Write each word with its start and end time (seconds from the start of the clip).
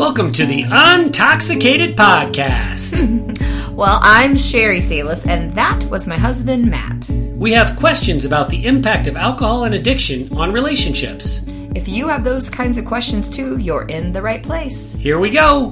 Welcome 0.00 0.32
to 0.32 0.46
the 0.46 0.62
Untoxicated 0.62 1.94
Podcast. 1.94 3.36
Well, 3.76 4.00
I'm 4.02 4.34
Sherry 4.34 4.80
Salis, 4.80 5.26
and 5.26 5.52
that 5.52 5.84
was 5.84 6.06
my 6.06 6.16
husband, 6.16 6.70
Matt. 6.70 7.06
we 7.36 7.52
have 7.52 7.76
questions 7.78 8.24
about 8.24 8.48
the 8.48 8.64
impact 8.64 9.06
of 9.08 9.16
alcohol 9.16 9.64
and 9.64 9.74
addiction 9.74 10.34
on 10.34 10.52
relationships. 10.52 11.44
If 11.74 11.86
you 11.86 12.08
have 12.08 12.24
those 12.24 12.48
kinds 12.48 12.78
of 12.78 12.86
questions 12.86 13.28
too, 13.28 13.58
you're 13.58 13.86
in 13.88 14.12
the 14.12 14.22
right 14.22 14.42
place. 14.42 14.94
Here 14.94 15.18
we 15.18 15.28
go. 15.28 15.68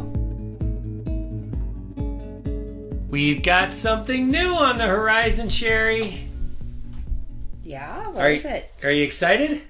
We've 3.09 3.43
got 3.43 3.73
something 3.73 4.31
new 4.31 4.51
on 4.51 4.77
the 4.77 4.87
horizon, 4.87 5.49
Sherry. 5.49 6.21
Yeah, 7.63 8.13
Are 8.15 8.31
you, 8.31 8.63
are 8.83 8.91
you 8.91 9.05
excited? 9.05 9.63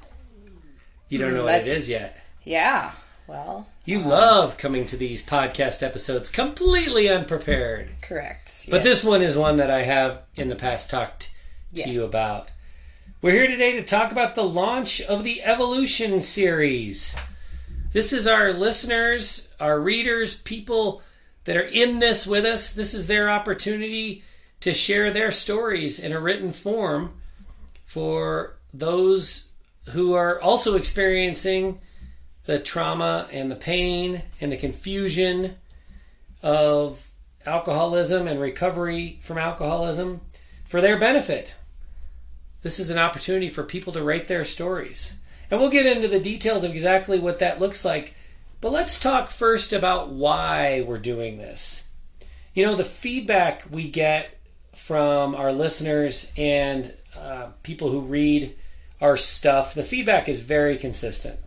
You 1.09 1.18
don't 1.18 1.30
hmm, 1.30 1.36
know 1.36 1.45
what 1.45 1.61
it 1.61 1.68
is 1.68 1.88
yet. 1.88 2.18
Yeah, 2.43 2.90
well, 3.29 3.68
You 3.89 4.00
love 4.00 4.59
coming 4.59 4.84
to 4.89 4.98
these 4.98 5.25
podcast 5.25 5.83
episodes 5.83 6.29
completely 6.29 7.09
unprepared. 7.09 7.88
correct. 8.02 8.66
But 8.69 8.83
this 8.83 9.02
one 9.02 9.23
is 9.23 9.34
one 9.34 9.56
that 9.56 9.70
I 9.70 9.80
have 9.84 10.24
in 10.37 10.51
the 10.51 10.56
past 10.56 10.91
talked 10.91 11.23
to 11.23 11.29
Yes. 11.73 11.88
you 11.88 12.05
about. 12.05 12.51
We're 13.23 13.32
here 13.32 13.46
today 13.46 13.73
to 13.77 13.82
talk 13.82 14.12
about 14.12 14.34
the 14.34 14.45
launch 14.45 15.01
of 15.01 15.24
the 15.24 15.43
Evolution 15.43 16.20
series. 16.20 17.16
This 17.95 18.12
is 18.12 18.27
our 18.27 18.52
listeners, 18.52 19.48
our 19.59 19.80
readers, 19.80 20.38
people 20.43 21.01
that 21.45 21.57
are 21.57 21.62
in 21.62 21.98
this 21.98 22.27
with 22.27 22.45
us. 22.45 22.70
This 22.74 22.93
is 22.93 23.07
their 23.07 23.30
opportunity 23.30 24.23
to 24.60 24.74
share 24.74 25.10
their 25.10 25.30
stories 25.32 25.98
in 25.98 26.12
a 26.12 26.20
written 26.20 26.51
form 26.51 27.23
for 27.87 28.59
those 28.70 29.48
who 29.93 30.12
are 30.12 30.38
also 30.38 30.77
experiencing 30.77 31.80
the 32.48 32.59
trauma 32.59 33.29
and 33.30 33.51
the 33.51 33.57
pain 33.57 34.23
and 34.41 34.51
the 34.51 34.57
confusion 34.57 35.55
of 36.43 37.07
alcoholism 37.45 38.27
and 38.27 38.40
recovery 38.40 39.18
from 39.23 39.37
alcoholism 39.37 40.23
for 40.66 40.80
their 40.80 40.99
benefit. 40.99 41.52
This 42.63 42.80
is 42.80 42.88
an 42.88 42.96
opportunity 42.96 43.51
for 43.51 43.65
people 43.65 43.93
to 43.93 44.02
write 44.02 44.29
their 44.29 44.46
stories. 44.46 45.18
And 45.51 45.60
we'll 45.60 45.68
get 45.68 45.85
into 45.85 46.09
the 46.09 46.18
details 46.18 46.65
of 46.65 46.71
exactly 46.71 47.18
what 47.18 47.38
that 47.40 47.60
looks 47.60 47.85
like. 47.85 48.15
But 48.62 48.73
let's 48.73 48.99
talk 48.99 49.29
first 49.29 49.74
about 49.74 50.09
why 50.09 50.83
we're 50.88 50.96
doing 50.96 51.37
this. 51.37 51.87
You 52.55 52.65
know, 52.65 52.77
the 52.77 52.83
feedback 52.83 53.65
we 53.71 53.90
get 53.90 54.38
from 54.74 55.35
our 55.35 55.52
listeners 55.52 56.33
and 56.35 56.95
uh, 57.15 57.51
people 57.62 57.90
who 57.90 58.01
read 58.01 58.57
our 59.02 59.18
stuff, 59.18 59.74
the 59.74 59.85
feedback 59.85 60.30
is 60.30 60.40
very 60.40 60.79
consistent. 60.79 61.38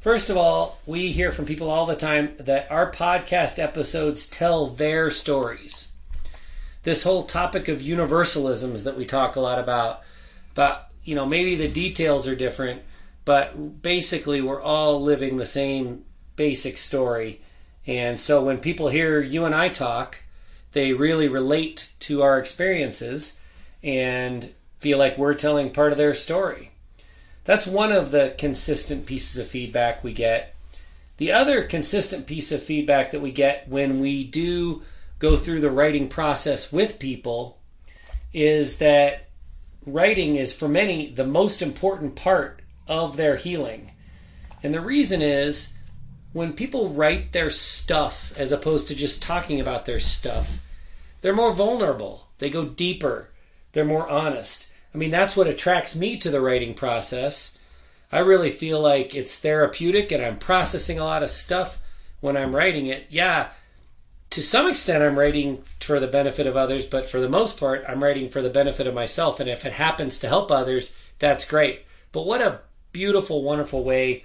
First 0.00 0.30
of 0.30 0.36
all, 0.36 0.78
we 0.86 1.10
hear 1.10 1.32
from 1.32 1.44
people 1.44 1.68
all 1.68 1.84
the 1.84 1.96
time 1.96 2.30
that 2.38 2.70
our 2.70 2.92
podcast 2.92 3.58
episodes 3.58 4.28
tell 4.28 4.68
their 4.68 5.10
stories. 5.10 5.90
This 6.84 7.02
whole 7.02 7.24
topic 7.24 7.66
of 7.66 7.80
universalisms 7.80 8.84
that 8.84 8.96
we 8.96 9.04
talk 9.04 9.34
a 9.34 9.40
lot 9.40 9.58
about, 9.58 10.02
but 10.54 10.88
you 11.02 11.16
know, 11.16 11.26
maybe 11.26 11.56
the 11.56 11.66
details 11.66 12.28
are 12.28 12.36
different, 12.36 12.82
but 13.24 13.82
basically 13.82 14.40
we're 14.40 14.62
all 14.62 15.02
living 15.02 15.36
the 15.36 15.46
same 15.46 16.04
basic 16.36 16.78
story. 16.78 17.40
And 17.84 18.20
so 18.20 18.44
when 18.44 18.60
people 18.60 18.88
hear 18.88 19.20
you 19.20 19.44
and 19.44 19.54
I 19.54 19.68
talk, 19.68 20.22
they 20.74 20.92
really 20.92 21.26
relate 21.26 21.90
to 22.00 22.22
our 22.22 22.38
experiences 22.38 23.40
and 23.82 24.52
feel 24.78 24.96
like 24.96 25.18
we're 25.18 25.34
telling 25.34 25.72
part 25.72 25.90
of 25.90 25.98
their 25.98 26.14
story. 26.14 26.67
That's 27.48 27.66
one 27.66 27.92
of 27.92 28.10
the 28.10 28.34
consistent 28.36 29.06
pieces 29.06 29.38
of 29.38 29.48
feedback 29.48 30.04
we 30.04 30.12
get. 30.12 30.54
The 31.16 31.32
other 31.32 31.64
consistent 31.64 32.26
piece 32.26 32.52
of 32.52 32.62
feedback 32.62 33.10
that 33.10 33.22
we 33.22 33.32
get 33.32 33.66
when 33.66 34.00
we 34.00 34.22
do 34.22 34.82
go 35.18 35.38
through 35.38 35.62
the 35.62 35.70
writing 35.70 36.10
process 36.10 36.70
with 36.70 36.98
people 36.98 37.56
is 38.34 38.76
that 38.80 39.30
writing 39.86 40.36
is 40.36 40.52
for 40.52 40.68
many 40.68 41.08
the 41.08 41.26
most 41.26 41.62
important 41.62 42.16
part 42.16 42.60
of 42.86 43.16
their 43.16 43.36
healing. 43.36 43.92
And 44.62 44.74
the 44.74 44.82
reason 44.82 45.22
is 45.22 45.72
when 46.34 46.52
people 46.52 46.90
write 46.90 47.32
their 47.32 47.48
stuff 47.48 48.30
as 48.36 48.52
opposed 48.52 48.88
to 48.88 48.94
just 48.94 49.22
talking 49.22 49.58
about 49.58 49.86
their 49.86 50.00
stuff, 50.00 50.62
they're 51.22 51.34
more 51.34 51.54
vulnerable. 51.54 52.26
They 52.40 52.50
go 52.50 52.66
deeper. 52.66 53.30
They're 53.72 53.86
more 53.86 54.06
honest. 54.06 54.67
I 54.94 54.98
mean, 54.98 55.10
that's 55.10 55.36
what 55.36 55.46
attracts 55.46 55.94
me 55.94 56.16
to 56.18 56.30
the 56.30 56.40
writing 56.40 56.74
process. 56.74 57.58
I 58.10 58.20
really 58.20 58.50
feel 58.50 58.80
like 58.80 59.14
it's 59.14 59.38
therapeutic 59.38 60.10
and 60.12 60.22
I'm 60.22 60.38
processing 60.38 60.98
a 60.98 61.04
lot 61.04 61.22
of 61.22 61.30
stuff 61.30 61.80
when 62.20 62.36
I'm 62.36 62.56
writing 62.56 62.86
it. 62.86 63.06
Yeah, 63.10 63.48
to 64.30 64.42
some 64.42 64.68
extent, 64.68 65.02
I'm 65.02 65.18
writing 65.18 65.62
for 65.80 66.00
the 66.00 66.06
benefit 66.06 66.46
of 66.46 66.56
others, 66.56 66.86
but 66.86 67.06
for 67.06 67.20
the 67.20 67.28
most 67.28 67.58
part, 67.58 67.84
I'm 67.88 68.02
writing 68.02 68.28
for 68.28 68.42
the 68.42 68.50
benefit 68.50 68.86
of 68.86 68.94
myself. 68.94 69.40
And 69.40 69.48
if 69.48 69.64
it 69.64 69.72
happens 69.72 70.18
to 70.20 70.28
help 70.28 70.50
others, 70.50 70.94
that's 71.18 71.48
great. 71.48 71.84
But 72.12 72.26
what 72.26 72.42
a 72.42 72.60
beautiful, 72.92 73.42
wonderful 73.42 73.84
way, 73.84 74.24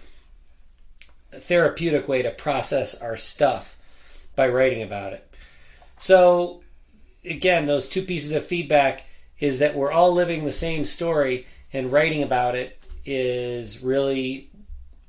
therapeutic 1.31 2.07
way 2.07 2.21
to 2.21 2.31
process 2.31 3.01
our 3.01 3.17
stuff 3.17 3.77
by 4.35 4.47
writing 4.47 4.81
about 4.81 5.13
it. 5.13 5.29
So, 5.97 6.63
again, 7.23 7.65
those 7.65 7.87
two 7.87 8.01
pieces 8.01 8.33
of 8.33 8.45
feedback 8.45 9.05
is 9.39 9.59
that 9.59 9.75
we're 9.75 9.91
all 9.91 10.13
living 10.13 10.45
the 10.45 10.51
same 10.51 10.83
story, 10.83 11.45
and 11.71 11.91
writing 11.91 12.23
about 12.23 12.55
it 12.55 12.79
is 13.05 13.83
really, 13.83 14.49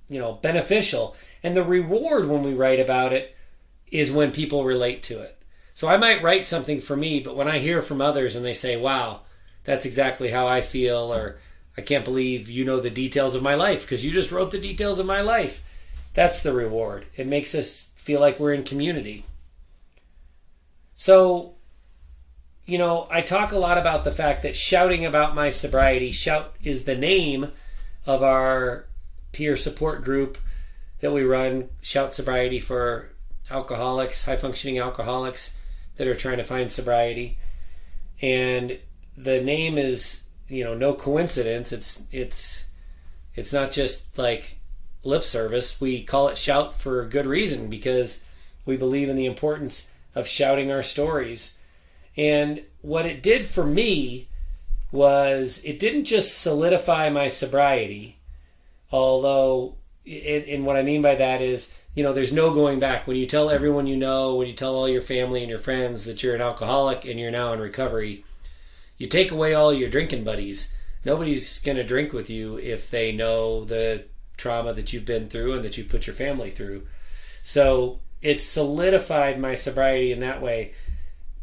you 0.09 0.19
know, 0.19 0.33
beneficial. 0.33 1.15
And 1.43 1.55
the 1.55 1.63
reward 1.63 2.29
when 2.29 2.43
we 2.43 2.55
write 2.55 2.81
about 2.81 3.13
it 3.13 3.37
is 3.91 4.11
when 4.11 4.33
people 4.33 4.65
relate 4.65 5.03
to 5.05 5.21
it. 5.21 5.39
So 5.75 5.89
I 5.89 5.97
might 5.97 6.23
write 6.23 6.47
something 6.47 6.81
for 6.81 6.97
me, 6.97 7.21
but 7.21 7.37
when 7.37 7.49
I 7.49 7.59
hear 7.59 7.83
from 7.83 8.01
others 8.01 8.37
and 8.37 8.45
they 8.45 8.55
say, 8.55 8.77
wow, 8.77 9.21
that's 9.65 9.87
exactly 9.87 10.31
how 10.31 10.47
I 10.47 10.61
feel, 10.61 11.13
or 11.13 11.39
I 11.77 11.83
can't 11.83 12.05
believe 12.05 12.49
you 12.49 12.65
know 12.65 12.81
the 12.81 12.91
details 12.91 13.35
of 13.35 13.43
my 13.43 13.55
life 13.55 13.83
because 13.83 14.05
you 14.05 14.13
just 14.13 14.31
wrote 14.31 14.51
the 14.51 14.61
details 14.61 14.99
of 14.99 15.07
my 15.07 15.21
life, 15.21 15.65
that's 16.15 16.43
the 16.43 16.53
reward. 16.53 17.07
It 17.17 17.27
makes 17.27 17.55
us 17.55 17.91
feel 17.97 18.21
like 18.21 18.39
we're 18.39 18.55
in 18.55 18.63
community. 18.63 19.25
So, 20.97 21.54
you 22.67 22.79
know, 22.79 23.07
I 23.11 23.21
talk 23.21 23.53
a 23.53 23.59
lot 23.59 23.79
about 23.79 24.05
the 24.05 24.13
fact 24.13 24.43
that 24.43 24.57
shouting 24.57 25.05
about 25.05 25.35
my 25.35 25.51
sobriety, 25.51 26.13
Shout 26.13 26.55
is 26.63 26.85
the 26.85 26.97
name 26.97 27.53
of 28.07 28.23
our 28.23 28.87
peer 29.33 29.57
support 29.57 30.05
group 30.05 30.39
that 31.01 31.13
we 31.13 31.23
run, 31.25 31.69
Shout 31.83 32.15
Sobriety 32.15 32.61
for 32.61 33.11
alcoholics, 33.51 34.25
high 34.25 34.37
functioning 34.37 34.79
alcoholics 34.79 35.57
that 35.97 36.07
are 36.07 36.15
trying 36.15 36.39
to 36.39 36.45
find 36.45 36.73
sobriety. 36.73 37.39
And 38.23 38.79
the 39.17 39.41
name 39.43 39.77
is, 39.77 40.25
you 40.49 40.65
know, 40.65 40.75
no 40.75 40.95
coincidence. 40.95 41.73
It's 41.73 42.07
it's 42.11 42.69
it's 43.35 43.53
not 43.53 43.73
just 43.73 44.17
like 44.17 44.59
lip 45.03 45.23
service. 45.23 45.81
We 45.81 46.03
call 46.03 46.29
it 46.29 46.39
shout 46.39 46.79
for 46.79 47.03
a 47.03 47.09
good 47.09 47.27
reason 47.27 47.69
because 47.69 48.25
we 48.65 48.77
believe 48.77 49.09
in 49.09 49.17
the 49.17 49.27
importance 49.27 49.91
of 50.15 50.27
shouting 50.27 50.71
our 50.71 50.83
stories. 50.83 51.54
And 52.17 52.63
what 52.83 53.07
it 53.07 53.23
did 53.23 53.45
for 53.45 53.65
me 53.65 54.29
was 54.93 55.63
it 55.65 55.81
didn't 55.81 56.05
just 56.05 56.41
solidify 56.41 57.11
my 57.11 57.29
sobriety, 57.29 58.19
although, 58.93 59.75
and, 60.07 60.45
and 60.45 60.67
what 60.67 60.77
I 60.77 60.83
mean 60.83 61.03
by 61.03 61.17
that 61.17 61.41
is, 61.41 61.75
you 61.95 62.03
know, 62.03 62.13
there's 62.13 62.33
no 62.33 62.53
going 62.53 62.79
back. 62.79 63.07
When 63.07 63.17
you 63.17 63.27
tell 63.27 63.51
everyone 63.51 63.87
you 63.87 63.97
know, 63.97 64.35
when 64.35 64.47
you 64.47 64.53
tell 64.53 64.75
all 64.75 64.89
your 64.89 65.03
family 65.03 65.41
and 65.41 65.51
your 65.51 65.59
friends 65.59 66.05
that 66.05 66.23
you're 66.23 66.35
an 66.35 66.41
alcoholic 66.41 67.05
and 67.05 67.19
you're 67.19 67.31
now 67.31 67.53
in 67.53 67.61
recovery, 67.61 68.25
you 68.99 69.09
take 69.09 69.31
away 69.31 69.55
all 69.55 69.73
your 69.73 69.91
drinking 69.91 70.25
buddies. 70.25 70.73
Nobody's 71.05 71.61
going 71.61 71.77
to 71.77 71.85
drink 71.85 72.13
with 72.13 72.31
you 72.31 72.59
if 72.59 72.91
they 72.91 73.13
know 73.13 73.65
the 73.65 74.05
trauma 74.37 74.73
that 74.75 74.93
you've 74.93 75.05
been 75.05 75.29
through 75.29 75.55
and 75.55 75.65
that 75.65 75.77
you 75.77 75.85
put 75.85 76.07
your 76.07 76.15
family 76.15 76.51
through. 76.51 76.87
So 77.43 78.01
it 78.23 78.41
solidified 78.41 79.39
my 79.39 79.55
sobriety 79.55 80.13
in 80.13 80.21
that 80.21 80.41
way. 80.41 80.73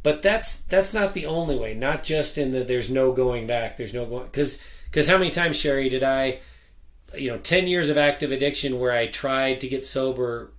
But 0.04 0.22
that's 0.22 0.62
that's 0.62 0.94
not 0.94 1.14
the 1.14 1.26
only 1.26 1.56
way. 1.56 1.74
Not 1.74 2.04
just 2.04 2.38
in 2.38 2.52
the 2.52 2.64
there's 2.64 2.92
no 2.92 3.12
going 3.12 3.46
back. 3.46 3.78
There's 3.78 3.94
no 3.94 4.06
going 4.06 4.26
because 4.26 4.64
because 4.86 5.08
how 5.08 5.18
many 5.18 5.32
times 5.32 5.58
Sherry 5.58 5.90
did 5.90 6.04
I, 6.04 6.40
you 7.16 7.30
know, 7.30 7.38
ten 7.38 7.68
years 7.68 7.90
of 7.90 7.98
active 7.98 8.32
addiction 8.32 8.80
where 8.80 8.92
I 8.92 9.08
tried 9.08 9.62
to 9.62 9.68
get 9.68 9.86
sober 9.86 10.52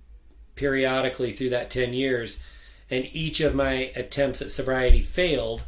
periodically 0.55 1.33
through 1.33 1.49
that 1.49 1.69
ten 1.69 1.93
years, 1.93 2.41
and 2.89 3.07
each 3.11 3.41
of 3.41 3.53
my 3.53 3.91
attempts 3.95 4.41
at 4.41 4.51
sobriety 4.51 5.01
failed. 5.01 5.65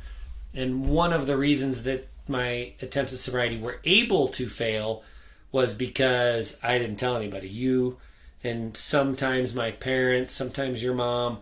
And 0.53 0.87
one 0.87 1.11
of 1.11 1.27
the 1.27 1.35
reasons 1.35 1.83
that 1.83 2.07
my 2.29 2.73
attempts 2.81 3.11
at 3.11 3.19
sobriety 3.19 3.59
were 3.59 3.81
able 3.83 4.29
to 4.29 4.47
fail 4.47 5.03
was 5.51 5.73
because 5.73 6.57
I 6.63 6.79
didn't 6.79 6.95
tell 6.95 7.17
anybody. 7.17 7.49
You 7.49 7.97
and 8.41 8.77
sometimes 8.77 9.53
my 9.53 9.71
parents, 9.71 10.33
sometimes 10.33 10.81
your 10.81 10.93
mom 10.93 11.39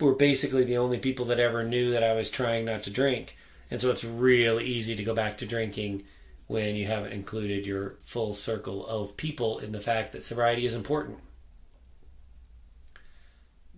were 0.00 0.14
basically 0.14 0.64
the 0.64 0.76
only 0.76 0.98
people 0.98 1.26
that 1.26 1.40
ever 1.40 1.64
knew 1.64 1.90
that 1.90 2.04
I 2.04 2.14
was 2.14 2.30
trying 2.30 2.64
not 2.64 2.82
to 2.84 2.90
drink. 2.90 3.36
And 3.70 3.80
so 3.80 3.90
it's 3.90 4.04
real 4.04 4.60
easy 4.60 4.96
to 4.96 5.04
go 5.04 5.14
back 5.14 5.38
to 5.38 5.46
drinking 5.46 6.04
when 6.46 6.74
you 6.74 6.86
haven't 6.86 7.12
included 7.12 7.66
your 7.66 7.96
full 8.00 8.32
circle 8.32 8.86
of 8.86 9.16
people 9.16 9.58
in 9.58 9.72
the 9.72 9.80
fact 9.80 10.12
that 10.12 10.24
sobriety 10.24 10.64
is 10.64 10.74
important. 10.74 11.18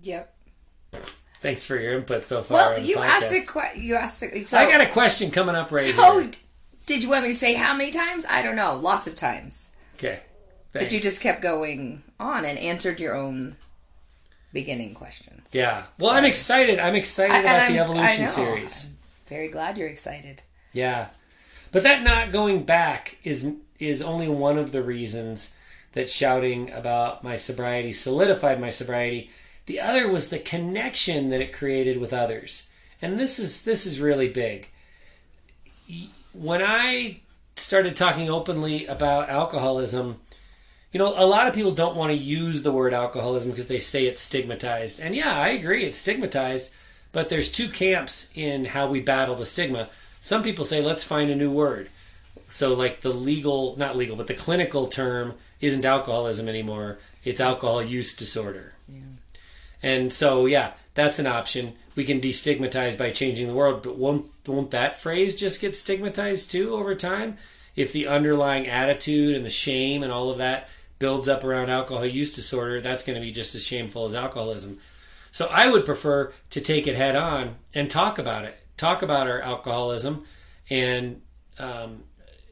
Yep. 0.03 0.35
Thanks 1.43 1.65
for 1.65 1.77
your 1.77 1.95
input 1.99 2.25
so 2.25 2.43
far. 2.43 2.57
Well, 2.57 2.81
you 2.81 2.99
asked 2.99 3.33
a 3.33 3.41
que- 3.41 3.81
you 3.81 3.95
asked 3.97 4.23
a, 4.23 4.45
so 4.45 4.59
I 4.59 4.71
got 4.71 4.81
a 4.81 4.87
question 4.87 5.31
coming 5.31 5.55
up 5.55 5.73
right 5.73 5.85
so 5.85 6.21
here. 6.21 6.31
did 6.87 7.03
you 7.03 7.09
want 7.09 7.25
me 7.25 7.33
to 7.33 7.39
say 7.39 7.55
how 7.55 7.75
many 7.75 7.91
times? 7.91 8.27
I 8.29 8.43
don't 8.43 8.57
know, 8.57 8.77
lots 8.77 9.07
of 9.07 9.17
times. 9.17 9.71
Okay. 9.97 10.21
But 10.73 10.93
you 10.93 11.01
just 11.01 11.21
kept 11.21 11.43
going 11.43 12.03
on 12.21 12.45
and 12.45 12.59
answered 12.59 13.01
your 13.01 13.17
own 13.17 13.57
beginning 14.53 14.95
questions. 14.95 15.49
Yeah. 15.53 15.85
Well, 15.99 16.11
I'm 16.11 16.25
excited. 16.25 16.79
I'm 16.79 16.95
excited 16.97 17.35
I- 17.35 17.41
about 17.41 17.69
the 17.71 17.79
I'm- 17.79 17.91
I 17.91 18.03
evolution 18.03 18.29
series. 18.29 18.85
I'm 18.87 18.97
very 19.29 19.49
glad 19.49 19.79
you're 19.79 19.89
excited. 19.89 20.43
Yeah. 20.73 21.09
But 21.73 21.83
that 21.85 22.03
not 22.03 22.33
going 22.33 22.65
back 22.65 23.19
is 23.25 23.55
is 23.79 24.03
only 24.03 24.29
one 24.29 24.59
of 24.59 24.73
the 24.73 24.83
reasons 24.83 25.55
that 25.93 26.11
shouting 26.11 26.71
about 26.71 27.25
my 27.25 27.37
sobriety 27.37 27.93
solidified 27.93 28.61
my 28.61 28.71
sobriety. 28.71 29.31
The 29.67 29.81
other 29.81 30.09
was 30.09 30.29
the 30.29 30.39
connection 30.39 31.31
that 31.31 31.41
it 31.41 31.53
created 31.53 31.99
with 31.99 32.13
others. 32.13 32.69
And 33.01 33.19
this 33.19 33.39
is 33.39 33.63
this 33.63 33.87
is 33.87 34.01
really 34.01 34.29
big. 34.29 34.69
When 36.33 36.63
I 36.63 37.21
started 37.57 37.97
talking 37.97 38.29
openly 38.29 38.87
about 38.87 39.29
alcoholism, 39.29 40.21
you 40.93 40.99
know, 40.99 41.15
a 41.17 41.27
lot 41.27 41.47
of 41.47 41.55
people 41.55 41.73
don't 41.73 41.97
want 41.97 42.11
to 42.11 42.17
use 42.17 42.63
the 42.63 42.73
word 42.73 42.93
alcoholism 42.93 43.51
because 43.51 43.69
they 43.69 43.79
say 43.79 44.07
it's 44.07 44.21
stigmatized. 44.21 45.01
And 45.01 45.15
yeah, 45.15 45.39
I 45.39 45.49
agree, 45.51 45.85
it's 45.85 45.99
stigmatized, 45.99 46.73
but 47.13 47.29
there's 47.29 47.53
two 47.53 47.69
camps 47.69 48.31
in 48.35 48.65
how 48.65 48.89
we 48.89 49.01
battle 49.01 49.37
the 49.37 49.47
stigma. 49.47 49.89
Some 50.21 50.43
people 50.43 50.65
say, 50.65 50.83
let's 50.83 51.05
find 51.05 51.31
a 51.31 51.37
new 51.37 51.51
word. 51.51 51.89
So, 52.49 52.75
like 52.75 53.03
the 53.03 53.13
legal, 53.13 53.77
not 53.77 53.97
legal, 53.97 54.17
but 54.17 54.27
the 54.27 54.35
clinical 54.35 54.89
term 54.89 55.35
isn't 55.61 55.85
alcoholism 55.85 56.49
anymore, 56.49 56.99
it's 57.25 57.41
alcohol 57.41 57.83
use 57.83 58.17
disorder. 58.17 58.75
And 59.83 60.13
so, 60.13 60.47
yeah, 60.47 60.73
that's 60.95 61.19
an 61.19 61.27
option. 61.27 61.75
We 61.95 62.05
can 62.05 62.21
destigmatize 62.21 62.99
by 62.99 63.13
changing 63.13 63.47
the 63.47 63.55
word, 63.55 63.83
but 63.83 63.97
won't 63.97 64.27
won't 64.47 64.73
that 64.73 64.97
phrase 64.97 65.37
just 65.37 65.61
get 65.61 65.77
stigmatized 65.77 66.51
too 66.51 66.75
over 66.75 66.95
time? 66.95 67.39
If 67.77 67.93
the 67.93 68.09
underlying 68.09 68.67
attitude 68.67 69.37
and 69.37 69.45
the 69.45 69.51
shame 69.51 70.03
and 70.03 70.13
all 70.13 70.31
of 70.31 70.39
that 70.39 70.69
builds 71.01 71.27
up 71.27 71.43
around 71.43 71.71
alcohol 71.71 72.07
use 72.07 72.33
disorder, 72.33 72.81
that's 72.81 73.05
going 73.05 73.19
to 73.19 73.25
be 73.25 73.33
just 73.33 73.57
as 73.57 73.67
shameful 73.67 74.07
as 74.07 74.15
alcoholism. 74.15 74.79
So 75.33 75.49
I 75.51 75.69
would 75.69 75.85
prefer 75.85 76.33
to 76.51 76.61
take 76.61 76.87
it 76.87 76.95
head 76.95 77.17
on 77.17 77.57
and 77.75 77.91
talk 77.91 78.19
about 78.19 78.45
it, 78.45 78.57
talk 78.77 79.03
about 79.03 79.27
our 79.27 79.41
alcoholism, 79.41 80.25
and 80.69 81.23
um, 81.59 82.05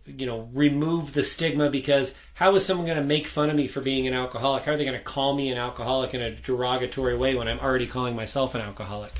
you 0.07 0.27
know 0.27 0.49
remove 0.53 1.13
the 1.13 1.23
stigma 1.23 1.69
because 1.71 2.17
how 2.35 2.55
is 2.55 2.65
someone 2.65 2.87
going 2.87 2.99
to 2.99 3.05
make 3.05 3.27
fun 3.27 3.51
of 3.51 3.57
me 3.57 3.67
for 3.67 3.81
being 3.81 4.07
an 4.07 4.15
alcoholic? 4.15 4.65
How 4.65 4.73
are 4.73 4.77
they 4.77 4.85
going 4.85 4.99
to 4.99 5.05
call 5.05 5.35
me 5.35 5.51
an 5.51 5.59
alcoholic 5.59 6.15
in 6.15 6.21
a 6.21 6.31
derogatory 6.31 7.17
way 7.17 7.35
when 7.35 7.49
i'm 7.49 7.61
already 7.61 7.87
calling 7.87 8.17
myself 8.17 8.55
an 8.55 8.61
alcoholic? 8.61 9.13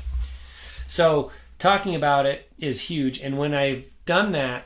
So 0.87 1.31
talking 1.59 1.95
about 1.95 2.25
it 2.25 2.49
is 2.57 2.81
huge 2.81 3.19
and 3.19 3.37
when 3.37 3.53
i've 3.53 3.85
done 4.05 4.31
that 4.31 4.63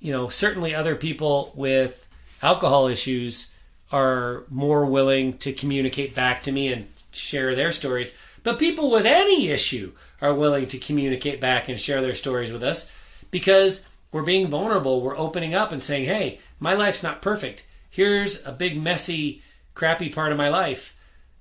you 0.00 0.12
know 0.12 0.28
certainly 0.28 0.74
other 0.74 0.96
people 0.96 1.52
with 1.54 2.06
alcohol 2.42 2.88
issues 2.88 3.50
are 3.92 4.44
more 4.48 4.84
willing 4.86 5.36
to 5.38 5.52
communicate 5.52 6.14
back 6.14 6.42
to 6.42 6.52
me 6.52 6.72
and 6.72 6.86
share 7.12 7.54
their 7.54 7.72
stories 7.72 8.14
but 8.42 8.58
people 8.58 8.90
with 8.90 9.04
any 9.04 9.48
issue 9.48 9.92
are 10.20 10.34
willing 10.34 10.66
to 10.68 10.78
communicate 10.78 11.40
back 11.40 11.68
and 11.68 11.78
share 11.78 12.00
their 12.00 12.14
stories 12.14 12.52
with 12.52 12.62
us 12.62 12.90
because 13.30 13.86
we're 14.12 14.22
being 14.22 14.48
vulnerable. 14.48 15.00
We're 15.00 15.16
opening 15.16 15.54
up 15.54 15.72
and 15.72 15.82
saying, 15.82 16.06
hey, 16.06 16.40
my 16.58 16.74
life's 16.74 17.02
not 17.02 17.22
perfect. 17.22 17.66
Here's 17.90 18.44
a 18.46 18.52
big, 18.52 18.80
messy, 18.80 19.42
crappy 19.74 20.08
part 20.08 20.32
of 20.32 20.38
my 20.38 20.48
life. 20.48 20.96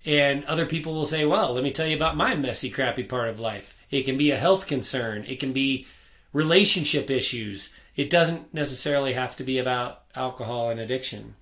And 0.06 0.44
other 0.46 0.66
people 0.66 0.94
will 0.94 1.06
say, 1.06 1.26
well, 1.26 1.54
let 1.54 1.64
me 1.64 1.72
tell 1.72 1.88
you 1.88 1.96
about 1.96 2.18
my 2.18 2.36
messy, 2.36 2.70
crappy 2.70 3.04
part 3.04 3.30
of 3.30 3.40
life. 3.40 3.76
It 3.92 4.04
can 4.04 4.18
be 4.18 4.32
a 4.32 4.38
health 4.38 4.68
concern, 4.68 5.26
it 5.28 5.40
can 5.40 5.52
be 5.52 5.88
relationship 6.32 7.10
issues. 7.10 7.76
It 7.96 8.10
doesn't 8.10 8.54
necessarily 8.54 9.14
have 9.14 9.36
to 9.38 9.44
be 9.44 9.58
about 9.58 10.04
alcohol 10.16 10.70
and 10.70 10.80
addiction. 10.80 11.36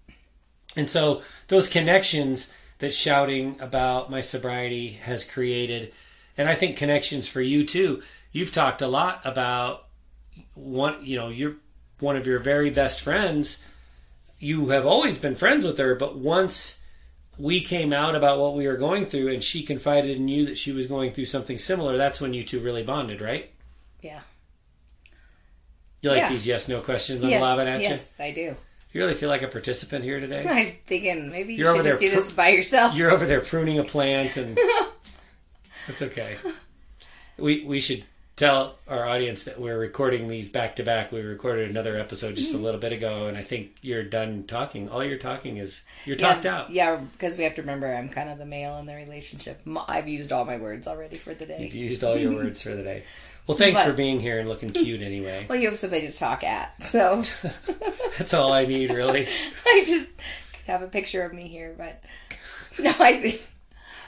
And 0.77 0.89
so 0.89 1.21
those 1.47 1.68
connections 1.69 2.53
that 2.77 2.94
shouting 2.94 3.57
about 3.59 4.12
my 4.12 4.21
sobriety 4.21 4.91
has 4.91 5.29
created, 5.29 5.91
and 6.38 6.47
I 6.47 6.56
think 6.56 6.77
connections 6.77 7.27
for 7.27 7.41
you 7.41 7.65
too. 7.65 8.03
You've 8.31 8.53
talked 8.53 8.83
a 8.83 8.88
lot 8.88 9.19
about 9.25 9.88
one, 10.53 10.97
you 11.03 11.18
know, 11.18 11.29
you're 11.29 11.56
one 12.00 12.15
of 12.15 12.27
your 12.27 12.38
very 12.39 12.69
best 12.69 13.01
friends. 13.01 13.63
You 14.38 14.68
have 14.69 14.85
always 14.85 15.18
been 15.18 15.33
friends 15.33 15.65
with 15.65 15.79
her, 15.79 15.95
but 15.95 16.15
once 16.15 16.80
we 17.39 17.59
came 17.59 17.91
out 17.91 18.15
about 18.15 18.39
what 18.39 18.56
we 18.56 18.68
were 18.68 18.77
going 18.77 19.06
through 19.06 19.30
and 19.33 19.44
she 19.44 19.63
confided 19.63 20.15
in 20.18 20.27
you 20.27 20.45
that 20.45 20.57
she 20.59 20.71
was 20.71 20.85
going 20.85 21.12
through 21.12 21.25
something 21.25 21.57
similar, 21.57 21.97
that's 21.97 22.21
when 22.21 22.35
you 22.35 22.44
two 22.44 22.59
really 22.59 22.83
bonded, 22.83 23.19
right? 23.19 23.50
Yeah. 24.01 24.21
You 26.01 26.12
like 26.12 26.19
Yeah. 26.19 26.30
these 26.30 26.45
yes 26.45 26.69
no 26.69 26.81
questions 26.81 27.23
I'm 27.23 27.31
yes, 27.31 27.41
lobbing 27.41 27.68
at 27.68 27.81
yes, 27.81 28.13
I 28.19 28.31
do. 28.31 28.56
You? 28.93 29.01
Really 29.01 29.15
feel 29.15 29.29
like 29.29 29.41
a 29.41 29.47
participant 29.47 30.03
here 30.03 30.19
today? 30.19 30.45
I'm 30.49 30.73
thinking 30.85 31.29
maybe 31.29 31.53
you 31.53 31.59
You're 31.59 31.73
should 31.73 31.79
over 31.79 31.89
just 31.89 31.99
there 31.99 32.09
do 32.09 32.15
this 32.15 32.31
by 32.31 32.49
yourself. 32.49 32.95
You're 32.95 33.11
over 33.11 33.25
there 33.25 33.41
pruning 33.41 33.79
a 33.79 33.83
plant, 33.83 34.37
and 34.37 34.57
it's 35.87 36.01
okay. 36.01 36.35
We 37.37 37.63
we 37.65 37.81
should 37.81 38.03
tell 38.37 38.75
our 38.87 39.07
audience 39.07 39.45
that 39.45 39.59
we're 39.59 39.79
recording 39.79 40.27
these 40.27 40.47
back 40.47 40.75
to 40.75 40.83
back. 40.83 41.11
We 41.11 41.21
recorded 41.21 41.71
another 41.71 41.97
episode 41.97 42.35
just 42.35 42.51
a 42.51 42.55
mm-hmm. 42.55 42.65
little 42.65 42.79
bit 42.79 42.93
ago, 42.93 43.27
and 43.27 43.35
I 43.35 43.41
think 43.41 43.75
you're 43.81 44.03
done 44.03 44.43
talking. 44.43 44.89
All 44.89 45.03
you're 45.03 45.17
talking 45.17 45.57
is 45.57 45.83
you're 46.05 46.15
talked 46.15 46.45
yeah, 46.45 46.55
out. 46.55 46.69
Yeah, 46.69 47.01
because 47.13 47.35
we 47.35 47.43
have 47.43 47.55
to 47.55 47.61
remember 47.61 47.91
I'm 47.91 48.09
kind 48.09 48.29
of 48.29 48.37
the 48.37 48.45
male 48.45 48.77
in 48.77 48.85
the 48.85 48.95
relationship. 48.95 49.61
I've 49.87 50.07
used 50.07 50.31
all 50.31 50.45
my 50.45 50.57
words 50.57 50.87
already 50.87 51.17
for 51.17 51.33
the 51.33 51.47
day. 51.47 51.63
You've 51.63 51.75
used 51.75 52.03
all 52.03 52.15
your 52.15 52.33
words 52.33 52.61
for 52.61 52.75
the 52.75 52.83
day. 52.83 53.03
Well, 53.47 53.57
thanks 53.57 53.79
But- 53.79 53.88
for 53.88 53.94
being 53.94 54.19
here 54.19 54.39
and 54.39 54.49
looking 54.49 54.71
cute 54.71 55.01
anyway. 55.01 55.45
Well, 55.49 55.57
you 55.57 55.69
have 55.69 55.77
somebody 55.77 56.07
to 56.11 56.17
talk 56.17 56.44
at, 56.44 56.83
so 56.83 57.23
That's 58.17 58.33
all 58.33 58.51
I 58.51 58.65
need, 58.65 58.91
really. 58.91 59.27
I 59.65 59.83
just 59.88 60.11
could 60.17 60.65
have 60.65 60.81
a 60.81 60.88
picture 60.88 61.23
of 61.23 61.33
me 61.33 61.47
here. 61.47 61.73
But 61.77 62.03
no, 62.77 62.94
I 62.99 63.19
think, 63.21 63.41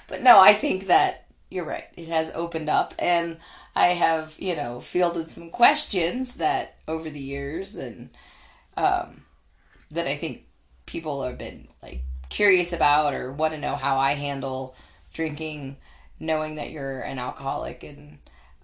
but 0.07 0.21
no, 0.21 0.39
I 0.39 0.53
think 0.53 0.87
that 0.87 1.25
you're 1.49 1.65
right. 1.65 1.85
It 1.95 2.09
has 2.09 2.31
opened 2.35 2.69
up, 2.69 2.93
and 2.99 3.37
I 3.75 3.87
have, 3.89 4.35
you 4.37 4.55
know, 4.55 4.81
fielded 4.81 5.29
some 5.29 5.49
questions 5.49 6.35
that 6.35 6.75
over 6.87 7.09
the 7.09 7.19
years, 7.19 7.75
and 7.75 8.09
um, 8.77 9.23
that 9.91 10.05
I 10.07 10.15
think 10.17 10.43
people 10.85 11.23
have 11.23 11.37
been 11.37 11.67
like 11.81 12.01
curious 12.29 12.73
about 12.73 13.13
or 13.13 13.31
want 13.31 13.53
to 13.53 13.59
know 13.59 13.75
how 13.75 13.97
I 13.97 14.13
handle 14.13 14.75
drinking, 15.13 15.77
knowing 16.19 16.55
that 16.55 16.69
you're 16.71 16.99
an 17.01 17.17
alcoholic 17.19 17.83
and 17.83 18.18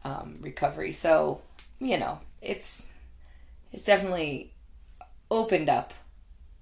um, 0.05 0.37
recovery. 0.39 0.93
So, 0.93 1.41
you 1.79 1.97
know, 1.97 2.19
it's 2.41 2.83
it's 3.73 3.83
definitely 3.83 4.53
opened 5.29 5.67
up 5.69 5.93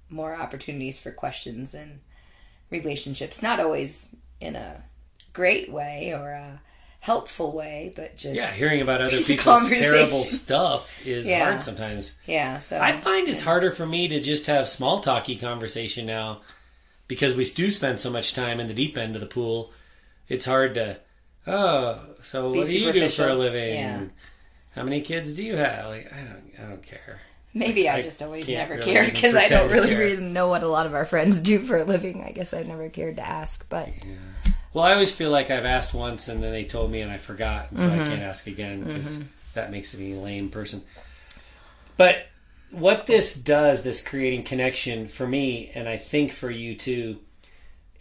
more 0.09 0.35
opportunities 0.35 0.97
for 1.00 1.12
questions 1.12 1.73
and 1.75 2.00
relationships. 2.71 3.43
Not 3.43 3.59
always 3.59 4.15
in 4.39 4.55
a 4.55 4.83
great 5.33 5.71
way 5.71 6.13
or 6.13 6.29
a 6.31 6.62
helpful 7.01 7.51
way, 7.51 7.91
but 7.95 8.15
just 8.15 8.35
Yeah, 8.35 8.50
hearing 8.51 8.81
about 8.81 9.01
other 9.01 9.17
people's 9.19 9.67
terrible 9.67 10.21
stuff 10.21 11.05
is 11.05 11.27
Yeah. 11.27 11.43
hard 11.51 11.63
sometimes. 11.63 12.15
yeah. 12.25 12.59
So 12.59 12.79
I 12.79 12.93
find 12.93 13.27
it's 13.27 13.43
harder 13.43 13.71
for 13.71 13.85
me 13.85 14.07
to 14.07 14.21
just 14.21 14.45
have 14.47 14.69
small 14.69 15.01
talky 15.01 15.35
conversation 15.35 16.05
now 16.05 16.41
because 17.07 17.35
we 17.35 17.43
do 17.45 17.69
spend 17.69 18.00
so 18.00 18.09
much 18.09 18.33
time 18.33 18.59
in 18.62 18.67
the 18.69 18.73
deep 18.73 18.97
end 18.97 19.15
of 19.15 19.21
the 19.21 19.27
pool. 19.27 19.73
It's 20.29 20.45
hard 20.45 20.75
to, 20.75 20.97
oh, 21.47 22.00
so 22.21 22.51
Be 22.51 22.59
what 22.59 22.67
do 22.67 22.79
you 22.79 22.91
do 22.93 23.09
for 23.09 23.27
a 23.27 23.35
living? 23.35 23.73
Yeah. 23.73 24.03
How 24.75 24.83
many 24.83 25.01
kids 25.01 25.35
do 25.35 25.43
you 25.43 25.55
have? 25.55 25.88
Like, 25.88 26.12
I 26.12 26.17
don't, 26.23 26.51
I 26.65 26.69
don't 26.69 26.83
care. 26.83 27.21
maybe 27.53 27.88
I, 27.88 27.97
I 27.97 28.01
just 28.01 28.21
always 28.23 28.47
never 28.47 28.73
really 28.75 28.85
cared 28.85 29.12
because 29.13 29.35
I 29.35 29.47
don't 29.47 29.71
really, 29.71 29.95
really 29.95 30.21
know 30.21 30.47
what 30.47 30.63
a 30.63 30.67
lot 30.67 30.85
of 30.88 30.93
our 30.95 31.05
friends 31.05 31.39
do 31.39 31.59
for 31.59 31.77
a 31.77 31.83
living. 31.83 32.23
I 32.23 32.31
guess 32.31 32.53
I've 32.53 32.67
never 32.67 32.89
cared 32.89 33.17
to 33.17 33.27
ask, 33.27 33.67
but 33.69 33.89
Well, 34.73 34.83
I 34.83 34.93
always 34.93 35.13
feel 35.13 35.29
like 35.29 35.51
I've 35.51 35.65
asked 35.65 35.93
once 35.93 36.27
and 36.27 36.41
then 36.41 36.51
they 36.51 36.63
told 36.63 36.89
me 36.91 37.01
and 37.01 37.12
I 37.12 37.17
forgot, 37.17 37.69
so 37.75 37.88
Mm-hmm. 37.88 38.01
I 38.01 38.07
can't 38.07 38.21
ask 38.21 38.47
again 38.47 38.83
because 38.83 39.21
that 39.53 39.71
makes 39.71 39.95
me 39.95 40.13
a 40.13 40.19
lame 40.19 40.50
person. 40.50 40.81
But 41.95 42.25
what 42.71 43.05
this 43.05 43.35
does, 43.35 43.83
this 43.83 44.03
creating 44.03 44.41
connection 44.43 45.07
for 45.07 45.27
me, 45.27 45.69
and 45.75 45.88
I 45.88 45.97
think 45.97 46.31
for 46.31 46.50
you 46.50 46.73
too, 46.73 47.19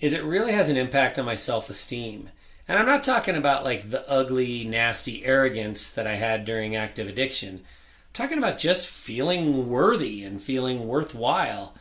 is 0.00 0.14
it 0.14 0.24
really 0.24 0.52
has 0.52 0.70
an 0.70 0.78
impact 0.78 1.18
on 1.18 1.26
my 1.26 1.34
self 1.34 1.68
esteem. 1.68 2.30
And 2.68 2.78
I'm 2.78 2.86
not 2.86 3.04
talking 3.04 3.36
about 3.36 3.64
like 3.64 3.90
the 3.90 4.08
ugly, 4.08 4.64
nasty 4.64 5.24
arrogance 5.24 5.90
that 5.90 6.06
I 6.06 6.14
had 6.14 6.44
during 6.44 6.76
active 6.76 7.08
addiction. 7.08 7.56
I'm 7.56 8.12
talking 8.12 8.38
about 8.38 8.58
just 8.58 8.86
feeling 8.86 9.68
worthy 9.68 10.22
and 10.22 10.40
feeling 10.40 10.86
worthwhile. 10.86 11.74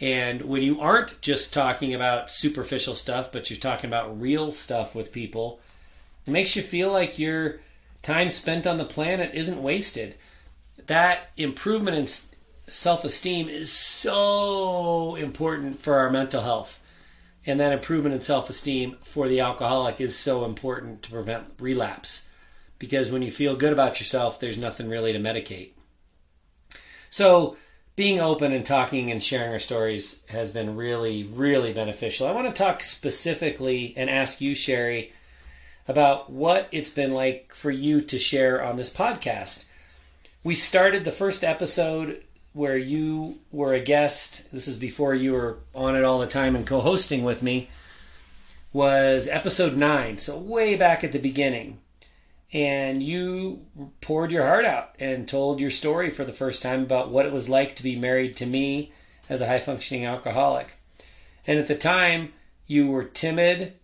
And 0.00 0.42
when 0.42 0.62
you 0.62 0.80
aren't 0.80 1.20
just 1.20 1.52
talking 1.52 1.94
about 1.94 2.30
superficial 2.30 2.94
stuff, 2.94 3.32
but 3.32 3.50
you're 3.50 3.58
talking 3.58 3.88
about 3.88 4.20
real 4.20 4.52
stuff 4.52 4.94
with 4.94 5.12
people, 5.12 5.60
it 6.26 6.30
makes 6.30 6.54
you 6.54 6.62
feel 6.62 6.92
like 6.92 7.18
your 7.18 7.60
time 8.02 8.28
spent 8.28 8.66
on 8.66 8.78
the 8.78 8.84
planet 8.84 9.34
isn't 9.34 9.62
wasted. 9.62 10.14
That 10.86 11.30
improvement 11.36 11.96
in 11.96 12.06
self 12.70 13.04
esteem 13.04 13.48
is 13.48 13.72
so 13.72 15.16
important 15.16 15.80
for 15.80 15.96
our 15.96 16.10
mental 16.10 16.42
health. 16.42 16.80
And 17.46 17.58
that 17.60 17.72
improvement 17.72 18.14
in 18.14 18.20
self 18.20 18.50
esteem 18.50 18.96
for 19.02 19.28
the 19.28 19.40
alcoholic 19.40 20.00
is 20.00 20.16
so 20.16 20.44
important 20.44 21.02
to 21.02 21.10
prevent 21.10 21.46
relapse. 21.58 22.28
Because 22.78 23.10
when 23.10 23.22
you 23.22 23.30
feel 23.30 23.56
good 23.56 23.72
about 23.72 23.98
yourself, 23.98 24.38
there's 24.38 24.58
nothing 24.58 24.88
really 24.88 25.12
to 25.12 25.18
medicate. 25.18 25.70
So, 27.10 27.56
being 27.96 28.20
open 28.20 28.52
and 28.52 28.64
talking 28.64 29.10
and 29.10 29.22
sharing 29.22 29.50
our 29.50 29.58
stories 29.58 30.22
has 30.28 30.52
been 30.52 30.76
really, 30.76 31.24
really 31.24 31.72
beneficial. 31.72 32.28
I 32.28 32.32
want 32.32 32.46
to 32.46 32.52
talk 32.52 32.82
specifically 32.82 33.92
and 33.96 34.08
ask 34.08 34.40
you, 34.40 34.54
Sherry, 34.54 35.12
about 35.88 36.30
what 36.30 36.68
it's 36.70 36.90
been 36.90 37.12
like 37.12 37.52
for 37.52 37.72
you 37.72 38.00
to 38.02 38.18
share 38.18 38.62
on 38.62 38.76
this 38.76 38.94
podcast. 38.94 39.64
We 40.44 40.54
started 40.54 41.04
the 41.04 41.10
first 41.10 41.42
episode 41.42 42.22
where 42.52 42.76
you 42.76 43.38
were 43.52 43.72
a 43.72 43.80
guest. 43.80 44.50
This 44.52 44.68
is 44.68 44.78
before 44.78 45.14
you 45.14 45.32
were 45.32 45.58
on 45.74 45.96
it 45.96 46.04
all 46.04 46.18
the 46.18 46.26
time 46.26 46.56
and 46.56 46.66
co 46.66 46.80
hosting 46.80 47.24
with 47.24 47.42
me. 47.42 47.70
Was 48.72 49.28
episode 49.28 49.76
nine, 49.76 50.18
so 50.18 50.38
way 50.38 50.76
back 50.76 51.02
at 51.02 51.12
the 51.12 51.18
beginning 51.18 51.78
and 52.52 53.02
you 53.02 53.66
poured 54.00 54.30
your 54.30 54.46
heart 54.46 54.64
out 54.64 54.94
and 54.98 55.28
told 55.28 55.60
your 55.60 55.70
story 55.70 56.10
for 56.10 56.24
the 56.24 56.32
first 56.32 56.62
time 56.62 56.82
about 56.82 57.10
what 57.10 57.26
it 57.26 57.32
was 57.32 57.48
like 57.48 57.76
to 57.76 57.82
be 57.82 57.96
married 57.96 58.36
to 58.36 58.46
me 58.46 58.92
as 59.28 59.40
a 59.42 59.46
high 59.46 59.58
functioning 59.58 60.06
alcoholic. 60.06 60.76
And 61.46 61.58
at 61.58 61.66
the 61.66 61.74
time, 61.74 62.32
you 62.66 62.86
were 62.88 63.04
timid. 63.04 63.74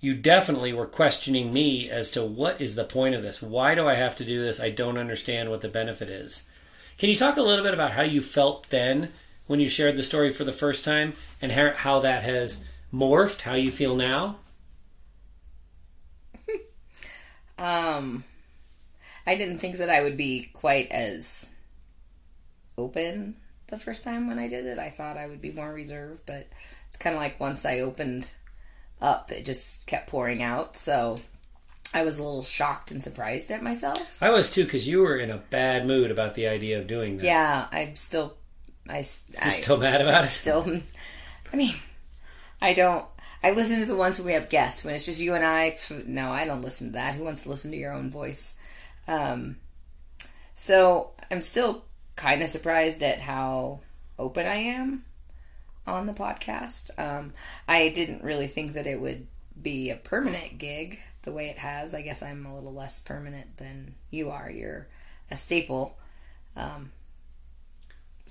You 0.00 0.14
definitely 0.14 0.72
were 0.72 0.86
questioning 0.86 1.52
me 1.52 1.90
as 1.90 2.10
to 2.12 2.24
what 2.24 2.60
is 2.60 2.76
the 2.76 2.84
point 2.84 3.14
of 3.14 3.22
this? 3.22 3.42
Why 3.42 3.74
do 3.74 3.86
I 3.86 3.94
have 3.94 4.16
to 4.16 4.24
do 4.24 4.42
this? 4.42 4.60
I 4.60 4.70
don't 4.70 4.98
understand 4.98 5.50
what 5.50 5.60
the 5.60 5.68
benefit 5.68 6.08
is. 6.08 6.46
Can 6.98 7.08
you 7.08 7.16
talk 7.16 7.36
a 7.36 7.42
little 7.42 7.64
bit 7.64 7.74
about 7.74 7.92
how 7.92 8.02
you 8.02 8.20
felt 8.20 8.68
then 8.70 9.10
when 9.46 9.60
you 9.60 9.68
shared 9.68 9.96
the 9.96 10.02
story 10.02 10.32
for 10.32 10.44
the 10.44 10.52
first 10.52 10.84
time 10.84 11.14
and 11.42 11.52
how 11.52 12.00
that 12.00 12.22
has 12.22 12.64
morphed, 12.92 13.42
how 13.42 13.54
you 13.54 13.70
feel 13.70 13.96
now? 13.96 14.36
Um, 17.56 18.24
I 19.26 19.36
didn't 19.36 19.58
think 19.58 19.76
that 19.76 19.88
I 19.88 20.02
would 20.02 20.16
be 20.16 20.50
quite 20.52 20.90
as 20.90 21.48
open 22.76 23.36
the 23.68 23.78
first 23.78 24.04
time 24.04 24.26
when 24.26 24.38
I 24.38 24.48
did 24.48 24.66
it. 24.66 24.78
I 24.78 24.90
thought 24.90 25.16
I 25.16 25.26
would 25.28 25.40
be 25.40 25.52
more 25.52 25.72
reserved, 25.72 26.22
but 26.26 26.48
it's 26.88 26.96
kind 26.96 27.14
of 27.14 27.22
like 27.22 27.38
once 27.40 27.64
I 27.64 27.80
opened 27.80 28.30
up, 29.00 29.30
it 29.30 29.44
just 29.44 29.86
kept 29.86 30.08
pouring 30.08 30.42
out. 30.42 30.76
So 30.76 31.16
I 31.94 32.02
was 32.04 32.18
a 32.18 32.24
little 32.24 32.42
shocked 32.42 32.90
and 32.90 33.00
surprised 33.00 33.52
at 33.52 33.62
myself. 33.62 34.18
I 34.20 34.30
was 34.30 34.50
too, 34.50 34.64
because 34.64 34.88
you 34.88 35.00
were 35.00 35.16
in 35.16 35.30
a 35.30 35.38
bad 35.38 35.86
mood 35.86 36.10
about 36.10 36.34
the 36.34 36.48
idea 36.48 36.80
of 36.80 36.88
doing 36.88 37.18
that. 37.18 37.24
Yeah, 37.24 37.68
I'm 37.70 37.94
still. 37.94 38.36
I, 38.88 38.98
You're 38.98 39.44
I 39.44 39.50
still 39.50 39.78
mad 39.78 40.00
about 40.02 40.24
it? 40.24 40.28
still. 40.28 40.80
I 41.52 41.56
mean, 41.56 41.74
I 42.60 42.74
don't. 42.74 43.06
I 43.44 43.52
listen 43.52 43.78
to 43.78 43.86
the 43.86 43.94
ones 43.94 44.18
when 44.18 44.26
we 44.26 44.32
have 44.32 44.48
guests. 44.48 44.84
When 44.84 44.94
it's 44.94 45.06
just 45.06 45.20
you 45.20 45.34
and 45.34 45.44
I, 45.44 45.76
no, 46.04 46.30
I 46.30 46.44
don't 46.46 46.62
listen 46.62 46.88
to 46.88 46.92
that. 46.94 47.14
Who 47.14 47.24
wants 47.24 47.44
to 47.44 47.48
listen 47.48 47.70
to 47.70 47.76
your 47.76 47.92
own 47.92 48.10
voice? 48.10 48.58
Um, 49.06 49.56
so 50.56 51.12
I'm 51.30 51.42
still 51.42 51.84
kind 52.16 52.42
of 52.42 52.48
surprised 52.48 53.02
at 53.02 53.20
how 53.20 53.80
open 54.18 54.46
I 54.46 54.56
am 54.56 55.04
on 55.86 56.06
the 56.06 56.12
podcast. 56.12 56.90
Um, 56.98 57.34
I 57.68 57.90
didn't 57.90 58.24
really 58.24 58.46
think 58.46 58.72
that 58.72 58.86
it 58.86 59.00
would 59.00 59.26
be 59.60 59.90
a 59.90 59.96
permanent 59.96 60.58
gig 60.58 60.98
the 61.24 61.32
way 61.32 61.48
it 61.48 61.58
has. 61.58 61.94
I 61.94 62.02
guess 62.02 62.22
I'm 62.22 62.46
a 62.46 62.54
little 62.54 62.72
less 62.72 63.00
permanent 63.00 63.56
than 63.56 63.94
you 64.10 64.30
are. 64.30 64.50
You're 64.50 64.86
a 65.30 65.36
staple. 65.36 65.98
Um, 66.56 66.90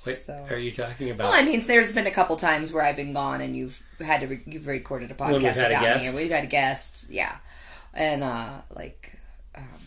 Wait, 0.08 0.16
so- 0.18 0.48
are 0.50 0.58
you 0.58 0.72
talking 0.72 1.10
about? 1.12 1.26
well, 1.30 1.34
I 1.40 1.44
mean, 1.46 1.66
there's 1.68 1.92
been 1.92 2.08
a 2.08 2.12
couple 2.12 2.36
times 2.38 2.72
where 2.74 2.84
I've 2.84 2.96
been 2.96 3.14
gone 3.14 3.42
and 3.42 3.56
you've 3.56 3.82
had 4.00 4.22
to 4.22 4.28
re- 4.28 4.42
you've 4.46 4.68
recorded 4.68 5.12
a 5.12 5.14
podcast 5.14 5.34
we've 5.34 5.42
had 5.44 5.58
a 5.72 5.76
without 5.76 5.82
me, 5.82 6.02
guest? 6.04 6.14
or 6.16 6.18
we've 6.22 6.32
had 6.32 6.50
guests, 6.50 7.06
yeah, 7.10 7.36
and 7.94 8.24
uh 8.24 8.54
like 8.76 9.12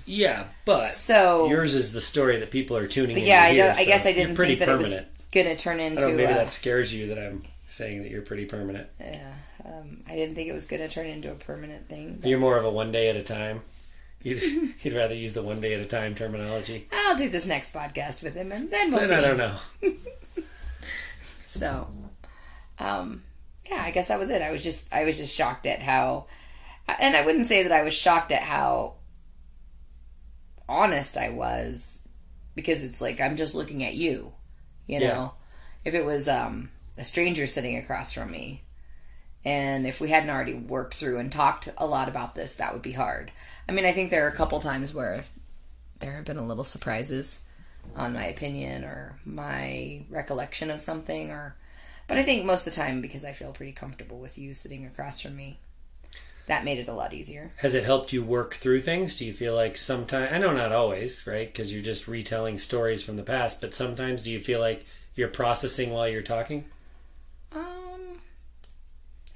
yeah, 0.04 0.44
but 0.64 0.90
so. 0.92 1.48
yours 1.48 1.74
is 1.74 1.92
the 1.92 2.00
story 2.00 2.38
that 2.38 2.52
people 2.52 2.76
are 2.76 2.86
tuning 2.86 3.16
but 3.16 3.22
in 3.22 3.28
yeah, 3.28 3.40
to 3.40 3.46
I, 3.46 3.52
hear, 3.52 3.66
don't, 3.66 3.78
I 3.78 3.84
guess 3.84 4.06
I 4.06 4.12
didn't 4.12 4.36
think 4.36 4.60
that 4.60 4.68
permanent. 4.68 4.92
it 4.92 5.08
was 5.18 5.26
gonna 5.44 5.56
turn 5.56 5.80
I 5.80 5.82
into. 5.84 6.00
don't 6.02 6.10
know, 6.12 6.16
maybe 6.18 6.32
that 6.34 6.48
scares 6.48 6.94
you 6.94 7.08
that 7.08 7.18
I'm 7.18 7.42
saying 7.68 8.02
that 8.02 8.10
you're 8.12 8.22
pretty 8.22 8.44
permanent. 8.44 8.86
yeah, 9.00 9.32
um, 9.66 10.02
I 10.08 10.14
didn't 10.14 10.34
think 10.34 10.48
it 10.48 10.54
was 10.54 10.66
gonna 10.66 10.88
turn 10.88 11.06
into 11.06 11.30
a 11.30 11.34
permanent 11.34 11.88
thing. 11.88 12.20
You're 12.24 12.38
more 12.38 12.56
of 12.56 12.64
a 12.64 12.70
one 12.70 12.92
day 12.92 13.08
at 13.08 13.16
a 13.16 13.22
time. 13.22 13.62
You'd, 14.22 14.74
you'd 14.82 14.94
rather 14.94 15.14
use 15.14 15.34
the 15.34 15.42
one 15.42 15.60
day 15.60 15.74
at 15.74 15.80
a 15.80 15.86
time 15.86 16.14
terminology. 16.14 16.88
I'll 16.92 17.16
do 17.16 17.28
this 17.28 17.46
next 17.46 17.72
podcast 17.72 18.22
with 18.22 18.34
him, 18.34 18.52
and 18.52 18.70
then 18.70 18.90
we'll 18.90 19.00
Then 19.00 19.08
see. 19.08 19.14
I 19.14 19.20
don't 19.20 19.38
know. 19.38 19.56
So, 21.46 21.88
um, 22.78 23.22
yeah, 23.68 23.82
I 23.82 23.90
guess 23.90 24.08
that 24.08 24.18
was 24.18 24.28
it. 24.30 24.42
I 24.42 24.50
was 24.50 24.62
just, 24.62 24.92
I 24.92 25.04
was 25.04 25.16
just 25.16 25.34
shocked 25.34 25.64
at 25.66 25.80
how, 25.80 26.26
and 26.86 27.16
I 27.16 27.24
wouldn't 27.24 27.46
say 27.46 27.62
that 27.62 27.72
I 27.72 27.82
was 27.82 27.94
shocked 27.94 28.30
at 28.30 28.42
how 28.42 28.96
honest 30.68 31.16
I 31.16 31.30
was, 31.30 32.02
because 32.54 32.84
it's 32.84 33.00
like 33.00 33.20
I'm 33.20 33.36
just 33.36 33.54
looking 33.54 33.84
at 33.84 33.94
you, 33.94 34.32
you 34.86 35.00
know. 35.00 35.06
Yeah. 35.06 35.28
If 35.86 35.94
it 35.94 36.04
was 36.04 36.28
um, 36.28 36.70
a 36.98 37.04
stranger 37.04 37.46
sitting 37.46 37.76
across 37.76 38.12
from 38.12 38.30
me, 38.30 38.62
and 39.46 39.86
if 39.86 40.00
we 40.00 40.08
hadn't 40.08 40.28
already 40.28 40.54
worked 40.54 40.94
through 40.94 41.18
and 41.18 41.30
talked 41.30 41.68
a 41.78 41.86
lot 41.86 42.08
about 42.08 42.34
this, 42.34 42.56
that 42.56 42.72
would 42.72 42.82
be 42.82 42.92
hard. 42.92 43.30
I 43.68 43.72
mean, 43.72 43.84
I 43.84 43.92
think 43.92 44.10
there 44.10 44.26
are 44.26 44.30
a 44.30 44.36
couple 44.36 44.58
times 44.58 44.92
where 44.92 45.24
there 46.00 46.14
have 46.14 46.24
been 46.24 46.36
a 46.36 46.44
little 46.44 46.64
surprises 46.64 47.38
on 47.94 48.12
my 48.12 48.26
opinion 48.26 48.82
or 48.82 49.20
my 49.24 50.02
recollection 50.10 50.68
of 50.68 50.80
something 50.80 51.30
or 51.30 51.54
but 52.08 52.18
I 52.18 52.24
think 52.24 52.44
most 52.44 52.66
of 52.66 52.74
the 52.74 52.80
time 52.80 53.00
because 53.00 53.24
I 53.24 53.32
feel 53.32 53.52
pretty 53.52 53.70
comfortable 53.70 54.18
with 54.18 54.36
you 54.36 54.52
sitting 54.52 54.84
across 54.84 55.20
from 55.20 55.36
me 55.36 55.58
that 56.48 56.64
made 56.64 56.78
it 56.78 56.88
a 56.88 56.92
lot 56.92 57.14
easier. 57.14 57.52
Has 57.58 57.74
it 57.74 57.84
helped 57.84 58.12
you 58.12 58.24
work 58.24 58.54
through 58.54 58.80
things? 58.80 59.16
Do 59.16 59.24
you 59.24 59.32
feel 59.32 59.54
like 59.54 59.76
sometimes, 59.76 60.32
I 60.32 60.38
know 60.38 60.52
not 60.52 60.72
always, 60.72 61.26
right? 61.26 61.46
Because 61.46 61.72
you're 61.72 61.82
just 61.82 62.06
retelling 62.08 62.58
stories 62.58 63.02
from 63.02 63.16
the 63.16 63.22
past, 63.22 63.60
but 63.60 63.74
sometimes 63.74 64.22
do 64.22 64.30
you 64.30 64.40
feel 64.40 64.60
like 64.60 64.84
you're 65.14 65.28
processing 65.28 65.90
while 65.90 66.08
you're 66.08 66.22
talking? 66.22 66.64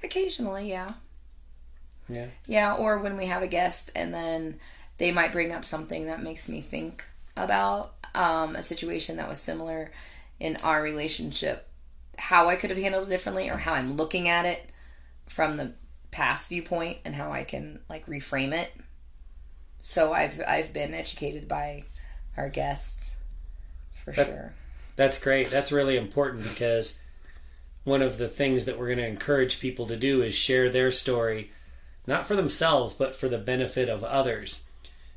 Occasionally, 0.03 0.69
yeah. 0.69 0.93
Yeah. 2.09 2.27
Yeah, 2.47 2.75
or 2.75 2.99
when 2.99 3.17
we 3.17 3.27
have 3.27 3.41
a 3.43 3.47
guest 3.47 3.91
and 3.95 4.13
then 4.13 4.59
they 4.97 5.11
might 5.11 5.31
bring 5.31 5.51
up 5.51 5.63
something 5.65 6.07
that 6.07 6.21
makes 6.21 6.49
me 6.49 6.61
think 6.61 7.03
about 7.37 7.93
um, 8.13 8.55
a 8.55 8.63
situation 8.63 9.17
that 9.17 9.29
was 9.29 9.39
similar 9.39 9.91
in 10.39 10.57
our 10.63 10.81
relationship, 10.81 11.67
how 12.17 12.49
I 12.49 12.55
could 12.55 12.69
have 12.71 12.79
handled 12.79 13.07
it 13.07 13.11
differently, 13.11 13.49
or 13.49 13.57
how 13.57 13.73
I'm 13.73 13.95
looking 13.95 14.27
at 14.27 14.45
it 14.45 14.61
from 15.27 15.57
the 15.57 15.73
past 16.11 16.49
viewpoint, 16.49 16.97
and 17.05 17.15
how 17.15 17.31
I 17.31 17.43
can 17.43 17.79
like 17.89 18.05
reframe 18.07 18.51
it. 18.51 18.69
So 19.81 20.13
I've 20.13 20.41
I've 20.45 20.73
been 20.73 20.93
educated 20.93 21.47
by 21.47 21.83
our 22.37 22.49
guests 22.49 23.11
for 24.03 24.11
That- 24.11 24.27
sure. 24.27 24.53
That's 24.97 25.19
great. 25.19 25.49
That's 25.49 25.71
really 25.71 25.95
important 25.97 26.43
because 26.43 26.99
one 27.83 28.01
of 28.01 28.17
the 28.17 28.27
things 28.27 28.65
that 28.65 28.77
we're 28.77 28.87
going 28.87 28.97
to 28.99 29.07
encourage 29.07 29.59
people 29.59 29.87
to 29.87 29.97
do 29.97 30.21
is 30.21 30.35
share 30.35 30.69
their 30.69 30.91
story, 30.91 31.51
not 32.05 32.27
for 32.27 32.35
themselves, 32.35 32.93
but 32.93 33.15
for 33.15 33.27
the 33.27 33.37
benefit 33.37 33.89
of 33.89 34.03
others. 34.03 34.63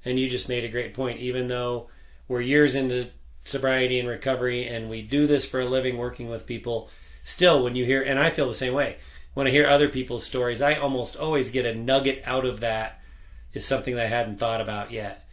And 0.04 0.18
you 0.18 0.28
just 0.28 0.48
made 0.48 0.64
a 0.64 0.68
great 0.68 0.94
point. 0.94 1.20
Even 1.20 1.48
though 1.48 1.88
we're 2.28 2.40
years 2.40 2.74
into 2.74 3.08
sobriety 3.44 3.98
and 3.98 4.08
recovery 4.08 4.66
and 4.66 4.88
we 4.88 5.02
do 5.02 5.26
this 5.26 5.46
for 5.46 5.60
a 5.60 5.66
living 5.66 5.98
working 5.98 6.28
with 6.28 6.46
people, 6.46 6.88
still, 7.22 7.62
when 7.62 7.76
you 7.76 7.84
hear, 7.84 8.02
and 8.02 8.18
I 8.18 8.30
feel 8.30 8.48
the 8.48 8.54
same 8.54 8.74
way, 8.74 8.96
when 9.34 9.46
I 9.46 9.50
hear 9.50 9.66
other 9.66 9.88
people's 9.88 10.24
stories, 10.24 10.62
I 10.62 10.74
almost 10.74 11.16
always 11.16 11.50
get 11.50 11.66
a 11.66 11.74
nugget 11.74 12.22
out 12.24 12.46
of 12.46 12.60
that 12.60 13.00
is 13.52 13.64
something 13.64 13.94
that 13.96 14.06
I 14.06 14.08
hadn't 14.08 14.38
thought 14.38 14.60
about 14.60 14.90
yet. 14.90 15.26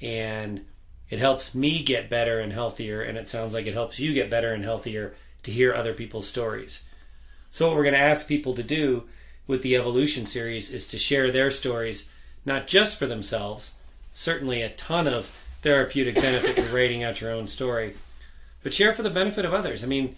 And 0.00 0.66
it 1.08 1.18
helps 1.18 1.54
me 1.54 1.82
get 1.82 2.10
better 2.10 2.38
and 2.38 2.52
healthier, 2.52 3.00
and 3.00 3.16
it 3.16 3.30
sounds 3.30 3.54
like 3.54 3.66
it 3.66 3.74
helps 3.74 3.98
you 3.98 4.12
get 4.12 4.30
better 4.30 4.52
and 4.52 4.64
healthier 4.64 5.14
to 5.46 5.52
hear 5.52 5.72
other 5.72 5.94
people's 5.94 6.28
stories. 6.28 6.84
So, 7.50 7.66
what 7.66 7.76
we're 7.76 7.84
going 7.84 7.94
to 7.94 8.00
ask 8.00 8.28
people 8.28 8.54
to 8.54 8.62
do 8.62 9.04
with 9.46 9.62
the 9.62 9.76
Evolution 9.76 10.26
series 10.26 10.72
is 10.72 10.86
to 10.88 10.98
share 10.98 11.30
their 11.30 11.50
stories, 11.50 12.12
not 12.44 12.66
just 12.66 12.98
for 12.98 13.06
themselves, 13.06 13.76
certainly 14.12 14.60
a 14.60 14.70
ton 14.70 15.06
of 15.06 15.26
therapeutic 15.62 16.16
benefit 16.16 16.56
to 16.56 16.74
writing 16.74 17.02
out 17.02 17.20
your 17.20 17.30
own 17.30 17.46
story, 17.46 17.94
but 18.62 18.74
share 18.74 18.92
for 18.92 19.02
the 19.02 19.10
benefit 19.10 19.44
of 19.44 19.54
others. 19.54 19.84
I 19.84 19.86
mean, 19.86 20.16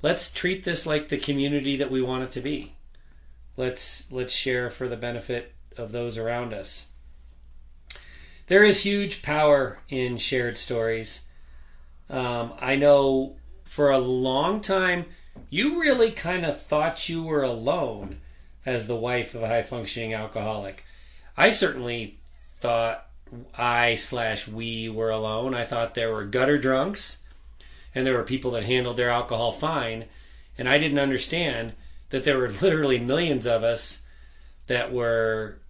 let's 0.00 0.32
treat 0.32 0.64
this 0.64 0.86
like 0.86 1.08
the 1.08 1.18
community 1.18 1.76
that 1.76 1.90
we 1.90 2.02
want 2.02 2.24
it 2.24 2.30
to 2.32 2.40
be. 2.40 2.72
Let's 3.56 4.10
let's 4.10 4.34
share 4.34 4.70
for 4.70 4.88
the 4.88 4.96
benefit 4.96 5.52
of 5.76 5.92
those 5.92 6.16
around 6.16 6.54
us. 6.54 6.88
There 8.46 8.64
is 8.64 8.82
huge 8.82 9.22
power 9.22 9.80
in 9.88 10.16
shared 10.16 10.56
stories. 10.56 11.26
Um, 12.08 12.54
I 12.60 12.76
know 12.76 13.36
for 13.72 13.90
a 13.90 13.96
long 13.96 14.60
time 14.60 15.06
you 15.48 15.80
really 15.80 16.10
kind 16.10 16.44
of 16.44 16.60
thought 16.60 17.08
you 17.08 17.22
were 17.22 17.42
alone 17.42 18.20
as 18.66 18.86
the 18.86 18.94
wife 18.94 19.34
of 19.34 19.42
a 19.42 19.48
high 19.48 19.62
functioning 19.62 20.12
alcoholic. 20.12 20.84
I 21.38 21.48
certainly 21.48 22.18
thought 22.58 23.06
I 23.56 23.94
slash 23.94 24.46
we 24.46 24.90
were 24.90 25.08
alone. 25.08 25.54
I 25.54 25.64
thought 25.64 25.94
there 25.94 26.12
were 26.12 26.26
gutter 26.26 26.58
drunks 26.58 27.22
and 27.94 28.06
there 28.06 28.12
were 28.12 28.24
people 28.24 28.50
that 28.50 28.64
handled 28.64 28.98
their 28.98 29.08
alcohol 29.08 29.52
fine, 29.52 30.04
and 30.58 30.68
I 30.68 30.76
didn't 30.76 30.98
understand 30.98 31.72
that 32.10 32.24
there 32.24 32.36
were 32.36 32.50
literally 32.60 32.98
millions 32.98 33.46
of 33.46 33.64
us 33.64 34.02
that 34.66 34.92
were 34.92 35.60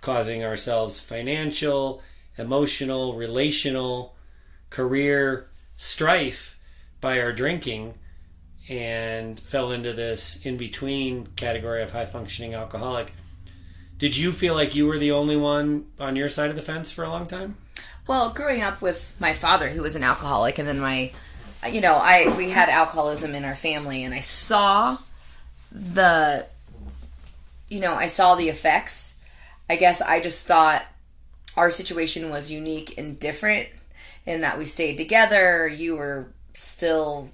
causing 0.00 0.42
ourselves 0.42 0.98
financial, 0.98 2.02
emotional, 2.36 3.14
relational, 3.14 4.16
career 4.70 5.46
strife 5.76 6.53
by 7.04 7.20
our 7.20 7.34
drinking 7.34 7.92
and 8.66 9.38
fell 9.38 9.70
into 9.70 9.92
this 9.92 10.44
in 10.46 10.56
between 10.56 11.26
category 11.36 11.82
of 11.82 11.92
high 11.92 12.06
functioning 12.06 12.54
alcoholic. 12.54 13.12
Did 13.98 14.16
you 14.16 14.32
feel 14.32 14.54
like 14.54 14.74
you 14.74 14.86
were 14.86 14.98
the 14.98 15.12
only 15.12 15.36
one 15.36 15.86
on 16.00 16.16
your 16.16 16.30
side 16.30 16.48
of 16.48 16.56
the 16.56 16.62
fence 16.62 16.90
for 16.90 17.04
a 17.04 17.10
long 17.10 17.26
time? 17.26 17.58
Well, 18.06 18.32
growing 18.32 18.62
up 18.62 18.80
with 18.80 19.14
my 19.20 19.34
father, 19.34 19.68
who 19.68 19.82
was 19.82 19.96
an 19.96 20.02
alcoholic, 20.02 20.58
and 20.58 20.66
then 20.66 20.80
my, 20.80 21.12
you 21.70 21.82
know, 21.82 21.94
I 21.94 22.34
we 22.38 22.48
had 22.48 22.70
alcoholism 22.70 23.34
in 23.34 23.44
our 23.44 23.54
family, 23.54 24.02
and 24.02 24.14
I 24.14 24.20
saw 24.20 24.96
the, 25.70 26.46
you 27.68 27.80
know, 27.80 27.92
I 27.92 28.06
saw 28.06 28.34
the 28.34 28.48
effects. 28.48 29.14
I 29.68 29.76
guess 29.76 30.00
I 30.00 30.20
just 30.20 30.46
thought 30.46 30.82
our 31.54 31.70
situation 31.70 32.30
was 32.30 32.50
unique 32.50 32.96
and 32.96 33.20
different 33.20 33.68
in 34.24 34.40
that 34.40 34.56
we 34.56 34.64
stayed 34.64 34.96
together. 34.96 35.68
You 35.68 35.96
were 35.96 36.28
still 36.54 37.30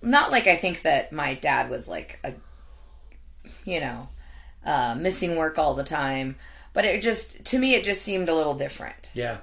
not 0.00 0.30
like 0.30 0.46
I 0.46 0.56
think 0.56 0.82
that 0.82 1.12
my 1.12 1.34
dad 1.34 1.70
was 1.70 1.86
like 1.88 2.18
a, 2.24 2.32
you 3.64 3.80
know, 3.80 4.08
uh, 4.64 4.96
missing 4.98 5.36
work 5.36 5.58
all 5.58 5.74
the 5.74 5.84
time. 5.84 6.36
But 6.72 6.84
it 6.86 7.02
just, 7.02 7.44
to 7.46 7.58
me, 7.58 7.74
it 7.74 7.84
just 7.84 8.02
seemed 8.02 8.28
a 8.28 8.34
little 8.34 8.54
different. 8.54 9.10
Yeah. 9.14 9.38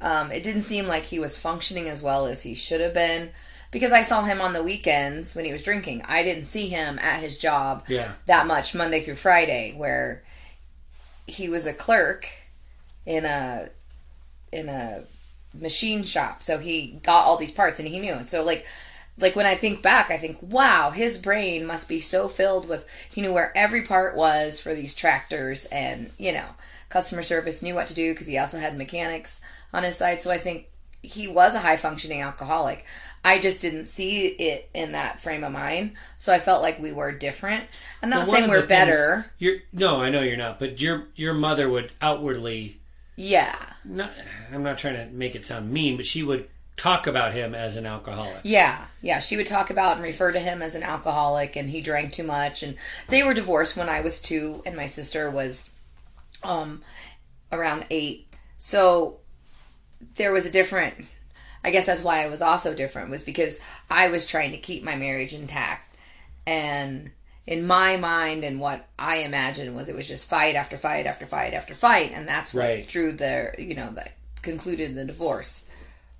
Um, 0.00 0.30
it 0.30 0.42
didn't 0.42 0.62
seem 0.62 0.86
like 0.86 1.04
he 1.04 1.18
was 1.18 1.38
functioning 1.40 1.88
as 1.88 2.02
well 2.02 2.26
as 2.26 2.42
he 2.42 2.54
should 2.54 2.80
have 2.80 2.94
been 2.94 3.30
because 3.70 3.90
I 3.92 4.02
saw 4.02 4.22
him 4.22 4.40
on 4.40 4.52
the 4.52 4.62
weekends 4.62 5.34
when 5.34 5.44
he 5.44 5.52
was 5.52 5.62
drinking. 5.62 6.02
I 6.06 6.22
didn't 6.22 6.44
see 6.44 6.68
him 6.68 6.98
at 7.00 7.20
his 7.20 7.38
job 7.38 7.84
Yeah. 7.88 8.12
that 8.26 8.46
much 8.46 8.74
Monday 8.74 9.00
through 9.00 9.16
Friday, 9.16 9.74
where 9.76 10.22
he 11.26 11.48
was 11.48 11.66
a 11.66 11.74
clerk 11.74 12.28
in 13.04 13.24
a 13.24 13.70
in 14.52 14.68
a 14.68 15.02
machine 15.54 16.04
shop. 16.04 16.42
So 16.42 16.58
he 16.58 16.98
got 17.02 17.24
all 17.24 17.36
these 17.36 17.52
parts 17.52 17.78
and 17.78 17.88
he 17.88 17.98
knew. 17.98 18.12
And 18.14 18.28
so 18.28 18.44
like 18.44 18.66
like 19.20 19.34
when 19.34 19.46
I 19.46 19.56
think 19.56 19.82
back, 19.82 20.10
I 20.10 20.16
think, 20.18 20.38
wow, 20.40 20.90
his 20.90 21.18
brain 21.18 21.66
must 21.66 21.88
be 21.88 22.00
so 22.00 22.28
filled 22.28 22.68
with 22.68 22.88
he 23.10 23.20
knew 23.20 23.32
where 23.32 23.52
every 23.56 23.82
part 23.82 24.16
was 24.16 24.60
for 24.60 24.74
these 24.74 24.94
tractors 24.94 25.66
and, 25.66 26.10
you 26.18 26.32
know, 26.32 26.46
customer 26.88 27.22
service 27.22 27.62
knew 27.62 27.74
what 27.74 27.88
to 27.88 27.94
do 27.94 28.12
because 28.12 28.26
he 28.26 28.38
also 28.38 28.58
had 28.58 28.76
mechanics 28.76 29.40
on 29.72 29.82
his 29.82 29.96
side. 29.96 30.22
So 30.22 30.30
I 30.30 30.38
think 30.38 30.68
he 31.02 31.28
was 31.28 31.54
a 31.54 31.60
high 31.60 31.76
functioning 31.76 32.20
alcoholic. 32.20 32.84
I 33.24 33.40
just 33.40 33.60
didn't 33.60 33.86
see 33.86 34.26
it 34.26 34.70
in 34.72 34.92
that 34.92 35.20
frame 35.20 35.42
of 35.42 35.52
mind. 35.52 35.94
So 36.16 36.32
I 36.32 36.38
felt 36.38 36.62
like 36.62 36.78
we 36.78 36.92
were 36.92 37.12
different. 37.12 37.64
I'm 38.02 38.10
not 38.10 38.28
one 38.28 38.36
saying 38.36 38.50
we're 38.50 38.60
the 38.62 38.68
things- 38.68 38.68
better. 38.68 39.30
You're 39.38 39.58
no, 39.72 40.00
I 40.00 40.10
know 40.10 40.22
you're 40.22 40.36
not, 40.36 40.58
but 40.58 40.80
your 40.80 41.08
your 41.16 41.34
mother 41.34 41.68
would 41.68 41.90
outwardly 42.00 42.78
Yeah. 43.18 43.56
not 43.84 44.12
I'm 44.52 44.62
not 44.62 44.78
trying 44.78 44.94
to 44.94 45.12
make 45.12 45.34
it 45.34 45.44
sound 45.44 45.72
mean, 45.72 45.96
but 45.96 46.06
she 46.06 46.22
would 46.22 46.48
talk 46.76 47.08
about 47.08 47.34
him 47.34 47.52
as 47.52 47.74
an 47.74 47.84
alcoholic. 47.84 48.38
Yeah, 48.44 48.84
yeah. 49.02 49.18
She 49.18 49.36
would 49.36 49.46
talk 49.46 49.70
about 49.70 49.96
and 49.96 50.04
refer 50.04 50.30
to 50.30 50.38
him 50.38 50.62
as 50.62 50.76
an 50.76 50.84
alcoholic, 50.84 51.56
and 51.56 51.68
he 51.68 51.80
drank 51.80 52.12
too 52.12 52.22
much. 52.22 52.62
And 52.62 52.76
they 53.08 53.24
were 53.24 53.34
divorced 53.34 53.76
when 53.76 53.88
I 53.88 54.02
was 54.02 54.22
two, 54.22 54.62
and 54.64 54.76
my 54.76 54.86
sister 54.86 55.30
was 55.30 55.70
um 56.44 56.82
around 57.50 57.86
eight. 57.90 58.32
So 58.56 59.18
there 60.14 60.30
was 60.30 60.46
a 60.46 60.50
different. 60.50 60.94
I 61.64 61.72
guess 61.72 61.86
that's 61.86 62.04
why 62.04 62.22
I 62.22 62.28
was 62.28 62.40
also 62.40 62.72
different 62.72 63.10
was 63.10 63.24
because 63.24 63.58
I 63.90 64.08
was 64.08 64.26
trying 64.26 64.52
to 64.52 64.58
keep 64.58 64.84
my 64.84 64.94
marriage 64.94 65.34
intact, 65.34 65.96
and 66.46 67.10
in 67.48 67.66
my 67.66 67.96
mind 67.96 68.44
and 68.44 68.60
what 68.60 68.86
I 68.98 69.16
imagined 69.20 69.74
was 69.74 69.88
it 69.88 69.96
was 69.96 70.06
just 70.06 70.28
fight 70.28 70.54
after 70.54 70.76
fight 70.76 71.06
after 71.06 71.24
fight 71.24 71.54
after 71.54 71.74
fight, 71.74 72.12
and 72.12 72.28
that's 72.28 72.52
what 72.52 72.60
Right. 72.60 72.86
drew 72.86 73.10
the 73.10 73.54
you 73.58 73.74
know 73.74 73.90
that 73.92 74.12
concluded 74.42 74.94
the 74.94 75.06
divorce. 75.06 75.66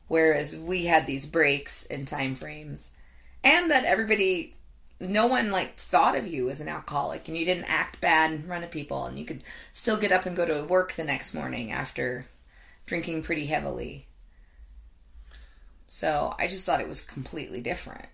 Whereas 0.07 0.57
we 0.57 0.87
had 0.87 1.07
these 1.07 1.27
breaks 1.27 1.85
in 1.85 2.07
time 2.07 2.35
frames, 2.35 2.93
and 3.45 3.71
that 3.71 3.85
everybody, 3.85 4.55
no 5.01 5.27
one 5.27 5.51
like 5.51 5.77
thought 5.77 6.17
of 6.17 6.27
you 6.27 6.49
as 6.49 6.63
an 6.63 6.69
alcoholic, 6.69 7.29
and 7.29 7.37
you 7.37 7.45
didn't 7.45 7.71
act 7.71 8.01
bad 8.01 8.33
in 8.33 8.45
front 8.45 8.65
of 8.65 8.71
people, 8.71 9.05
and 9.05 9.19
you 9.19 9.27
could 9.27 9.43
still 9.75 9.99
get 9.99 10.11
up 10.13 10.25
and 10.25 10.35
go 10.35 10.47
to 10.47 10.65
work 10.65 10.95
the 10.95 11.05
next 11.05 11.35
morning 11.35 11.71
after 11.71 12.25
drinking 12.87 13.23
pretty 13.23 13.45
heavily. 13.45 14.07
So 15.89 16.35
I 16.39 16.47
just 16.49 16.65
thought 16.65 16.81
it 16.81 16.89
was 16.89 17.05
completely 17.05 17.61
different. 17.61 18.07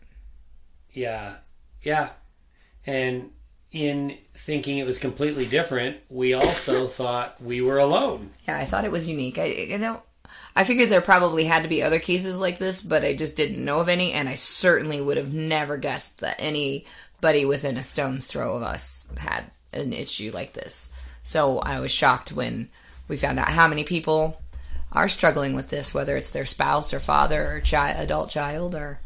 Yeah. 0.92 1.37
Yeah. 1.83 2.11
And 2.87 3.31
in 3.73 4.18
thinking 4.35 4.79
it 4.79 4.87
was 4.87 4.99
completely 4.99 5.47
different, 5.47 5.99
we 6.09 6.35
also 6.35 6.87
thought 6.88 7.40
we 7.42 7.61
were 7.61 7.79
alone. 7.79 8.31
Yeah, 8.47 8.57
I 8.59 8.64
thought 8.64 8.85
it 8.85 8.92
was 8.92 9.09
unique. 9.09 9.38
I 9.38 9.47
you 9.47 9.79
know, 9.79 10.03
I 10.57 10.64
figured 10.64 10.90
there 10.90 11.01
probably 11.01 11.44
had 11.44 11.62
to 11.64 11.68
be 11.68 11.83
other 11.83 11.99
cases 11.99 12.38
like 12.38 12.59
this, 12.59 12.81
but 12.81 13.05
I 13.05 13.14
just 13.14 13.37
didn't 13.37 13.64
know 13.64 13.79
of 13.79 13.88
any, 13.88 14.12
and 14.12 14.29
I 14.29 14.37
certainly 14.37 15.01
would 15.01 15.16
have 15.16 15.35
never 15.35 15.77
guessed 15.77 16.20
that 16.20 16.37
anybody 16.38 17.44
within 17.44 17.77
a 17.77 17.83
stone's 17.83 18.27
throw 18.27 18.57
of 18.57 18.62
us 18.62 19.09
had 19.18 19.44
an 19.73 19.92
issue 19.92 20.31
like 20.33 20.53
this. 20.53 20.90
So 21.23 21.59
I 21.59 21.81
was 21.81 21.90
shocked 21.90 22.33
when 22.33 22.68
we 23.09 23.16
found 23.16 23.38
out 23.38 23.49
how 23.49 23.66
many 23.66 23.83
people 23.83 24.40
are 24.92 25.09
struggling 25.09 25.55
with 25.55 25.70
this, 25.70 25.92
whether 25.92 26.16
it's 26.16 26.31
their 26.31 26.44
spouse 26.44 26.94
or 26.94 27.01
father 27.01 27.57
or 27.57 27.61
child, 27.61 27.99
adult 27.99 28.31
child, 28.31 28.75
or 28.75 29.01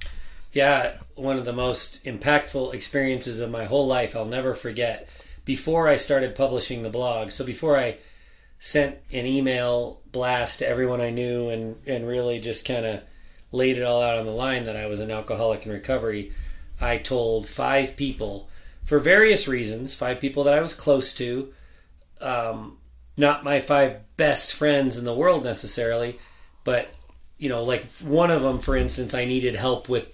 Yeah, 0.53 0.97
one 1.15 1.39
of 1.39 1.45
the 1.45 1.53
most 1.53 2.05
impactful 2.05 2.75
experiences 2.75 3.41
of 3.41 3.51
my 3.51 3.65
whole 3.65 3.87
life. 3.87 4.17
I'll 4.17 4.25
never 4.25 4.55
forget. 4.55 5.09
Before 5.45 5.89
I 5.89 5.97
started 5.97 6.35
publishing 6.35 6.83
the 6.83 6.91
blog, 6.91 7.31
so 7.31 7.45
before 7.45 7.79
I 7.79 7.99
sent 8.59 8.99
an 9.13 9.27
email 9.27 10.01
blast 10.11 10.59
to 10.59 10.69
everyone 10.69 11.01
I 11.01 11.11
knew 11.11 11.49
and, 11.49 11.77
and 11.87 12.07
really 12.07 12.41
just 12.41 12.65
kind 12.67 12.85
of 12.85 13.03
laid 13.53 13.79
it 13.79 13.83
all 13.83 14.03
out 14.03 14.19
on 14.19 14.27
the 14.27 14.33
line 14.33 14.65
that 14.65 14.77
I 14.77 14.87
was 14.87 15.01
an 15.01 15.11
alcoholic 15.11 15.65
in 15.65 15.73
recovery, 15.73 16.33
I 16.81 16.99
told 16.99 17.47
five 17.47 17.97
people 17.97 18.49
for 18.85 18.99
various 18.99 19.49
reasons, 19.49 19.95
five 19.95 20.21
people 20.21 20.45
that 20.45 20.55
I 20.55 20.61
was 20.61 20.75
close 20.75 21.15
to, 21.15 21.53
um, 22.21 22.79
not 23.17 23.45
my 23.45 23.61
five 23.61 24.01
best 24.17 24.53
friends 24.53 24.97
in 24.97 25.05
the 25.05 25.15
world 25.15 25.45
necessarily, 25.45 26.19
but 26.65 26.91
you 27.37 27.49
know, 27.49 27.63
like 27.63 27.87
one 28.01 28.31
of 28.31 28.43
them, 28.43 28.59
for 28.59 28.77
instance, 28.77 29.15
I 29.15 29.25
needed 29.25 29.55
help 29.55 29.89
with 29.89 30.13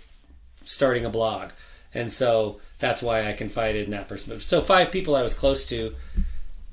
starting 0.64 1.04
a 1.04 1.10
blog, 1.10 1.50
and 1.92 2.12
so 2.12 2.60
that's 2.78 3.02
why 3.02 3.28
I 3.28 3.32
confided 3.32 3.84
in 3.84 3.90
that 3.92 4.08
person. 4.08 4.38
So 4.40 4.60
five 4.60 4.90
people 4.90 5.14
I 5.14 5.22
was 5.22 5.34
close 5.34 5.66
to, 5.66 5.94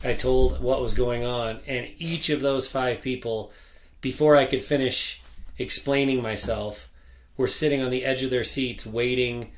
I 0.04 0.14
told 0.14 0.62
what 0.62 0.82
was 0.82 0.94
going 0.94 1.26
on, 1.26 1.60
and 1.68 1.88
each 1.98 2.30
of 2.30 2.42
those 2.42 2.68
five 2.68 3.02
people, 3.02 3.52
before 4.02 4.36
I 4.36 4.46
could 4.46 4.62
finish 4.62 5.22
explaining 5.58 6.22
myself, 6.22 6.90
were 7.38 7.48
sitting 7.48 7.82
on 7.82 7.92
the 7.92 8.04
edge 8.04 8.24
of 8.24 8.30
their 8.30 8.44
seats 8.44 8.86
waiting 8.86 9.52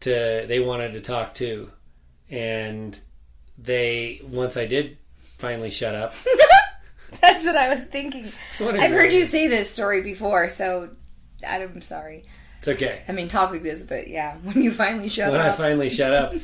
to. 0.00 0.44
They 0.46 0.60
wanted 0.60 0.94
to 0.94 1.00
talk 1.00 1.34
too, 1.34 1.70
and 2.30 2.98
they 3.58 4.20
once 4.24 4.56
I 4.56 4.66
did 4.66 4.98
finally 5.38 5.70
shut 5.70 5.94
up. 5.94 6.14
that's 7.20 7.46
what 7.46 7.56
I 7.56 7.68
was 7.68 7.84
thinking. 7.84 8.32
I've 8.60 8.90
heard 8.90 9.12
you 9.12 9.24
say 9.24 9.48
this 9.48 9.70
story 9.70 10.02
before, 10.02 10.48
so 10.48 10.90
I'm 11.46 11.80
sorry. 11.82 12.24
It's 12.66 12.82
okay. 12.82 13.02
I 13.06 13.12
mean, 13.12 13.28
talk 13.28 13.50
like 13.50 13.62
this, 13.62 13.82
but 13.82 14.08
yeah, 14.08 14.36
when 14.42 14.62
you 14.62 14.70
finally 14.70 15.10
shut 15.10 15.26
up. 15.26 15.32
when 15.32 15.40
I 15.42 15.52
finally 15.52 15.90
shut 15.90 16.14
up, 16.14 16.34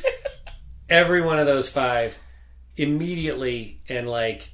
every 0.90 1.22
one 1.22 1.38
of 1.38 1.46
those 1.46 1.70
five 1.70 2.18
immediately 2.76 3.80
and 3.88 4.06
like 4.06 4.46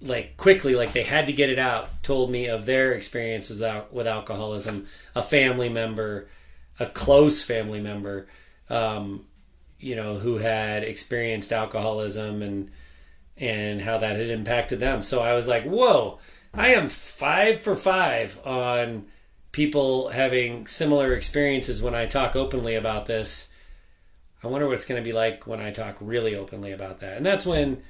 like 0.00 0.36
quickly 0.36 0.76
like 0.76 0.92
they 0.92 1.02
had 1.02 1.26
to 1.26 1.32
get 1.32 1.50
it 1.50 1.58
out 1.58 2.02
told 2.02 2.30
me 2.30 2.46
of 2.46 2.66
their 2.66 2.92
experiences 2.92 3.62
out 3.62 3.92
with 3.92 4.06
alcoholism 4.06 4.86
a 5.14 5.22
family 5.22 5.68
member 5.68 6.28
a 6.80 6.86
close 6.86 7.42
family 7.42 7.80
member 7.80 8.26
um, 8.70 9.24
you 9.78 9.94
know 9.94 10.18
who 10.18 10.38
had 10.38 10.82
experienced 10.82 11.52
alcoholism 11.52 12.42
and 12.42 12.70
and 13.36 13.80
how 13.80 13.98
that 13.98 14.16
had 14.16 14.30
impacted 14.30 14.80
them 14.80 15.00
so 15.00 15.22
i 15.22 15.32
was 15.32 15.46
like 15.46 15.64
whoa 15.64 16.18
i 16.52 16.68
am 16.74 16.88
five 16.88 17.60
for 17.60 17.76
five 17.76 18.38
on 18.44 19.06
people 19.54 20.08
having 20.08 20.66
similar 20.66 21.14
experiences 21.14 21.80
when 21.80 21.94
i 21.94 22.04
talk 22.04 22.36
openly 22.36 22.74
about 22.74 23.06
this 23.06 23.50
I 24.44 24.48
wonder 24.48 24.66
what 24.66 24.74
it's 24.74 24.84
going 24.84 25.00
to 25.00 25.04
be 25.04 25.14
like 25.14 25.46
when 25.46 25.60
I 25.60 25.70
talk 25.70 25.96
really 26.00 26.36
openly 26.36 26.72
about 26.72 27.00
that. 27.00 27.16
And 27.16 27.24
that's 27.24 27.46
when 27.46 27.82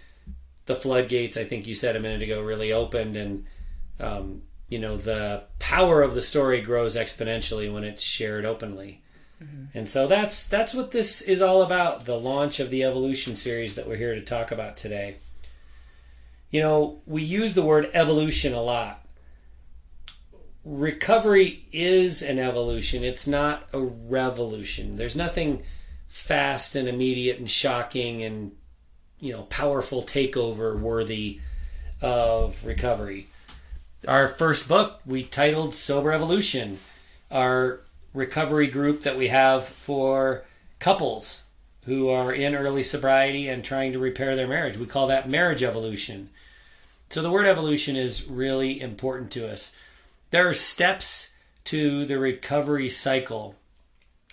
the 0.67 0.77
floodgates, 0.77 1.37
I 1.37 1.45
think 1.45 1.67
you 1.67 1.75
said 1.75 1.97
a 1.97 2.01
minute 2.01 2.23
ago, 2.23 2.41
really 2.41 2.73
opened, 2.73 3.17
and 3.17 3.47
um, 3.99 4.43
you 4.69 4.79
know 4.79 4.97
the 4.97 5.45
power 5.59 6.01
of 6.01 6.15
the 6.15 6.23
story 6.23 6.61
grows 6.61 6.97
exponentially 6.97 7.73
when 7.73 7.83
it's 7.83 8.03
shared 8.03 8.45
openly. 8.45 9.03
And 9.75 9.89
so 9.89 10.07
that's 10.07 10.47
that's 10.47 10.73
what 10.73 10.93
this 10.93 11.21
is 11.21 11.43
all 11.43 11.61
about. 11.61 12.07
The 12.07 12.19
launch 12.19 12.61
of 12.61 12.71
the 12.71 12.85
evolution 12.85 13.37
series 13.37 13.75
that 13.75 13.89
we're 13.89 13.97
here 13.97 14.15
to 14.15 14.21
talk 14.21 14.53
about 14.53 14.77
today. 14.77 15.17
You 16.51 16.63
know, 16.63 17.01
we 17.05 17.23
use 17.23 17.55
the 17.55 17.63
word 17.63 17.91
evolution 17.93 18.55
a 18.55 18.63
lot. 18.63 19.04
Recovery 20.65 21.67
is 21.73 22.23
an 22.23 22.39
evolution. 22.39 23.05
It's 23.05 23.27
not 23.27 23.69
a 23.73 23.81
revolution. 23.81 24.97
There's 24.97 25.17
nothing 25.17 25.63
fast 26.09 26.75
and 26.75 26.89
immediate 26.89 27.39
and 27.39 27.51
shocking 27.51 28.23
and 28.23 28.53
you 29.19 29.33
know 29.33 29.43
powerful 29.43 30.03
takeover 30.03 30.79
worthy 30.79 31.41
of 32.01 32.65
recovery. 32.65 33.27
Our 34.09 34.29
first 34.29 34.69
book 34.69 35.01
we 35.05 35.23
titled 35.23 35.75
Sober 35.75 36.13
Evolution. 36.13 36.79
Our 37.31 37.81
recovery 38.15 38.69
group 38.69 39.03
that 39.03 39.19
we 39.19 39.29
have 39.29 39.65
for 39.65 40.45
couples 40.79 41.45
who 41.85 42.09
are 42.09 42.33
in 42.33 42.55
early 42.55 42.85
sobriety 42.85 43.49
and 43.49 43.63
trying 43.63 43.93
to 43.93 43.99
repair 43.99 44.35
their 44.35 44.49
marriage. 44.49 44.79
We 44.79 44.87
call 44.87 45.09
that 45.09 45.29
marriage 45.29 45.63
evolution. 45.63 46.31
So 47.11 47.23
the 47.23 47.31
word 47.31 47.47
evolution 47.47 47.97
is 47.97 48.27
really 48.27 48.81
important 48.81 49.31
to 49.33 49.51
us. 49.51 49.77
There 50.35 50.49
are 50.49 50.53
steps 50.53 51.31
to 51.67 52.05
the 52.07 52.19
recovery 52.19 52.89
cycle 52.89 53.55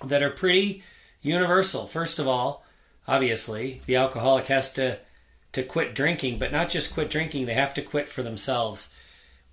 that 0.04 0.24
are 0.24 0.32
pretty 0.32 0.82
universal. 1.22 1.86
First 1.86 2.18
of 2.18 2.28
all, 2.28 2.66
obviously, 3.08 3.84
the 3.86 3.98
alcoholic 3.98 4.48
has 4.48 4.74
to 4.74 4.98
to 5.52 5.62
quit 5.62 5.94
drinking, 5.94 6.40
but 6.40 6.52
not 6.52 6.72
just 6.72 6.96
quit 6.96 7.12
drinking, 7.12 7.46
they 7.46 7.54
have 7.54 7.76
to 7.76 7.84
quit 7.84 8.10
for 8.10 8.24
themselves. 8.24 8.96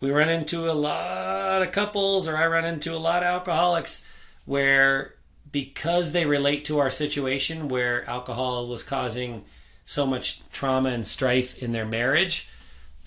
We 0.00 0.10
run 0.10 0.30
into 0.30 0.70
a 0.70 0.72
lot 0.72 1.60
of 1.60 1.72
couples 1.72 2.26
or 2.26 2.38
I 2.38 2.46
run 2.46 2.64
into 2.64 2.94
a 2.94 2.96
lot 2.96 3.22
of 3.22 3.28
alcoholics 3.28 4.06
where 4.46 5.16
because 5.52 6.12
they 6.12 6.24
relate 6.24 6.64
to 6.64 6.78
our 6.78 6.88
situation 6.88 7.68
where 7.68 8.08
alcohol 8.08 8.68
was 8.68 8.82
causing 8.82 9.44
so 9.84 10.06
much 10.06 10.48
trauma 10.50 10.88
and 10.88 11.06
strife 11.06 11.62
in 11.62 11.72
their 11.72 11.84
marriage, 11.84 12.48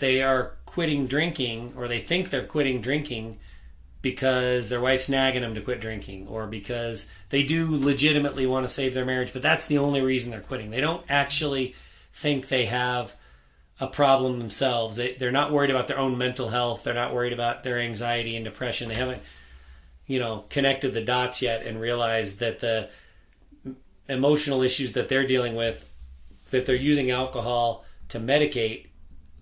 they 0.01 0.21
are 0.21 0.57
quitting 0.65 1.07
drinking 1.07 1.73
or 1.77 1.87
they 1.87 1.99
think 1.99 2.29
they're 2.29 2.43
quitting 2.43 2.81
drinking 2.81 3.39
because 4.01 4.67
their 4.67 4.81
wife's 4.81 5.09
nagging 5.09 5.43
them 5.43 5.53
to 5.55 5.61
quit 5.61 5.79
drinking 5.79 6.27
or 6.27 6.47
because 6.47 7.07
they 7.29 7.43
do 7.43 7.77
legitimately 7.77 8.47
want 8.47 8.65
to 8.65 8.73
save 8.73 8.93
their 8.93 9.05
marriage, 9.05 9.31
but 9.31 9.43
that's 9.43 9.67
the 9.67 9.77
only 9.77 10.01
reason 10.01 10.31
they're 10.31 10.41
quitting. 10.41 10.71
They 10.71 10.81
don't 10.81 11.05
actually 11.07 11.75
think 12.11 12.47
they 12.47 12.65
have 12.65 13.15
a 13.79 13.87
problem 13.87 14.39
themselves. 14.39 14.95
They, 14.95 15.13
they're 15.13 15.31
not 15.31 15.51
worried 15.51 15.69
about 15.69 15.87
their 15.87 15.99
own 15.99 16.17
mental 16.17 16.49
health. 16.49 16.83
They're 16.83 16.93
not 16.93 17.13
worried 17.13 17.33
about 17.33 17.63
their 17.63 17.79
anxiety 17.79 18.35
and 18.35 18.43
depression. 18.43 18.89
They 18.89 18.95
haven't, 18.95 19.21
you 20.07 20.19
know, 20.19 20.45
connected 20.49 20.93
the 20.93 21.03
dots 21.03 21.43
yet 21.43 21.63
and 21.65 21.79
realized 21.79 22.39
that 22.39 22.59
the 22.59 22.89
emotional 24.09 24.63
issues 24.63 24.93
that 24.93 25.09
they're 25.09 25.27
dealing 25.27 25.55
with, 25.55 25.87
that 26.49 26.65
they're 26.65 26.75
using 26.75 27.11
alcohol 27.11 27.85
to 28.09 28.19
medicate, 28.19 28.87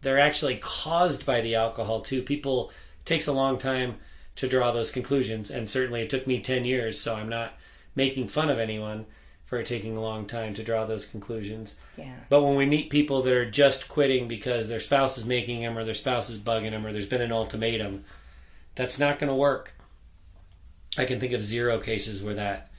they're 0.01 0.19
actually 0.19 0.57
caused 0.57 1.25
by 1.25 1.41
the 1.41 1.55
alcohol 1.55 2.01
too. 2.01 2.21
People 2.21 2.71
takes 3.05 3.27
a 3.27 3.33
long 3.33 3.57
time 3.57 3.97
to 4.35 4.47
draw 4.47 4.71
those 4.71 4.91
conclusions, 4.91 5.51
and 5.51 5.69
certainly 5.69 6.01
it 6.01 6.09
took 6.09 6.27
me 6.27 6.39
ten 6.39 6.65
years. 6.65 6.99
So 6.99 7.15
I'm 7.15 7.29
not 7.29 7.53
making 7.95 8.27
fun 8.27 8.49
of 8.49 8.59
anyone 8.59 9.05
for 9.45 9.63
taking 9.63 9.97
a 9.97 10.01
long 10.01 10.27
time 10.27 10.53
to 10.53 10.63
draw 10.63 10.85
those 10.85 11.07
conclusions. 11.07 11.79
Yeah. 11.97 12.13
But 12.29 12.43
when 12.43 12.55
we 12.55 12.67
meet 12.67 12.91
people 12.91 13.23
that 13.23 13.33
are 13.33 13.49
just 13.49 13.89
quitting 13.89 14.27
because 14.27 14.69
their 14.69 14.79
spouse 14.79 15.17
is 15.17 15.25
making 15.25 15.61
them 15.61 15.75
or 15.75 15.83
their 15.83 15.95
spouse 15.95 16.29
is 16.29 16.37
bugging 16.37 16.69
them 16.69 16.85
or 16.85 16.93
there's 16.93 17.09
been 17.09 17.21
an 17.21 17.31
ultimatum, 17.31 18.05
that's 18.75 18.99
not 18.99 19.17
going 19.17 19.27
to 19.27 19.35
work. 19.35 19.73
I 20.97 21.05
can 21.05 21.19
think 21.19 21.33
of 21.33 21.43
zero 21.43 21.79
cases 21.79 22.23
where 22.23 22.35
that 22.35 22.69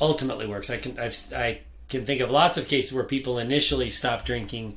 ultimately 0.00 0.46
works. 0.46 0.70
I 0.70 0.76
can 0.76 0.96
I've, 0.98 1.16
I 1.34 1.60
can 1.88 2.06
think 2.06 2.20
of 2.20 2.30
lots 2.30 2.56
of 2.56 2.68
cases 2.68 2.92
where 2.92 3.04
people 3.04 3.38
initially 3.38 3.90
stop 3.90 4.24
drinking 4.24 4.76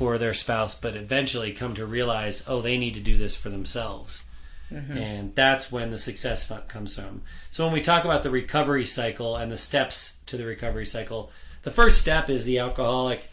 for 0.00 0.16
their 0.16 0.32
spouse, 0.32 0.80
but 0.80 0.96
eventually 0.96 1.52
come 1.52 1.74
to 1.74 1.84
realize, 1.84 2.42
oh, 2.48 2.62
they 2.62 2.78
need 2.78 2.94
to 2.94 3.00
do 3.00 3.18
this 3.18 3.36
for 3.36 3.50
themselves. 3.50 4.24
Mm-hmm. 4.72 4.96
And 4.96 5.34
that's 5.34 5.70
when 5.70 5.90
the 5.90 5.98
success 5.98 6.50
comes 6.68 6.96
from. 6.96 7.20
So 7.50 7.66
when 7.66 7.74
we 7.74 7.82
talk 7.82 8.06
about 8.06 8.22
the 8.22 8.30
recovery 8.30 8.86
cycle 8.86 9.36
and 9.36 9.52
the 9.52 9.58
steps 9.58 10.16
to 10.24 10.38
the 10.38 10.46
recovery 10.46 10.86
cycle, 10.86 11.30
the 11.64 11.70
first 11.70 12.00
step 12.00 12.30
is 12.30 12.46
the 12.46 12.60
alcoholic 12.60 13.28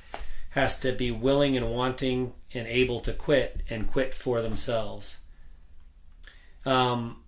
has 0.49 0.77
to 0.81 0.91
be 0.91 1.09
willing 1.09 1.55
and 1.55 1.71
wanting 1.71 2.33
and 2.53 2.67
able 2.67 2.99
to 2.99 3.13
quit 3.13 3.61
and 3.69 3.89
quit 3.89 4.13
for 4.13 4.41
themselves. 4.41 5.19
Um, 6.65 7.23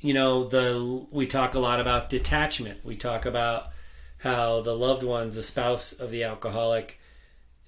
you 0.00 0.12
know, 0.12 0.44
the 0.46 1.06
we 1.10 1.26
talk 1.26 1.54
a 1.54 1.60
lot 1.60 1.80
about 1.80 2.10
detachment. 2.10 2.84
We 2.84 2.96
talk 2.96 3.24
about 3.24 3.68
how 4.18 4.60
the 4.60 4.76
loved 4.76 5.02
ones, 5.02 5.34
the 5.34 5.42
spouse 5.42 5.94
of 5.94 6.10
the 6.10 6.24
alcoholic, 6.24 6.99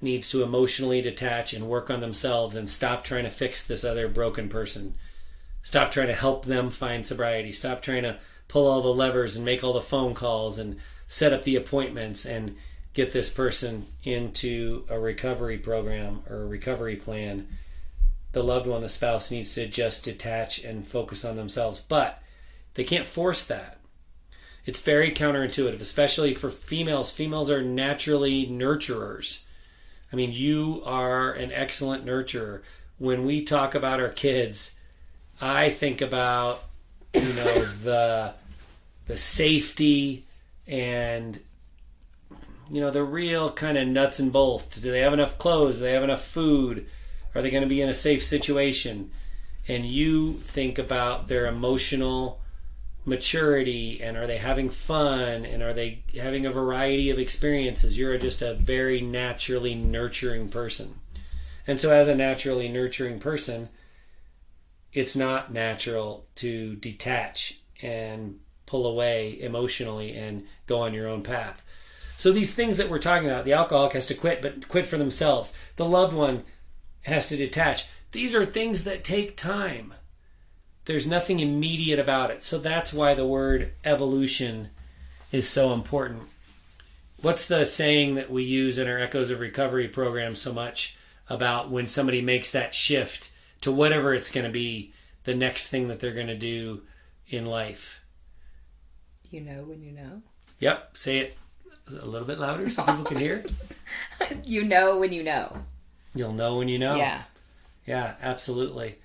needs 0.03 0.31
to 0.31 0.43
emotionally 0.43 1.01
detach 1.01 1.53
and 1.53 1.69
work 1.69 1.91
on 1.91 2.01
themselves 2.01 2.57
and 2.57 2.69
stop 2.69 3.05
trying 3.05 3.25
to 3.25 3.31
fix 3.31 3.65
this 3.65 3.85
other 3.85 4.09
broken 4.09 4.49
person 4.49 4.95
Stop 5.63 5.93
trying 5.93 6.09
to 6.09 6.15
help 6.15 6.45
them 6.45 6.71
find 6.71 7.07
sobriety. 7.07 7.53
Stop 7.53 7.83
trying 7.83 8.03
to 8.03 8.19
pull 8.49 8.67
all 8.67 8.83
the 8.83 8.93
levers 8.93 9.37
and 9.37 9.45
make 9.45 9.63
all 9.63 9.73
the 9.73 9.81
phone 9.81 10.13
calls 10.13 10.59
and 10.59 10.79
set 11.07 11.33
up 11.33 11.45
the 11.45 11.57
appointments 11.57 12.27
and 12.27 12.57
get 12.95 13.13
this 13.13 13.31
person 13.31 13.87
into 14.03 14.85
a 14.91 14.99
recovery 14.99 15.57
program 15.57 16.23
or 16.29 16.43
a 16.43 16.47
recovery 16.47 16.97
plan. 16.97 17.47
The 18.33 18.43
loved 18.43 18.67
one, 18.67 18.81
the 18.81 18.89
spouse, 18.89 19.31
needs 19.31 19.55
to 19.55 19.67
just 19.67 20.05
detach 20.05 20.65
and 20.65 20.85
focus 20.85 21.25
on 21.25 21.37
themselves. 21.37 21.81
But 21.81 22.21
they 22.75 22.85
can't 22.85 23.07
force 23.07 23.45
that. 23.47 23.79
It's 24.65 24.83
very 24.83 25.11
counterintuitive, 25.11 25.81
especially 25.81 26.35
for 26.35 26.51
females. 26.51 27.13
Females 27.13 27.51
are 27.51 27.63
naturally 27.63 28.47
nurturers. 28.47 29.45
I 30.13 30.17
mean, 30.17 30.33
you 30.33 30.83
are 30.85 31.33
an 31.33 31.53
excellent 31.53 32.05
nurturer. 32.05 32.61
When 32.99 33.25
we 33.25 33.45
talk 33.45 33.75
about 33.75 34.01
our 34.01 34.11
kids, 34.11 34.79
I 35.41 35.71
think 35.71 36.01
about 36.01 36.65
you 37.15 37.33
know 37.33 37.65
the 37.83 38.35
the 39.07 39.17
safety 39.17 40.25
and 40.67 41.41
you 42.71 42.81
know 42.81 42.91
the 42.91 43.03
real 43.03 43.51
kind 43.51 43.79
of 43.79 43.89
nuts 43.89 44.19
and 44.19 44.33
bolts. 44.33 44.81
Do 44.81 44.91
they 44.91 45.01
have 45.01 45.15
enough 45.15 45.39
clothes? 45.39 45.79
Do 45.79 45.85
they 45.85 45.93
have 45.93 46.05
enough 46.05 46.25
food? 46.25 46.87
Are 47.35 47.41
they 47.41 47.51
going 47.51 47.63
to 47.63 47.69
be 47.69 47.81
in 47.81 47.89
a 47.89 47.95
safe 47.95 48.23
situation? 48.23 49.11
And 49.69 49.87
you 49.87 50.35
think 50.35 50.79
about 50.79 51.29
their 51.29 51.47
emotional 51.47 52.42
maturity 53.05 54.01
and 54.03 54.17
are 54.17 54.27
they 54.27 54.39
having 54.39 54.69
fun 54.69 55.45
and 55.45 55.63
are 55.63 55.73
they 55.73 56.05
having 56.15 56.47
a 56.47 56.53
variety 56.53 57.11
of 57.11 57.19
experiences? 57.19 57.99
You're 57.99 58.19
just 58.19 58.43
a 58.43 58.55
very 58.55 59.01
naturally 59.01 59.75
nurturing 59.75 60.49
person. 60.49 60.95
And 61.67 61.81
so, 61.81 61.93
as 61.93 62.09
a 62.09 62.15
naturally 62.15 62.69
nurturing 62.69 63.21
person, 63.21 63.69
it's 64.93 65.17
not 65.17 65.53
natural 65.53 66.27
to 66.37 66.77
detach 66.77 67.61
and 67.83 68.41
pull 68.67 68.87
away 68.87 69.41
emotionally 69.41 70.15
and 70.15 70.47
go 70.67 70.81
on 70.81 70.95
your 70.95 71.09
own 71.09 71.23
path. 71.23 71.63
So 72.17 72.31
these 72.31 72.55
things 72.55 72.77
that 72.77 72.89
we're 72.89 72.99
talking 72.99 73.29
about, 73.29 73.45
the 73.45 73.53
alcoholic 73.53 73.95
has 73.95 74.07
to 74.07 74.15
quit, 74.15 74.43
but 74.43 74.69
quit 74.69 74.87
for 74.87 74.97
themselves. 74.97 75.57
The 75.77 75.85
loved 75.85 76.15
one 76.15 76.45
has 77.03 77.29
to 77.29 77.37
detach. 77.37 77.89
These 78.13 78.35
are 78.35 78.45
things 78.45 78.85
that 78.85 79.03
take 79.03 79.37
time. 79.37 79.95
There's 80.85 81.07
nothing 81.07 81.41
immediate 81.41 81.99
about 81.99 82.31
it. 82.31 82.43
So 82.43 82.59
that's 82.59 82.93
why 82.93 83.15
the 83.15 83.27
word 83.27 83.73
evolution 83.85 84.71
is 85.31 85.49
so 85.49 85.73
important. 85.73 86.23
What's 87.21 87.47
the 87.47 87.65
saying 87.65 88.17
that 88.17 88.31
we 88.31 88.43
use 88.43 88.79
in 88.79 88.89
our 88.89 88.99
Echoes 88.99 89.31
of 89.31 89.39
Recovery 89.39 89.87
program 89.87 90.35
so 90.35 90.53
much 90.53 90.97
about 91.29 91.71
when 91.71 91.89
somebody 91.89 92.21
makes 92.21 92.51
that 92.51 92.75
shift 92.75 93.31
to 93.61 93.71
whatever 93.71 94.13
it's 94.13 94.31
going 94.31 94.45
to 94.45 94.53
be 94.53 94.93
the 95.25 95.35
next 95.35 95.69
thing 95.69 95.89
that 95.89 96.01
they're 96.01 96.13
going 96.13 96.27
to 96.27 96.37
do 96.37 96.83
in 97.29 97.47
life. 97.47 98.03
You 99.31 99.41
know 99.41 99.63
when 99.63 99.83
you 99.83 99.93
know? 99.93 100.23
Yep. 100.59 100.97
Say 100.97 101.19
it 101.19 101.39
a 101.89 102.05
little 102.05 102.27
bit 102.27 102.39
louder 102.39 102.69
so 102.69 102.83
people 102.83 103.05
can 103.05 103.19
hear. 103.19 103.45
you 104.45 104.65
know 104.65 104.99
when 104.99 105.13
you 105.13 105.23
know. 105.23 105.57
You'll 106.15 106.33
know 106.33 106.59
when 106.59 106.69
you 106.69 106.79
know. 106.79 106.97
Yeah. 106.97 107.23
Yeah, 107.87 108.15
absolutely. 108.21 108.99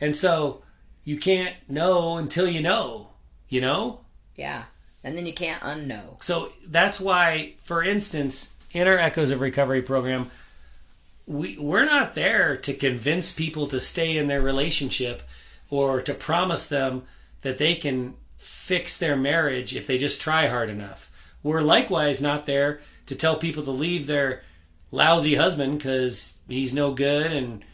And 0.00 0.16
so 0.16 0.63
you 1.04 1.18
can't 1.18 1.54
know 1.68 2.16
until 2.16 2.48
you 2.48 2.60
know, 2.60 3.10
you 3.48 3.60
know? 3.60 4.00
Yeah. 4.36 4.64
And 5.02 5.16
then 5.16 5.26
you 5.26 5.34
can't 5.34 5.60
unknow. 5.62 6.22
So 6.22 6.52
that's 6.66 6.98
why, 6.98 7.54
for 7.62 7.82
instance, 7.82 8.54
in 8.72 8.88
our 8.88 8.98
Echoes 8.98 9.30
of 9.30 9.40
Recovery 9.40 9.82
program, 9.82 10.30
we 11.26 11.56
we're 11.58 11.84
not 11.84 12.14
there 12.14 12.56
to 12.56 12.74
convince 12.74 13.32
people 13.32 13.66
to 13.68 13.80
stay 13.80 14.16
in 14.16 14.28
their 14.28 14.42
relationship 14.42 15.22
or 15.70 16.02
to 16.02 16.12
promise 16.14 16.66
them 16.66 17.04
that 17.42 17.58
they 17.58 17.74
can 17.74 18.14
fix 18.36 18.98
their 18.98 19.16
marriage 19.16 19.74
if 19.74 19.86
they 19.86 19.98
just 19.98 20.20
try 20.20 20.48
hard 20.48 20.68
enough. 20.68 21.10
We're 21.42 21.62
likewise 21.62 22.20
not 22.20 22.46
there 22.46 22.80
to 23.06 23.14
tell 23.14 23.36
people 23.36 23.62
to 23.64 23.70
leave 23.70 24.06
their 24.06 24.42
lousy 24.90 25.34
husband 25.34 25.78
because 25.78 26.38
he's 26.48 26.72
no 26.72 26.92
good 26.92 27.32
and 27.32 27.64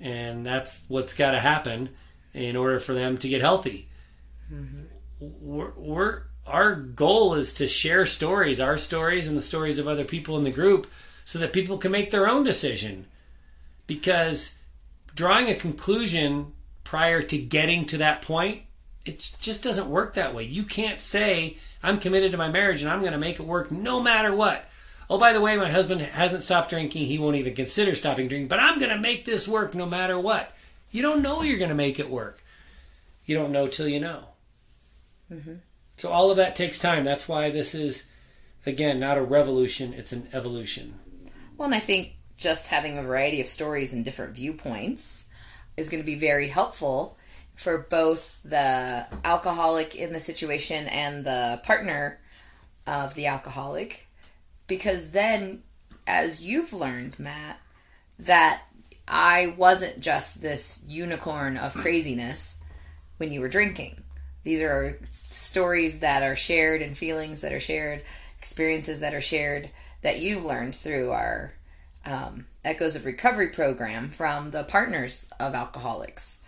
and 0.00 0.46
that's 0.46 0.84
what's 0.88 1.14
got 1.16 1.32
to 1.32 1.40
happen 1.40 1.88
in 2.34 2.56
order 2.56 2.78
for 2.78 2.92
them 2.92 3.18
to 3.18 3.28
get 3.28 3.40
healthy. 3.40 3.88
Mm-hmm. 4.52 4.82
We're, 5.20 5.72
we're 5.76 6.22
our 6.46 6.74
goal 6.74 7.34
is 7.34 7.52
to 7.54 7.68
share 7.68 8.06
stories, 8.06 8.60
our 8.60 8.78
stories 8.78 9.28
and 9.28 9.36
the 9.36 9.42
stories 9.42 9.78
of 9.78 9.86
other 9.86 10.04
people 10.04 10.38
in 10.38 10.44
the 10.44 10.50
group 10.50 10.86
so 11.24 11.38
that 11.38 11.52
people 11.52 11.76
can 11.76 11.92
make 11.92 12.10
their 12.10 12.28
own 12.28 12.42
decision. 12.42 13.06
Because 13.86 14.56
drawing 15.14 15.50
a 15.50 15.54
conclusion 15.54 16.52
prior 16.84 17.20
to 17.22 17.36
getting 17.36 17.84
to 17.84 17.98
that 17.98 18.22
point 18.22 18.62
it 19.08 19.36
just 19.40 19.64
doesn't 19.64 19.88
work 19.88 20.14
that 20.14 20.34
way. 20.34 20.44
You 20.44 20.64
can't 20.64 21.00
say 21.00 21.56
I'm 21.82 21.98
committed 21.98 22.32
to 22.32 22.38
my 22.38 22.50
marriage 22.50 22.82
and 22.82 22.90
I'm 22.90 23.00
going 23.00 23.12
to 23.12 23.18
make 23.18 23.40
it 23.40 23.46
work 23.46 23.70
no 23.72 24.02
matter 24.02 24.34
what. 24.34 24.66
Oh, 25.10 25.18
by 25.18 25.32
the 25.32 25.40
way, 25.40 25.56
my 25.56 25.70
husband 25.70 26.02
hasn't 26.02 26.42
stopped 26.42 26.68
drinking. 26.68 27.06
He 27.06 27.18
won't 27.18 27.36
even 27.36 27.54
consider 27.54 27.94
stopping 27.94 28.28
drinking, 28.28 28.48
but 28.48 28.60
I'm 28.60 28.78
going 28.78 28.90
to 28.90 28.98
make 28.98 29.24
this 29.24 29.48
work 29.48 29.74
no 29.74 29.86
matter 29.86 30.18
what. 30.18 30.52
You 30.90 31.02
don't 31.02 31.22
know 31.22 31.42
you're 31.42 31.58
going 31.58 31.68
to 31.68 31.74
make 31.74 31.98
it 31.98 32.10
work. 32.10 32.42
You 33.24 33.36
don't 33.36 33.52
know 33.52 33.68
till 33.68 33.88
you 33.88 34.00
know. 34.00 34.24
Mm-hmm. 35.30 35.54
So 35.96 36.10
all 36.10 36.30
of 36.30 36.36
that 36.38 36.56
takes 36.56 36.78
time. 36.78 37.04
That's 37.04 37.28
why 37.28 37.50
this 37.50 37.74
is, 37.74 38.08
again, 38.64 38.98
not 38.98 39.18
a 39.18 39.22
revolution, 39.22 39.92
it's 39.92 40.12
an 40.12 40.28
evolution. 40.32 40.94
Well, 41.56 41.66
and 41.66 41.74
I 41.74 41.80
think 41.80 42.16
just 42.36 42.68
having 42.68 42.96
a 42.96 43.02
variety 43.02 43.40
of 43.40 43.48
stories 43.48 43.92
and 43.92 44.04
different 44.04 44.34
viewpoints 44.34 45.26
is 45.76 45.88
going 45.88 46.02
to 46.02 46.06
be 46.06 46.18
very 46.18 46.48
helpful 46.48 47.18
for 47.58 47.86
both 47.90 48.40
the 48.44 49.04
alcoholic 49.24 49.96
in 49.96 50.12
the 50.12 50.20
situation 50.20 50.86
and 50.86 51.24
the 51.24 51.60
partner 51.64 52.20
of 52.86 53.14
the 53.14 53.26
alcoholic 53.26 54.06
because 54.68 55.10
then 55.10 55.62
as 56.06 56.44
you've 56.44 56.72
learned 56.72 57.18
matt 57.18 57.58
that 58.18 58.62
i 59.08 59.54
wasn't 59.56 60.00
just 60.00 60.40
this 60.40 60.82
unicorn 60.86 61.56
of 61.56 61.74
craziness 61.74 62.58
when 63.18 63.32
you 63.32 63.40
were 63.40 63.48
drinking. 63.48 64.00
These 64.44 64.62
are 64.62 64.98
stories 65.10 66.00
that 66.00 66.22
are 66.22 66.36
shared 66.36 66.80
and 66.80 66.96
feelings 66.96 67.42
that 67.42 67.52
are 67.52 67.60
shared 67.60 68.02
experiences 68.38 69.00
that 69.00 69.14
are 69.14 69.20
shared 69.20 69.68
that 70.02 70.20
you've 70.20 70.44
learned 70.44 70.74
through 70.74 71.10
our 71.10 71.52
um, 72.06 72.46
echoes 72.64 72.96
of 72.96 73.04
recovery 73.04 73.48
program 73.48 74.10
from 74.10 74.52
the 74.52 74.64
partners 74.64 75.28
of 75.38 75.54
alcoholics. 75.54 76.40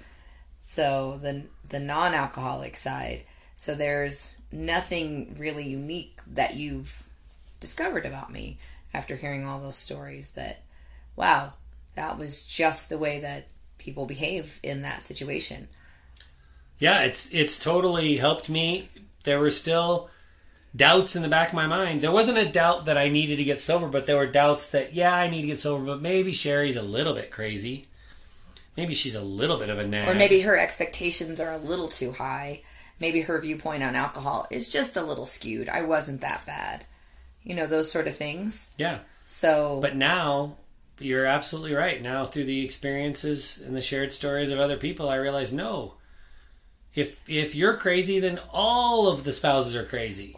So 0.62 1.18
the 1.18 1.44
the 1.68 1.81
non-alcoholic 1.81 2.77
side. 2.77 3.25
So 3.57 3.75
there's 3.75 4.37
nothing 4.51 5.37
really 5.38 5.68
unique 5.68 6.18
that 6.27 6.55
you've 6.55 7.07
discovered 7.59 8.07
about 8.07 8.33
me 8.33 8.59
after 8.94 9.16
hearing 9.16 9.44
all 9.44 9.61
those 9.61 9.77
stories 9.77 10.33
that 10.33 10.62
wow 11.14 11.53
that 11.94 12.18
was 12.18 12.46
just 12.46 12.88
the 12.88 12.98
way 12.98 13.20
that 13.20 13.46
people 13.79 14.07
behave 14.07 14.61
in 14.62 14.83
that 14.83 15.07
situation. 15.07 15.68
Yeah 16.79 17.03
it's 17.03 17.33
it's 17.35 17.59
totally 17.59 18.16
helped 18.16 18.48
me. 18.48 18.88
There 19.24 19.40
were 19.40 19.50
still 19.50 20.11
doubts 20.74 21.16
in 21.16 21.22
the 21.22 21.29
back 21.29 21.48
of 21.48 21.55
my 21.55 21.66
mind. 21.66 22.03
There 22.03 22.12
wasn't 22.12 22.38
a 22.38 22.50
doubt 22.50 22.85
that 22.85 22.96
i 22.96 23.09
needed 23.09 23.37
to 23.37 23.44
get 23.44 23.61
sober 23.61 23.88
but 23.88 24.07
there 24.07 24.16
were 24.16 24.26
doubts 24.26 24.70
that 24.70 24.94
yeah 24.94 25.14
i 25.14 25.29
need 25.29 25.42
to 25.42 25.48
get 25.48 25.59
sober 25.59 25.85
but 25.85 26.00
maybe 26.00 26.33
sherry's 26.33 26.76
a 26.76 26.83
little 26.83 27.14
bit 27.14 27.31
crazy. 27.31 27.87
Maybe 28.76 28.94
she's 28.94 29.14
a 29.14 29.22
little 29.22 29.59
bit 29.59 29.68
of 29.68 29.79
a 29.79 29.87
nag. 29.87 30.09
Or 30.09 30.14
maybe 30.14 30.40
her 30.40 30.57
expectations 30.57 31.40
are 31.40 31.50
a 31.50 31.59
little 31.59 31.88
too 31.88 32.12
high. 32.12 32.62
Maybe 33.00 33.22
her 33.22 33.40
viewpoint 33.40 33.83
on 33.83 33.94
alcohol 33.94 34.46
is 34.50 34.70
just 34.70 34.96
a 34.96 35.03
little 35.03 35.26
skewed. 35.26 35.68
I 35.68 35.83
wasn't 35.83 36.20
that 36.20 36.44
bad. 36.46 36.85
You 37.42 37.55
know 37.55 37.66
those 37.66 37.90
sort 37.90 38.07
of 38.07 38.16
things. 38.16 38.70
Yeah. 38.76 38.98
So 39.26 39.81
but 39.81 39.96
now 39.96 40.57
you're 41.00 41.26
absolutely 41.26 41.74
right. 41.74 42.00
Now 42.00 42.24
through 42.24 42.44
the 42.44 42.64
experiences 42.64 43.60
and 43.60 43.76
the 43.76 43.82
shared 43.82 44.12
stories 44.12 44.50
of 44.50 44.60
other 44.60 44.76
people 44.76 45.08
i 45.08 45.16
realize 45.16 45.52
no. 45.52 45.94
If 46.94 47.28
if 47.28 47.54
you're 47.54 47.76
crazy 47.76 48.20
then 48.20 48.40
all 48.52 49.08
of 49.08 49.24
the 49.24 49.32
spouses 49.32 49.76
are 49.76 49.84
crazy. 49.84 50.36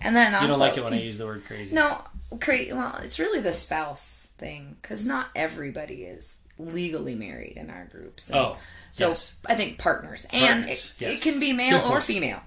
And 0.00 0.14
then 0.14 0.34
also, 0.34 0.44
you 0.44 0.50
don't 0.50 0.60
like 0.60 0.76
it 0.76 0.84
when 0.84 0.94
i 0.94 1.00
use 1.02 1.18
the 1.18 1.26
word 1.26 1.44
crazy. 1.46 1.74
No 1.74 2.00
crazy. 2.40 2.72
well 2.72 2.98
it's 3.02 3.18
really 3.18 3.40
the 3.40 3.52
spouse 3.52 4.32
thing 4.36 4.76
because 4.82 5.06
not 5.06 5.28
everybody 5.34 6.02
is 6.02 6.40
legally 6.58 7.14
married 7.14 7.56
in 7.56 7.70
our 7.70 7.86
groups 7.86 8.30
and 8.30 8.38
oh 8.38 8.56
so 8.92 9.08
yes. 9.10 9.36
i 9.46 9.54
think 9.54 9.78
partners, 9.78 10.26
and 10.32 10.64
it, 10.64 10.94
yes. 10.98 11.12
it 11.12 11.20
can 11.20 11.40
be 11.40 11.52
male 11.52 11.80
or 11.90 12.00
female 12.00 12.40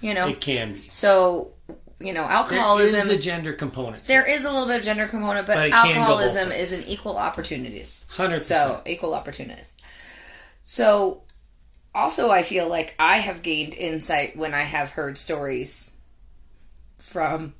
you 0.00 0.14
know? 0.14 0.28
It 0.28 0.40
can 0.40 0.74
be. 0.74 0.88
So 0.88 1.52
you 2.00 2.12
know, 2.12 2.22
alcoholism. 2.22 2.92
There 2.92 3.02
is 3.02 3.10
a 3.10 3.18
gender 3.18 3.52
component. 3.52 4.04
There 4.04 4.26
is 4.26 4.44
a 4.44 4.52
little 4.52 4.68
bit 4.68 4.78
of 4.78 4.84
gender 4.84 5.08
component, 5.08 5.46
but, 5.46 5.56
but 5.56 5.70
alcoholism 5.72 6.52
is 6.52 6.78
an 6.78 6.88
equal 6.88 7.16
opportunities. 7.16 8.04
Hundred 8.08 8.40
So 8.40 8.82
equal 8.86 9.14
opportunist. 9.14 9.82
So, 10.64 11.22
also, 11.94 12.30
I 12.30 12.42
feel 12.42 12.68
like 12.68 12.94
I 12.98 13.18
have 13.18 13.42
gained 13.42 13.74
insight 13.74 14.36
when 14.36 14.54
I 14.54 14.62
have 14.62 14.90
heard 14.90 15.18
stories 15.18 15.92
from 16.98 17.54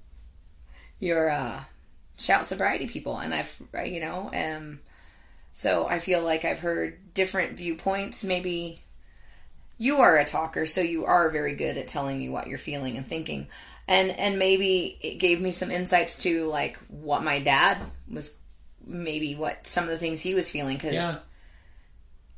your 1.00 1.30
uh, 1.30 1.64
shout 2.16 2.46
sobriety 2.46 2.86
people, 2.86 3.16
and 3.16 3.34
I've 3.34 3.60
you 3.86 4.00
know, 4.00 4.30
um, 4.32 4.80
so 5.52 5.88
I 5.88 5.98
feel 5.98 6.22
like 6.22 6.44
I've 6.44 6.60
heard 6.60 7.12
different 7.14 7.56
viewpoints. 7.56 8.22
Maybe 8.22 8.82
you 9.78 9.98
are 9.98 10.16
a 10.16 10.24
talker, 10.24 10.66
so 10.66 10.80
you 10.80 11.06
are 11.06 11.30
very 11.30 11.54
good 11.54 11.76
at 11.76 11.88
telling 11.88 12.18
me 12.18 12.28
what 12.28 12.46
you're 12.46 12.58
feeling 12.58 12.96
and 12.96 13.06
thinking 13.06 13.48
and 13.88 14.10
and 14.10 14.38
maybe 14.38 14.96
it 15.00 15.14
gave 15.14 15.40
me 15.40 15.50
some 15.50 15.70
insights 15.70 16.18
to 16.18 16.44
like 16.44 16.78
what 16.88 17.24
my 17.24 17.40
dad 17.40 17.78
was 18.08 18.38
maybe 18.86 19.34
what 19.34 19.66
some 19.66 19.84
of 19.84 19.90
the 19.90 19.98
things 19.98 20.20
he 20.20 20.34
was 20.34 20.48
feeling 20.48 20.76
because 20.76 20.92
yeah. 20.92 21.18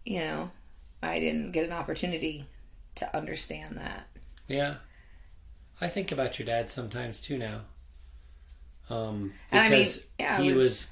you 0.05 0.21
know 0.21 0.51
i 1.03 1.21
didn't 1.21 1.53
get 1.53 1.65
an 1.65 1.73
opportunity 1.73 2.47
to 2.97 3.17
understand 3.17 3.77
that. 3.77 4.07
Yeah. 4.47 4.77
I 5.81 5.89
think 5.89 6.13
about 6.13 6.39
your 6.39 6.47
dad 6.47 6.71
sometimes 6.71 7.21
too 7.21 7.39
now. 7.39 7.61
Um 8.89 9.33
and 9.51 9.71
because 9.71 10.07
I 10.19 10.23
mean, 10.23 10.31
yeah, 10.31 10.41
he 10.41 10.49
was... 10.49 10.59
was 10.59 10.91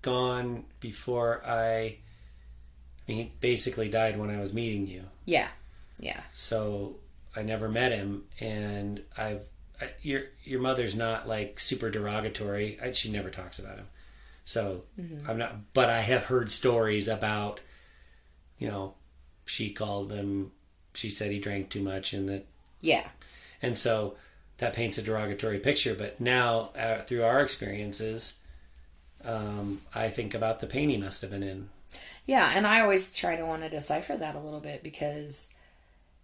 gone 0.00 0.64
before 0.80 1.42
i 1.44 1.96
I 3.08 3.12
mean, 3.12 3.18
he 3.18 3.32
basically 3.40 3.88
died 3.88 4.18
when 4.18 4.30
i 4.30 4.40
was 4.40 4.52
meeting 4.52 4.86
you. 4.86 5.04
Yeah. 5.24 5.48
Yeah. 5.98 6.20
So 6.32 6.96
i 7.36 7.42
never 7.42 7.68
met 7.68 7.92
him 7.92 8.24
and 8.40 9.02
i've 9.16 9.44
your 10.02 10.22
your 10.44 10.60
mother's 10.60 10.96
not 10.96 11.28
like 11.28 11.60
super 11.60 11.90
derogatory. 11.90 12.78
I, 12.82 12.92
she 12.92 13.10
never 13.10 13.30
talks 13.30 13.58
about 13.58 13.76
him, 13.76 13.86
so 14.44 14.82
mm-hmm. 15.00 15.28
I'm 15.28 15.38
not. 15.38 15.72
But 15.74 15.90
I 15.90 16.00
have 16.00 16.24
heard 16.24 16.50
stories 16.50 17.08
about, 17.08 17.60
you 18.58 18.68
know, 18.68 18.94
she 19.46 19.70
called 19.70 20.12
him. 20.12 20.52
She 20.94 21.10
said 21.10 21.30
he 21.30 21.38
drank 21.38 21.70
too 21.70 21.82
much, 21.82 22.12
and 22.12 22.28
that. 22.28 22.46
Yeah. 22.80 23.08
And 23.60 23.76
so 23.76 24.16
that 24.58 24.74
paints 24.74 24.98
a 24.98 25.02
derogatory 25.02 25.58
picture. 25.58 25.94
But 25.94 26.20
now, 26.20 26.70
uh, 26.78 27.02
through 27.02 27.24
our 27.24 27.40
experiences, 27.40 28.38
um, 29.24 29.82
I 29.94 30.08
think 30.08 30.34
about 30.34 30.60
the 30.60 30.66
pain 30.66 30.90
he 30.90 30.96
must 30.96 31.22
have 31.22 31.30
been 31.30 31.42
in. 31.42 31.68
Yeah, 32.26 32.52
and 32.54 32.66
I 32.66 32.80
always 32.80 33.12
try 33.12 33.36
to 33.36 33.46
want 33.46 33.62
to 33.62 33.70
decipher 33.70 34.16
that 34.16 34.34
a 34.34 34.40
little 34.40 34.60
bit 34.60 34.82
because 34.82 35.48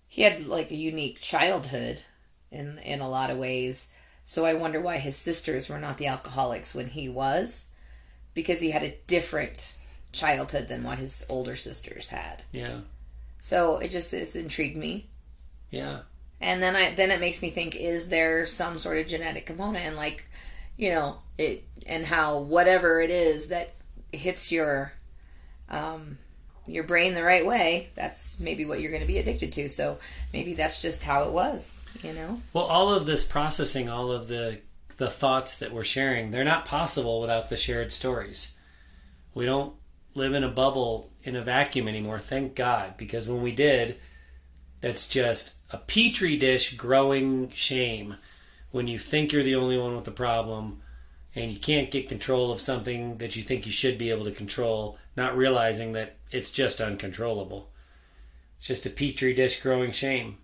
he 0.07 0.23
had 0.23 0.47
like 0.47 0.71
a 0.71 0.77
unique 0.77 1.21
childhood 1.21 2.03
in 2.55 2.79
in 2.79 3.01
a 3.01 3.09
lot 3.09 3.31
of 3.31 3.39
ways. 3.39 3.89
So 4.25 4.47
I 4.47 4.55
wonder 4.55 4.81
why 4.81 4.99
his 4.99 5.17
sisters 5.17 5.69
were 5.69 5.79
not 5.79 5.99
the 5.99 6.07
alcoholics 6.07 6.75
when 6.75 6.87
he 6.87 7.09
was, 7.09 7.67
because 8.33 8.61
he 8.61 8.71
had 8.71 8.83
a 8.83 8.97
different 9.07 9.77
childhood 10.13 10.69
than 10.69 10.83
what 10.83 10.99
his 10.99 11.27
older 11.29 11.57
sisters 11.57 12.09
had. 12.09 12.43
Yeah. 12.53 12.79
So 13.41 13.79
it 13.79 13.89
just 13.89 14.15
it's 14.15 14.37
intrigued 14.37 14.77
me. 14.77 15.09
Yeah. 15.71 16.01
And 16.41 16.63
then 16.63 16.75
I 16.75 16.95
then 16.95 17.11
it 17.11 17.21
makes 17.21 17.43
me 17.43 17.51
think: 17.51 17.77
Is 17.77 18.09
there 18.09 18.47
some 18.47 18.79
sort 18.79 18.99
of 18.99 19.07
genetic 19.07 19.45
component, 19.47 19.85
and 19.85 19.97
like, 19.97 20.25
you 20.77 20.91
know, 20.91 21.19
it 21.37 21.65
and 21.87 22.07
how 22.07 22.41
whatever 22.41 23.01
it 23.01 23.11
is 23.11 23.49
that 23.49 23.75
hits 24.13 24.51
your 24.51 24.93
um, 25.69 26.19
your 26.67 26.85
brain 26.85 27.15
the 27.15 27.23
right 27.23 27.45
way, 27.45 27.91
that's 27.95 28.41
maybe 28.41 28.65
what 28.65 28.81
you're 28.81 28.91
going 28.91 29.03
to 29.03 29.07
be 29.07 29.19
addicted 29.19 29.53
to. 29.53 29.69
So 29.69 29.99
maybe 30.33 30.55
that's 30.55 30.81
just 30.81 31.03
how 31.03 31.25
it 31.25 31.33
was 31.33 31.79
you 32.03 32.13
know? 32.13 32.41
Well 32.53 32.65
all 32.65 32.93
of 32.93 33.07
this 33.07 33.27
processing 33.27 33.89
all 33.89 34.11
of 34.11 34.29
the 34.29 34.61
the 34.97 35.11
thoughts 35.11 35.59
that 35.59 35.73
we're 35.73 35.85
sharing 35.85 36.31
they're 36.31 36.45
not 36.45 36.67
possible 36.67 37.21
without 37.21 37.49
the 37.49 37.57
shared 37.57 37.93
stories. 37.93 38.55
We 39.35 39.45
don't 39.45 39.75
live 40.15 40.35
in 40.35 40.45
a 40.45 40.49
bubble 40.49 41.11
in 41.25 41.35
a 41.35 41.43
vacuum 41.43 41.89
anymore 41.89 42.19
thank 42.19 42.55
god 42.55 42.97
because 42.97 43.29
when 43.29 43.43
we 43.43 43.53
did 43.53 43.97
that's 44.81 45.09
just 45.09 45.55
a 45.71 45.79
petri 45.79 46.37
dish 46.37 46.77
growing 46.77 47.51
shame. 47.51 48.17
When 48.71 48.87
you 48.87 48.99
think 48.99 49.33
you're 49.33 49.43
the 49.43 49.55
only 49.55 49.79
one 49.79 49.95
with 49.97 50.05
the 50.05 50.11
problem 50.11 50.83
and 51.35 51.51
you 51.51 51.59
can't 51.59 51.91
get 51.91 52.09
control 52.09 52.53
of 52.53 52.61
something 52.61 53.17
that 53.17 53.35
you 53.35 53.43
think 53.43 53.65
you 53.65 53.73
should 53.73 53.97
be 53.97 54.11
able 54.11 54.25
to 54.25 54.31
control 54.31 54.99
not 55.17 55.37
realizing 55.37 55.93
that 55.93 56.17
it's 56.31 56.53
just 56.53 56.83
uncontrollable. 56.83 57.71
It's 58.59 58.67
just 58.67 58.85
a 58.85 58.91
petri 58.91 59.33
dish 59.33 59.63
growing 59.63 59.91
shame 59.91 60.37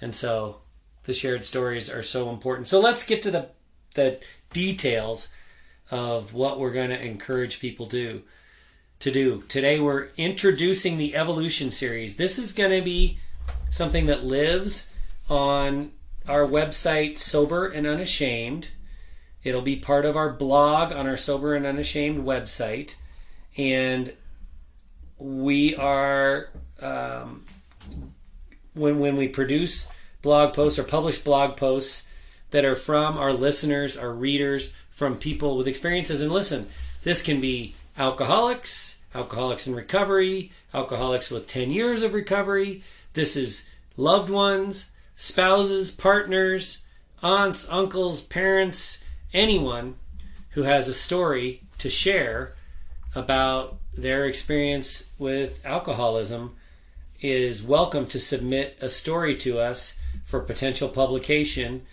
and 0.00 0.14
so 0.14 0.58
the 1.04 1.14
shared 1.14 1.44
stories 1.44 1.90
are 1.90 2.02
so 2.02 2.30
important. 2.30 2.68
So 2.68 2.80
let's 2.80 3.06
get 3.06 3.22
to 3.22 3.30
the 3.30 3.48
the 3.94 4.20
details 4.52 5.32
of 5.90 6.34
what 6.34 6.58
we're 6.58 6.72
going 6.72 6.90
to 6.90 7.04
encourage 7.04 7.60
people 7.60 7.86
to 7.88 8.22
to 9.00 9.10
do. 9.10 9.42
Today 9.48 9.78
we're 9.78 10.08
introducing 10.16 10.98
the 10.98 11.14
evolution 11.14 11.70
series. 11.70 12.16
This 12.16 12.38
is 12.38 12.52
going 12.52 12.72
to 12.72 12.82
be 12.82 13.18
something 13.70 14.06
that 14.06 14.24
lives 14.24 14.92
on 15.28 15.92
our 16.28 16.46
website 16.46 17.18
sober 17.18 17.66
and 17.66 17.86
unashamed. 17.86 18.68
It'll 19.44 19.62
be 19.62 19.76
part 19.76 20.04
of 20.04 20.16
our 20.16 20.32
blog 20.32 20.92
on 20.92 21.06
our 21.06 21.16
sober 21.16 21.54
and 21.54 21.64
unashamed 21.64 22.24
website 22.24 22.96
and 23.56 24.12
we 25.18 25.74
are 25.76 26.50
um, 26.80 27.45
when 28.76 28.98
when 28.98 29.16
we 29.16 29.28
produce 29.28 29.88
blog 30.22 30.54
posts 30.54 30.78
or 30.78 30.84
publish 30.84 31.18
blog 31.18 31.56
posts 31.56 32.08
that 32.50 32.64
are 32.64 32.76
from 32.76 33.16
our 33.18 33.32
listeners, 33.32 33.96
our 33.96 34.12
readers, 34.12 34.74
from 34.90 35.16
people 35.16 35.56
with 35.56 35.68
experiences. 35.68 36.20
And 36.20 36.32
listen, 36.32 36.68
this 37.04 37.22
can 37.22 37.40
be 37.40 37.74
alcoholics, 37.98 38.98
alcoholics 39.14 39.66
in 39.66 39.74
recovery, 39.74 40.52
alcoholics 40.72 41.30
with 41.30 41.48
10 41.48 41.70
years 41.70 42.02
of 42.02 42.14
recovery. 42.14 42.82
This 43.14 43.36
is 43.36 43.68
loved 43.96 44.30
ones, 44.30 44.90
spouses, 45.16 45.90
partners, 45.90 46.86
aunts, 47.22 47.68
uncles, 47.70 48.22
parents, 48.22 49.04
anyone 49.32 49.96
who 50.50 50.62
has 50.62 50.88
a 50.88 50.94
story 50.94 51.62
to 51.78 51.90
share 51.90 52.54
about 53.14 53.76
their 53.94 54.26
experience 54.26 55.10
with 55.18 55.64
alcoholism 55.64 56.56
is 57.26 57.60
welcome 57.60 58.06
to 58.06 58.20
submit 58.20 58.78
a 58.80 58.88
story 58.88 59.34
to 59.34 59.58
us 59.58 59.98
for 60.24 60.38
potential 60.38 60.88
publication 60.88 61.84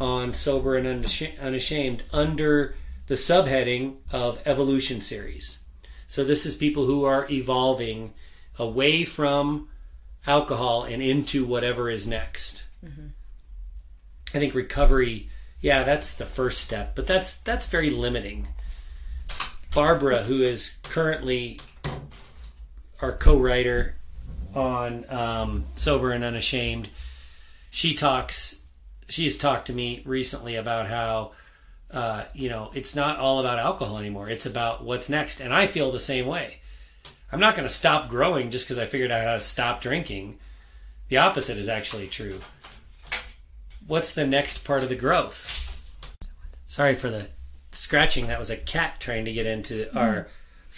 on 0.00 0.32
Sober 0.32 0.76
and 0.76 0.86
Unashamed 0.86 2.02
under 2.10 2.74
the 3.06 3.14
subheading 3.14 3.96
of 4.10 4.40
Evolution 4.46 5.02
Series. 5.02 5.62
So, 6.06 6.24
this 6.24 6.46
is 6.46 6.54
people 6.54 6.86
who 6.86 7.04
are 7.04 7.26
evolving 7.30 8.14
away 8.58 9.04
from 9.04 9.68
alcohol 10.26 10.84
and 10.84 11.02
into 11.02 11.44
whatever 11.44 11.90
is 11.90 12.08
next. 12.08 12.66
Mm-hmm. 12.82 13.08
I 14.28 14.38
think 14.38 14.54
recovery, 14.54 15.28
yeah, 15.60 15.82
that's 15.82 16.14
the 16.14 16.24
first 16.24 16.62
step, 16.62 16.96
but 16.96 17.06
that's 17.06 17.36
that's 17.36 17.68
very 17.68 17.90
limiting. 17.90 18.48
Barbara, 19.74 20.22
who 20.22 20.40
is 20.40 20.78
currently 20.82 21.60
our 23.02 23.12
co-writer 23.12 23.97
on 24.54 25.04
um, 25.10 25.64
Sober 25.74 26.12
and 26.12 26.24
Unashamed, 26.24 26.88
she 27.70 27.94
talks. 27.94 28.62
She's 29.08 29.38
talked 29.38 29.66
to 29.68 29.72
me 29.72 30.02
recently 30.04 30.56
about 30.56 30.86
how 30.86 31.32
uh, 31.90 32.24
you 32.34 32.48
know 32.48 32.70
it's 32.74 32.94
not 32.94 33.18
all 33.18 33.40
about 33.40 33.58
alcohol 33.58 33.98
anymore. 33.98 34.28
It's 34.28 34.46
about 34.46 34.84
what's 34.84 35.10
next, 35.10 35.40
and 35.40 35.52
I 35.52 35.66
feel 35.66 35.92
the 35.92 36.00
same 36.00 36.26
way. 36.26 36.60
I'm 37.30 37.40
not 37.40 37.54
going 37.54 37.68
to 37.68 37.74
stop 37.74 38.08
growing 38.08 38.50
just 38.50 38.66
because 38.66 38.78
I 38.78 38.86
figured 38.86 39.10
out 39.10 39.24
how 39.24 39.34
to 39.34 39.40
stop 39.40 39.80
drinking. 39.80 40.38
The 41.08 41.18
opposite 41.18 41.58
is 41.58 41.68
actually 41.68 42.06
true. 42.06 42.40
What's 43.86 44.14
the 44.14 44.26
next 44.26 44.64
part 44.64 44.82
of 44.82 44.88
the 44.88 44.96
growth? 44.96 45.74
Sorry 46.66 46.94
for 46.94 47.10
the 47.10 47.28
scratching. 47.72 48.26
That 48.26 48.38
was 48.38 48.50
a 48.50 48.56
cat 48.56 48.96
trying 49.00 49.24
to 49.24 49.32
get 49.32 49.46
into 49.46 49.86
mm. 49.86 49.96
our 49.96 50.28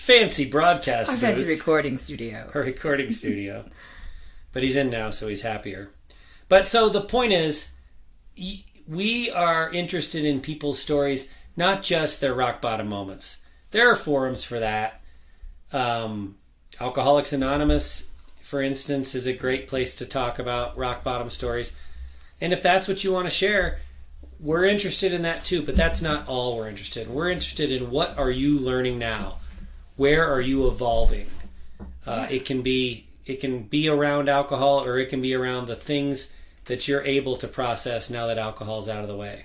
fancy 0.01 0.49
broadcast. 0.49 1.11
Our 1.11 1.17
booth, 1.17 1.23
fancy 1.23 1.47
recording 1.47 1.99
studio. 1.99 2.51
Our 2.55 2.63
recording 2.63 3.13
studio. 3.13 3.67
but 4.53 4.63
he's 4.63 4.75
in 4.75 4.89
now, 4.89 5.11
so 5.11 5.29
he's 5.29 5.43
happier. 5.43 5.91
But 6.49 6.69
so 6.69 6.89
the 6.89 7.03
point 7.03 7.33
is, 7.33 7.71
we 8.89 9.31
are 9.31 9.71
interested 9.71 10.25
in 10.25 10.41
people's 10.41 10.79
stories, 10.79 11.33
not 11.55 11.83
just 11.83 12.21
their 12.21 12.35
rock 12.35 12.63
bottom 12.63 12.89
moments. 12.89 13.43
There 13.73 13.91
are 13.91 13.97
forums 13.97 14.43
for 14.43 14.59
that. 14.59 15.03
Um, 15.71 16.37
Alcoholics 16.81 17.35
Anonymous, 17.35 18.11
for 18.43 18.63
instance, 18.63 19.15
is 19.15 19.27
a 19.27 19.35
great 19.35 19.69
place 19.69 19.95
to 19.97 20.07
talk 20.07 20.39
about 20.39 20.79
rock 20.79 21.05
bottom 21.05 21.29
stories. 21.29 21.79
And 22.41 22.55
if 22.55 22.63
that's 22.63 22.89
what 22.89 23.05
you 23.05 23.13
want 23.13 23.27
to 23.27 23.31
share, 23.31 23.81
we're 24.41 24.65
interested 24.65 25.13
in 25.13 25.23
that 25.23 25.45
too, 25.45 25.61
but 25.63 25.77
that's 25.77 26.01
not 26.01 26.27
all 26.27 26.57
we're 26.57 26.71
interested 26.71 27.07
in. 27.07 27.15
We're 27.15 27.31
interested 27.31 27.71
in 27.71 27.91
what 27.91 28.19
are 28.19 28.31
you 28.31 28.59
learning 28.59 28.99
now? 28.99 29.40
Where 30.01 30.33
are 30.33 30.41
you 30.41 30.67
evolving? 30.67 31.27
Uh, 32.07 32.27
it 32.31 32.47
can 32.47 32.63
be 32.63 33.07
it 33.27 33.43
can 33.43 33.65
be 33.65 33.87
around 33.87 34.31
alcohol 34.31 34.83
or 34.83 34.99
it 34.99 35.11
can 35.11 35.21
be 35.21 35.35
around 35.35 35.67
the 35.67 35.77
things 35.77 36.33
that 36.65 36.89
you're 36.89 37.03
able 37.03 37.37
to 37.37 37.47
process 37.47 38.09
now 38.09 38.27
that 38.29 38.39
alcohol's 38.39 38.89
out 38.89 39.03
of 39.03 39.09
the 39.09 39.17
way. 39.17 39.45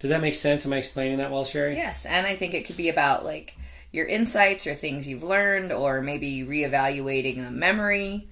Does 0.00 0.10
that 0.10 0.20
make 0.20 0.34
sense? 0.34 0.66
Am 0.66 0.74
I 0.74 0.76
explaining 0.76 1.16
that 1.16 1.30
well, 1.30 1.46
Sherry? 1.46 1.76
Yes, 1.76 2.04
and 2.04 2.26
I 2.26 2.36
think 2.36 2.52
it 2.52 2.66
could 2.66 2.76
be 2.76 2.90
about 2.90 3.24
like 3.24 3.56
your 3.90 4.04
insights 4.04 4.66
or 4.66 4.74
things 4.74 5.08
you've 5.08 5.22
learned, 5.22 5.72
or 5.72 6.02
maybe 6.02 6.42
reevaluating 6.42 7.48
a 7.48 7.50
memory, 7.50 8.28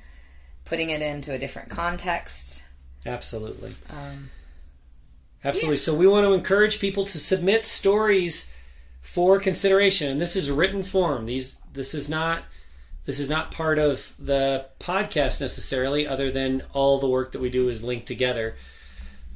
putting 0.66 0.90
it 0.90 1.00
into 1.00 1.32
a 1.32 1.38
different 1.38 1.70
context. 1.70 2.68
Absolutely. 3.06 3.74
Um, 3.88 4.28
Absolutely. 5.42 5.76
Yeah. 5.76 5.82
So 5.82 5.94
we 5.94 6.06
want 6.06 6.26
to 6.26 6.34
encourage 6.34 6.78
people 6.78 7.06
to 7.06 7.18
submit 7.18 7.64
stories 7.64 8.52
for 9.06 9.38
consideration, 9.38 10.10
and 10.10 10.20
this 10.20 10.34
is 10.34 10.50
written 10.50 10.82
form. 10.82 11.26
These 11.26 11.60
this 11.72 11.94
is 11.94 12.10
not 12.10 12.42
this 13.04 13.20
is 13.20 13.30
not 13.30 13.52
part 13.52 13.78
of 13.78 14.12
the 14.18 14.66
podcast 14.80 15.40
necessarily, 15.40 16.08
other 16.08 16.32
than 16.32 16.64
all 16.72 16.98
the 16.98 17.08
work 17.08 17.30
that 17.30 17.40
we 17.40 17.48
do 17.48 17.68
is 17.68 17.84
linked 17.84 18.06
together. 18.06 18.56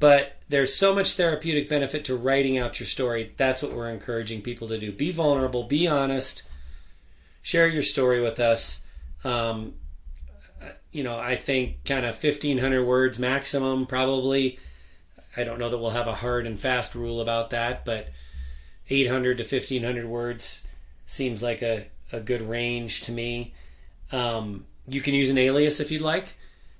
But 0.01 0.37
there's 0.49 0.75
so 0.75 0.93
much 0.93 1.15
therapeutic 1.15 1.69
benefit 1.69 2.05
to 2.07 2.17
writing 2.17 2.59
out 2.59 2.81
your 2.81 2.89
story. 2.89 3.33
That's 3.37 3.63
what 3.63 3.73
we're 3.73 3.91
encouraging 3.91 4.43
people 4.43 4.67
to 4.69 4.79
do. 4.79 4.91
Be 4.91 5.13
vulnerable, 5.13 5.63
be 5.63 5.87
honest, 5.87 6.49
share 7.41 7.69
your 7.69 7.83
story 7.83 8.21
with 8.21 8.41
us. 8.41 8.85
Um, 9.23 9.75
you 10.91 11.05
know, 11.05 11.17
I 11.17 11.37
think 11.37 11.85
kind 11.85 12.05
of 12.05 12.23
1,500 12.23 12.85
words 12.85 13.21
maximum, 13.21 13.87
probably. 13.87 14.59
I 15.37 15.45
don't 15.45 15.61
know 15.61 15.71
that 15.71 15.79
we'll 15.79 15.91
have 15.91 16.09
a 16.09 16.15
hard 16.17 16.45
and 16.45 16.59
fast 16.59 16.97
rule 16.97 17.21
about 17.21 17.51
that, 17.51 17.85
but 17.85 18.09
800 18.91 19.39
to 19.39 19.45
1,500 19.45 20.05
words 20.05 20.67
seems 21.07 21.43
like 21.43 21.63
a, 21.63 21.87
a 22.13 22.21
good 22.21 22.43
range 22.43 23.03
to 23.03 23.13
me. 23.13 23.55
Um, 24.13 24.67
you 24.89 25.01
can 25.01 25.15
use 25.15 25.31
an 25.31 25.39
alias 25.39 25.81
if 25.81 25.91
you'd 25.91 26.03
like. 26.03 26.35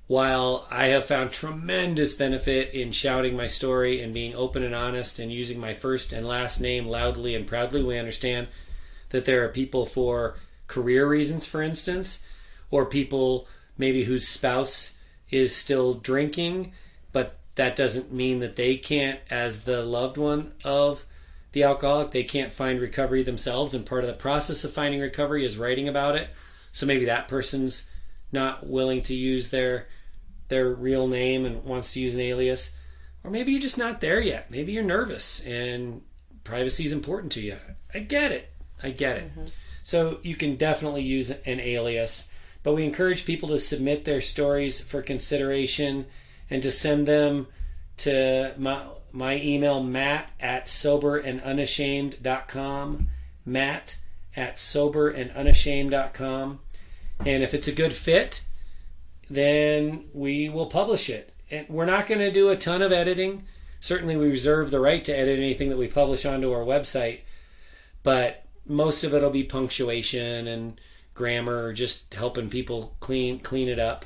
While 0.09 0.67
I 0.71 0.87
have 0.87 1.05
found 1.05 1.31
tremendous 1.31 2.15
benefit 2.15 2.75
in 2.75 2.91
shouting 2.91 3.37
my 3.37 3.47
story 3.47 4.03
and 4.03 4.13
being 4.13 4.35
open 4.35 4.65
and 4.65 4.75
honest 4.75 5.21
and 5.21 5.33
using 5.33 5.61
my 5.61 5.73
first 5.73 6.13
and 6.13 6.27
last 6.27 6.61
name 6.61 6.89
loudly 6.89 7.37
and 7.37 7.47
proudly, 7.47 7.81
we 7.81 7.97
understand 7.97 8.49
that 9.11 9.25
there 9.25 9.45
are 9.45 9.49
people 9.49 9.87
for 9.87 10.37
career 10.67 11.07
reasons, 11.07 11.47
for 11.47 11.63
instance, 11.63 12.27
or 12.73 12.87
people 12.87 13.47
maybe 13.79 14.05
whose 14.05 14.27
spouse 14.27 14.97
is 15.31 15.55
still 15.55 15.95
drinking, 15.95 16.73
but 17.13 17.39
that 17.55 17.77
doesn't 17.77 18.13
mean 18.13 18.41
that 18.41 18.57
they 18.57 18.77
can't, 18.77 19.21
as 19.31 19.63
the 19.63 19.83
loved 19.83 20.17
one 20.17 20.53
of 20.65 21.05
the 21.53 21.65
alcoholic, 21.65 22.11
they 22.11 22.25
can't 22.25 22.53
find 22.53 22.81
recovery 22.81 23.23
themselves. 23.23 23.75
And 23.75 23.87
part 23.87 24.05
of 24.05 24.09
the 24.09 24.15
process 24.15 24.65
of 24.65 24.73
finding 24.73 25.01
recovery 25.01 25.45
is 25.45 25.59
writing 25.59 25.89
about 25.89 26.17
it. 26.17 26.31
So 26.73 26.87
maybe 26.87 27.07
that 27.07 27.29
person's 27.29 27.91
not 28.33 28.67
willing 28.67 29.03
to 29.05 29.15
use 29.15 29.51
their 29.51 29.89
their 30.49 30.69
real 30.69 31.07
name 31.07 31.47
and 31.47 31.65
wants 31.65 31.93
to 31.93 32.01
use 32.01 32.15
an 32.15 32.21
alias. 32.21 32.77
Or 33.23 33.31
maybe 33.31 33.53
you're 33.53 33.61
just 33.61 33.79
not 33.79 34.01
there 34.01 34.21
yet. 34.21 34.51
Maybe 34.51 34.73
you're 34.73 34.83
nervous 34.83 35.47
and 35.47 36.03
privacy 36.43 36.87
is 36.87 36.93
important 36.93 37.33
to 37.33 37.41
you. 37.41 37.57
I 37.95 38.01
get 38.01 38.33
it. 38.33 38.51
I 38.83 38.91
get 38.91 39.17
it. 39.17 39.31
Mm-hmm. 39.31 39.47
So 39.83 40.19
you 40.23 40.35
can 40.35 40.57
definitely 40.57 41.03
use 41.03 41.31
an 41.31 41.61
alias, 41.61 42.31
but 42.63 42.75
we 42.75 42.85
encourage 42.85 43.25
people 43.25 43.49
to 43.51 43.59
submit 43.59 44.05
their 44.05 44.21
stories 44.21 44.83
for 44.83 45.03
consideration 45.03 46.07
and 46.49 46.63
to 46.63 46.71
send 46.71 47.07
them 47.07 47.47
to 47.99 48.55
my, 48.59 48.83
my 49.13 49.37
email, 49.37 49.83
matt 49.83 50.31
at 50.41 50.67
soberandunashamed.com. 50.67 53.09
Matt 53.45 53.97
at 54.37 54.57
soberandunashamed.com. 54.57 56.61
And 57.27 57.43
if 57.43 57.53
it's 57.55 57.69
a 57.69 57.73
good 57.73 57.93
fit, 57.93 58.43
then 59.29 60.05
we 60.13 60.49
will 60.49 60.67
publish 60.67 61.11
it. 61.11 61.35
And 61.51 61.69
we're 61.69 61.85
not 61.85 62.07
going 62.07 62.21
to 62.21 62.33
do 62.33 62.49
a 62.49 62.57
ton 62.57 62.83
of 62.83 62.93
editing. 62.93 63.45
Certainly, 63.81 64.17
we 64.17 64.29
reserve 64.29 64.71
the 64.71 64.81
right 64.81 65.05
to 65.05 65.17
edit 65.17 65.39
anything 65.39 65.69
that 65.71 65.79
we 65.79 65.89
publish 65.89 66.25
onto 66.25 66.53
our 66.53 66.65
website, 66.65 67.21
but 68.03 68.45
most 68.67 69.05
of 69.05 69.15
it 69.15 69.23
will 69.23 69.31
be 69.31 69.43
punctuation 69.43 70.47
and 70.47 70.79
grammar, 71.15 71.73
just 71.73 72.13
helping 72.15 72.51
people 72.51 72.95
clean 73.01 73.41
clean 73.41 73.69
it 73.69 73.79
up. 73.79 74.05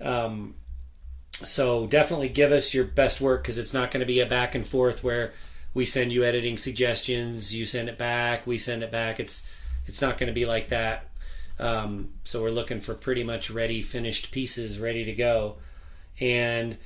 Um, 0.00 0.54
so 1.42 1.86
definitely 1.86 2.28
give 2.28 2.52
us 2.52 2.74
your 2.74 2.84
best 2.84 3.20
work 3.20 3.42
because 3.42 3.58
it's 3.58 3.74
not 3.74 3.90
going 3.90 4.00
to 4.00 4.06
be 4.06 4.20
a 4.20 4.26
back 4.26 4.54
and 4.54 4.66
forth 4.66 5.02
where 5.02 5.32
we 5.72 5.86
send 5.86 6.12
you 6.12 6.24
editing 6.24 6.56
suggestions, 6.56 7.54
you 7.54 7.64
send 7.64 7.88
it 7.88 7.96
back, 7.96 8.46
we 8.46 8.58
send 8.58 8.82
it 8.82 8.90
back. 8.90 9.20
It's 9.20 9.46
it's 9.86 10.02
not 10.02 10.18
going 10.18 10.28
to 10.28 10.34
be 10.34 10.46
like 10.46 10.68
that. 10.68 11.08
Um, 11.58 12.10
so 12.24 12.42
we're 12.42 12.50
looking 12.50 12.80
for 12.80 12.94
pretty 12.94 13.24
much 13.24 13.50
ready, 13.50 13.82
finished 13.82 14.32
pieces 14.32 14.78
ready 14.78 15.04
to 15.04 15.12
go. 15.12 15.56
And 16.18 16.76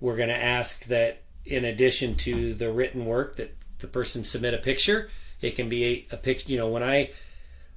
we're 0.00 0.16
going 0.16 0.28
to 0.28 0.42
ask 0.42 0.84
that 0.86 1.22
in 1.44 1.64
addition 1.64 2.14
to 2.16 2.54
the 2.54 2.72
written 2.72 3.04
work 3.04 3.36
that 3.36 3.56
the 3.78 3.86
person 3.86 4.24
submit 4.24 4.54
a 4.54 4.58
picture. 4.58 5.10
It 5.40 5.56
can 5.56 5.68
be 5.68 5.84
a, 5.84 6.14
a 6.14 6.16
picture, 6.16 6.50
you 6.50 6.58
know, 6.58 6.68
when 6.68 6.82
I 6.82 7.10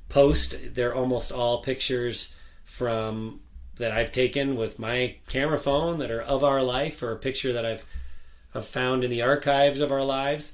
post, 0.10 0.76
they're 0.76 0.96
almost 0.96 1.32
all 1.32 1.62
pictures 1.62 2.34
from 2.64 3.42
that 3.78 3.92
I've 3.92 4.12
taken 4.12 4.56
with 4.56 4.80
my 4.80 5.16
camera 5.28 5.58
phone 5.58 6.00
that 6.00 6.12
are 6.12 6.22
of 6.22 6.44
our 6.44 6.64
life 6.64 7.04
or 7.04 7.12
a 7.12 7.18
picture 7.18 7.54
that 7.54 7.66
I've, 7.66 7.86
I've 8.54 8.68
found 8.68 9.04
in 9.04 9.12
the 9.12 9.22
archives 9.22 9.82
of 9.82 9.92
our 9.92 10.04
lives. 10.04 10.54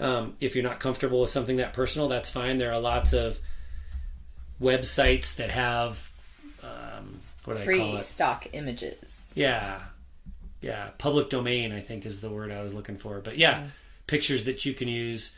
Um, 0.00 0.36
if 0.40 0.54
you're 0.54 0.64
not 0.64 0.80
comfortable 0.80 1.20
with 1.20 1.30
something 1.30 1.58
that 1.58 1.72
personal, 1.72 2.08
that's 2.08 2.30
fine. 2.30 2.58
There 2.58 2.72
are 2.72 2.80
lots 2.80 3.12
of 3.12 3.38
websites 4.60 5.36
that 5.36 5.50
have 5.50 6.10
um, 6.62 7.20
what 7.44 7.56
do 7.56 7.62
I 7.62 7.64
call 7.64 7.74
Free 7.74 7.98
it? 7.98 8.04
stock 8.04 8.48
images. 8.52 9.32
Yeah. 9.34 9.80
Yeah. 10.60 10.90
Public 10.98 11.28
domain, 11.28 11.72
I 11.72 11.80
think, 11.80 12.06
is 12.06 12.20
the 12.20 12.30
word 12.30 12.50
I 12.50 12.62
was 12.62 12.72
looking 12.72 12.96
for. 12.96 13.20
But 13.20 13.36
yeah, 13.36 13.64
pictures 14.06 14.46
that 14.46 14.64
you 14.64 14.72
can 14.72 14.88
use 14.88 15.36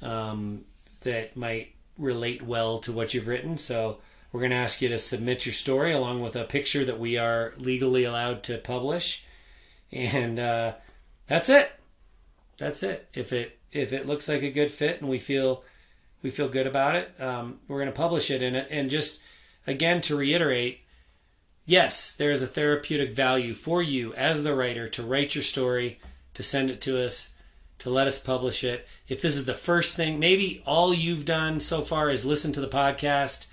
um, 0.00 0.64
that 1.02 1.36
might 1.36 1.74
relate 1.98 2.42
well 2.42 2.78
to 2.80 2.92
what 2.92 3.12
you've 3.12 3.28
written. 3.28 3.58
So 3.58 3.98
we're 4.32 4.40
going 4.40 4.50
to 4.50 4.56
ask 4.56 4.80
you 4.80 4.88
to 4.88 4.98
submit 4.98 5.44
your 5.44 5.52
story 5.52 5.92
along 5.92 6.22
with 6.22 6.36
a 6.36 6.44
picture 6.44 6.84
that 6.86 6.98
we 6.98 7.18
are 7.18 7.52
legally 7.58 8.04
allowed 8.04 8.42
to 8.44 8.56
publish. 8.56 9.26
And 9.92 10.38
uh, 10.38 10.72
that's 11.26 11.50
it. 11.50 11.70
That's 12.56 12.82
it. 12.82 13.08
If 13.12 13.32
it 13.32 13.58
if 13.72 13.92
it 13.92 14.06
looks 14.06 14.28
like 14.28 14.42
a 14.42 14.50
good 14.50 14.70
fit 14.70 15.00
and 15.00 15.10
we 15.10 15.18
feel 15.18 15.64
we 16.22 16.30
feel 16.30 16.48
good 16.48 16.66
about 16.66 16.96
it, 16.96 17.12
um, 17.20 17.58
we're 17.68 17.78
going 17.78 17.92
to 17.92 17.92
publish 17.92 18.30
it. 18.30 18.42
And 18.42 18.56
and 18.56 18.88
just 18.88 19.20
again 19.66 20.00
to 20.02 20.16
reiterate, 20.16 20.80
yes, 21.66 22.14
there 22.14 22.30
is 22.30 22.42
a 22.42 22.46
therapeutic 22.46 23.14
value 23.14 23.52
for 23.52 23.82
you 23.82 24.14
as 24.14 24.42
the 24.42 24.54
writer 24.54 24.88
to 24.90 25.02
write 25.02 25.34
your 25.34 25.44
story, 25.44 26.00
to 26.34 26.42
send 26.42 26.70
it 26.70 26.80
to 26.82 27.04
us, 27.04 27.34
to 27.80 27.90
let 27.90 28.06
us 28.06 28.18
publish 28.18 28.64
it. 28.64 28.86
If 29.08 29.20
this 29.20 29.36
is 29.36 29.44
the 29.44 29.54
first 29.54 29.94
thing, 29.94 30.18
maybe 30.18 30.62
all 30.64 30.94
you've 30.94 31.26
done 31.26 31.60
so 31.60 31.82
far 31.82 32.08
is 32.08 32.24
listen 32.24 32.52
to 32.52 32.60
the 32.60 32.68
podcast. 32.68 33.46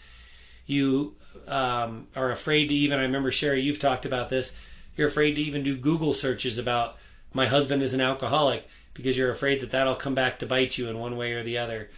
You 0.70 1.16
um, 1.48 2.08
are 2.16 2.30
afraid 2.30 2.68
to 2.68 2.76
even, 2.76 3.00
I 3.00 3.04
remember 3.04 3.32
Sherry, 3.32 3.62
you've 3.62 3.80
talked 3.80 4.06
about 4.06 4.30
this. 4.30 4.56
You're 4.96 5.08
afraid 5.08 5.34
to 5.36 5.42
even 5.42 5.64
do 5.64 5.76
Google 5.76 6.14
searches 6.14 6.60
about 6.60 6.98
my 7.34 7.48
husband 7.48 7.82
is 7.82 7.96
an 7.96 8.02
alcoholic 8.02 8.68
because 8.94 9.18
you're 9.18 9.32
afraid 9.32 9.62
that 9.62 9.72
that'll 9.72 9.96
come 9.96 10.14
back 10.14 10.38
to 10.40 10.46
bite 10.46 10.78
you 10.78 10.88
in 10.88 11.00
one 11.00 11.18
way 11.18 11.34
or 11.34 11.44
the 11.44 11.58
other. 11.58 11.90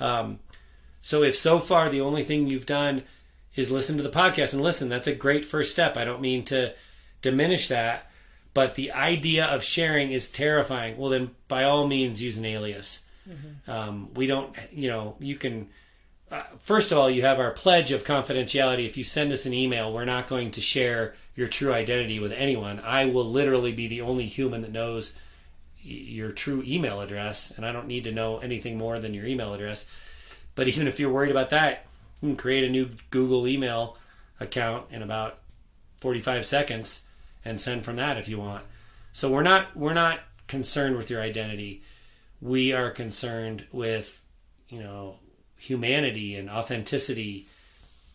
Um, 0.00 0.38
so 1.02 1.22
if 1.22 1.36
so 1.36 1.58
far 1.58 1.90
the 1.90 2.00
only 2.00 2.24
thing 2.24 2.46
you've 2.46 2.64
done 2.64 3.02
is 3.56 3.70
listen 3.70 3.98
to 3.98 4.02
the 4.02 4.08
podcast 4.08 4.54
and 4.54 4.62
listen. 4.62 4.88
That's 4.88 5.06
a 5.06 5.14
great 5.14 5.44
first 5.44 5.72
step. 5.72 5.98
I 5.98 6.04
don't 6.04 6.22
mean 6.22 6.44
to 6.46 6.72
diminish 7.20 7.68
that, 7.68 8.10
but 8.54 8.74
the 8.74 8.92
idea 8.92 9.44
of 9.44 9.62
sharing 9.62 10.12
is 10.12 10.30
terrifying. 10.30 10.96
Well, 10.96 11.10
then 11.10 11.32
by 11.46 11.64
all 11.64 11.86
means 11.86 12.22
use 12.22 12.38
an 12.38 12.46
alias. 12.46 13.04
Um, 13.70 14.14
we 14.14 14.26
don't, 14.26 14.54
you 14.72 14.88
know, 14.88 15.16
you 15.20 15.36
can. 15.36 15.68
First 16.60 16.92
of 16.92 16.98
all, 16.98 17.10
you 17.10 17.22
have 17.22 17.38
our 17.38 17.50
pledge 17.50 17.92
of 17.92 18.04
confidentiality. 18.04 18.86
If 18.86 18.96
you 18.96 19.04
send 19.04 19.32
us 19.32 19.46
an 19.46 19.52
email, 19.52 19.92
we're 19.92 20.04
not 20.04 20.28
going 20.28 20.50
to 20.52 20.60
share 20.60 21.14
your 21.36 21.48
true 21.48 21.72
identity 21.72 22.18
with 22.18 22.32
anyone. 22.32 22.80
I 22.80 23.06
will 23.06 23.28
literally 23.28 23.72
be 23.72 23.88
the 23.88 24.00
only 24.00 24.26
human 24.26 24.62
that 24.62 24.72
knows 24.72 25.16
your 25.82 26.32
true 26.32 26.62
email 26.66 27.00
address, 27.00 27.50
and 27.50 27.66
I 27.66 27.72
don't 27.72 27.86
need 27.86 28.04
to 28.04 28.12
know 28.12 28.38
anything 28.38 28.78
more 28.78 28.98
than 28.98 29.12
your 29.12 29.26
email 29.26 29.52
address. 29.52 29.86
But 30.54 30.68
even 30.68 30.88
if 30.88 30.98
you're 30.98 31.12
worried 31.12 31.30
about 31.30 31.50
that, 31.50 31.86
you 32.22 32.28
can 32.30 32.36
create 32.36 32.64
a 32.64 32.70
new 32.70 32.90
Google 33.10 33.46
email 33.46 33.98
account 34.40 34.86
in 34.90 35.02
about 35.02 35.38
45 36.00 36.46
seconds 36.46 37.06
and 37.44 37.60
send 37.60 37.84
from 37.84 37.96
that 37.96 38.16
if 38.16 38.28
you 38.28 38.38
want. 38.38 38.64
So 39.12 39.30
we're 39.30 39.42
not 39.42 39.76
we're 39.76 39.94
not 39.94 40.20
concerned 40.46 40.96
with 40.96 41.10
your 41.10 41.20
identity. 41.20 41.82
We 42.40 42.72
are 42.72 42.90
concerned 42.90 43.66
with, 43.72 44.22
you 44.68 44.80
know, 44.80 45.18
humanity 45.68 46.36
and 46.36 46.48
authenticity 46.50 47.46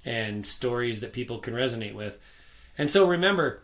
and 0.06 0.46
stories 0.46 1.02
that 1.02 1.14
people 1.14 1.40
can 1.40 1.54
resonate 1.54 1.94
with. 1.94 2.20
And 2.78 2.90
so 2.90 3.08
remember, 3.08 3.62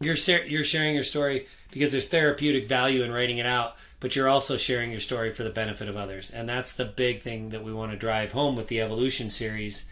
you're 0.00 0.16
you're 0.46 0.64
sharing 0.64 0.94
your 0.94 1.04
story 1.04 1.46
because 1.70 1.92
there's 1.92 2.08
therapeutic 2.08 2.66
value 2.66 3.02
in 3.02 3.12
writing 3.12 3.38
it 3.38 3.46
out, 3.46 3.76
but 4.00 4.16
you're 4.16 4.28
also 4.28 4.56
sharing 4.56 4.90
your 4.90 5.00
story 5.00 5.32
for 5.32 5.42
the 5.42 5.50
benefit 5.50 5.88
of 5.88 5.96
others. 5.96 6.30
And 6.30 6.48
that's 6.48 6.72
the 6.72 6.86
big 6.86 7.20
thing 7.20 7.50
that 7.50 7.62
we 7.62 7.72
want 7.72 7.92
to 7.92 7.98
drive 7.98 8.32
home 8.32 8.56
with 8.56 8.68
the 8.68 8.80
evolution 8.80 9.30
series. 9.30 9.86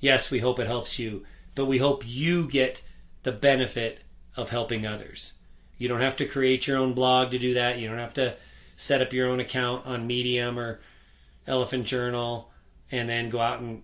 Yes, 0.00 0.30
we 0.30 0.40
hope 0.40 0.58
it 0.58 0.66
helps 0.66 0.98
you, 0.98 1.24
but 1.54 1.66
we 1.66 1.78
hope 1.78 2.04
you 2.06 2.46
get 2.46 2.82
the 3.22 3.32
benefit 3.32 4.00
of 4.36 4.50
helping 4.50 4.86
others. 4.86 5.34
You 5.78 5.88
don't 5.88 6.00
have 6.00 6.16
to 6.18 6.26
create 6.26 6.66
your 6.66 6.76
own 6.76 6.92
blog 6.92 7.30
to 7.30 7.38
do 7.38 7.54
that. 7.54 7.78
You 7.78 7.88
don't 7.88 7.98
have 7.98 8.14
to 8.14 8.36
set 8.76 9.02
up 9.02 9.12
your 9.12 9.28
own 9.28 9.40
account 9.40 9.86
on 9.86 10.06
Medium 10.06 10.58
or 10.58 10.80
Elephant 11.46 11.86
Journal 11.86 12.50
and 12.90 13.08
then 13.08 13.28
go 13.28 13.40
out 13.40 13.60
and 13.60 13.82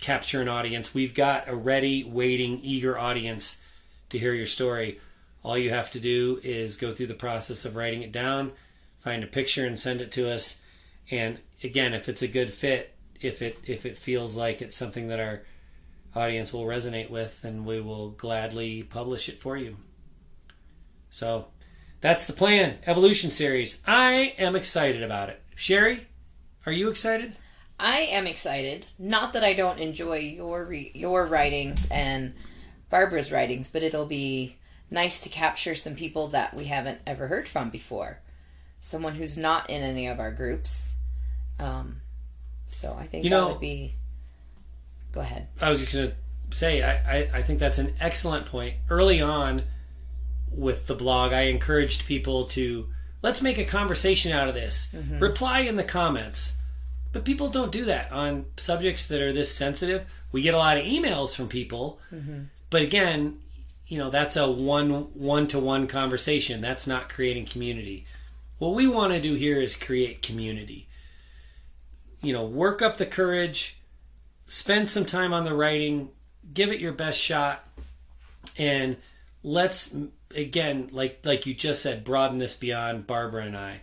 capture 0.00 0.40
an 0.40 0.48
audience. 0.48 0.94
We've 0.94 1.14
got 1.14 1.48
a 1.48 1.54
ready, 1.54 2.04
waiting, 2.04 2.60
eager 2.62 2.98
audience 2.98 3.60
to 4.10 4.18
hear 4.18 4.34
your 4.34 4.46
story. 4.46 5.00
All 5.42 5.58
you 5.58 5.70
have 5.70 5.90
to 5.92 6.00
do 6.00 6.40
is 6.42 6.76
go 6.76 6.92
through 6.92 7.08
the 7.08 7.14
process 7.14 7.64
of 7.64 7.76
writing 7.76 8.02
it 8.02 8.12
down, 8.12 8.52
find 9.00 9.24
a 9.24 9.28
picture 9.28 9.66
and 9.66 9.78
send 9.78 10.00
it 10.00 10.10
to 10.12 10.30
us. 10.30 10.62
And 11.10 11.38
again, 11.62 11.94
if 11.94 12.08
it's 12.08 12.22
a 12.22 12.28
good 12.28 12.52
fit, 12.52 12.94
if 13.20 13.42
it 13.42 13.58
if 13.64 13.86
it 13.86 13.98
feels 13.98 14.36
like 14.36 14.60
it's 14.60 14.76
something 14.76 15.08
that 15.08 15.20
our 15.20 15.42
audience 16.14 16.52
will 16.52 16.64
resonate 16.64 17.10
with, 17.10 17.40
then 17.42 17.64
we 17.64 17.80
will 17.80 18.10
gladly 18.10 18.82
publish 18.82 19.28
it 19.28 19.40
for 19.40 19.56
you. 19.56 19.76
So 21.10 21.46
that's 22.00 22.26
the 22.26 22.32
plan. 22.32 22.78
Evolution 22.86 23.30
series. 23.30 23.82
I 23.86 24.34
am 24.38 24.56
excited 24.56 25.02
about 25.02 25.28
it. 25.28 25.40
Sherry, 25.54 26.06
are 26.66 26.72
you 26.72 26.88
excited? 26.88 27.32
I 27.78 28.00
am 28.02 28.26
excited. 28.26 28.86
Not 28.98 29.32
that 29.32 29.42
I 29.44 29.54
don't 29.54 29.78
enjoy 29.80 30.18
your 30.18 30.64
re- 30.64 30.92
your 30.94 31.26
writings 31.26 31.86
and 31.90 32.34
Barbara's 32.90 33.32
writings, 33.32 33.68
but 33.68 33.82
it'll 33.82 34.06
be 34.06 34.56
nice 34.90 35.20
to 35.22 35.28
capture 35.28 35.74
some 35.74 35.94
people 35.96 36.28
that 36.28 36.54
we 36.54 36.64
haven't 36.66 37.00
ever 37.06 37.26
heard 37.28 37.48
from 37.48 37.70
before. 37.70 38.20
Someone 38.80 39.14
who's 39.14 39.38
not 39.38 39.70
in 39.70 39.82
any 39.82 40.06
of 40.06 40.20
our 40.20 40.30
groups. 40.32 40.94
Um, 41.58 42.02
so 42.66 42.94
I 42.98 43.06
think 43.06 43.24
You 43.24 43.30
that 43.30 43.36
know- 43.36 43.48
would 43.52 43.60
be. 43.60 43.94
Go 45.12 45.20
ahead. 45.20 45.48
I 45.60 45.68
was 45.68 45.80
just 45.80 45.92
going 45.94 46.08
to 46.10 46.56
say, 46.56 46.82
I, 46.82 46.92
I, 46.92 47.30
I 47.34 47.42
think 47.42 47.58
that's 47.60 47.78
an 47.78 47.94
excellent 48.00 48.46
point. 48.46 48.76
Early 48.88 49.20
on 49.20 49.62
with 50.50 50.86
the 50.86 50.94
blog, 50.94 51.32
I 51.32 51.42
encouraged 51.42 52.06
people 52.06 52.46
to 52.48 52.88
let's 53.22 53.42
make 53.42 53.58
a 53.58 53.64
conversation 53.64 54.32
out 54.32 54.48
of 54.48 54.54
this. 54.54 54.92
Mm-hmm. 54.94 55.18
Reply 55.18 55.60
in 55.60 55.76
the 55.76 55.84
comments. 55.84 56.56
But 57.12 57.24
people 57.24 57.48
don't 57.48 57.72
do 57.72 57.84
that 57.86 58.10
on 58.10 58.46
subjects 58.56 59.06
that 59.08 59.20
are 59.20 59.32
this 59.32 59.54
sensitive. 59.54 60.06
We 60.32 60.42
get 60.42 60.54
a 60.54 60.58
lot 60.58 60.78
of 60.78 60.84
emails 60.84 61.34
from 61.36 61.48
people, 61.48 62.00
mm-hmm. 62.12 62.44
but 62.70 62.82
again, 62.82 63.38
you 63.86 63.98
know 63.98 64.08
that's 64.08 64.36
a 64.36 64.50
one 64.50 64.90
one 65.12 65.46
to 65.48 65.58
one 65.58 65.86
conversation. 65.86 66.62
That's 66.62 66.86
not 66.86 67.10
creating 67.10 67.44
community. 67.44 68.06
What 68.58 68.74
we 68.74 68.86
want 68.86 69.12
to 69.12 69.20
do 69.20 69.34
here 69.34 69.60
is 69.60 69.76
create 69.76 70.22
community. 70.22 70.88
You 72.22 72.32
know, 72.32 72.46
work 72.46 72.80
up 72.80 72.96
the 72.96 73.04
courage, 73.04 73.80
spend 74.46 74.88
some 74.88 75.04
time 75.04 75.34
on 75.34 75.44
the 75.44 75.54
writing, 75.54 76.08
give 76.54 76.70
it 76.70 76.80
your 76.80 76.92
best 76.92 77.20
shot, 77.20 77.68
and 78.56 78.96
let's 79.42 79.94
again, 80.34 80.88
like 80.92 81.20
like 81.24 81.46
you 81.46 81.54
just 81.54 81.82
said, 81.82 82.04
broaden 82.04 82.38
this 82.38 82.54
beyond 82.54 83.06
Barbara 83.06 83.44
and 83.44 83.56
I. 83.56 83.80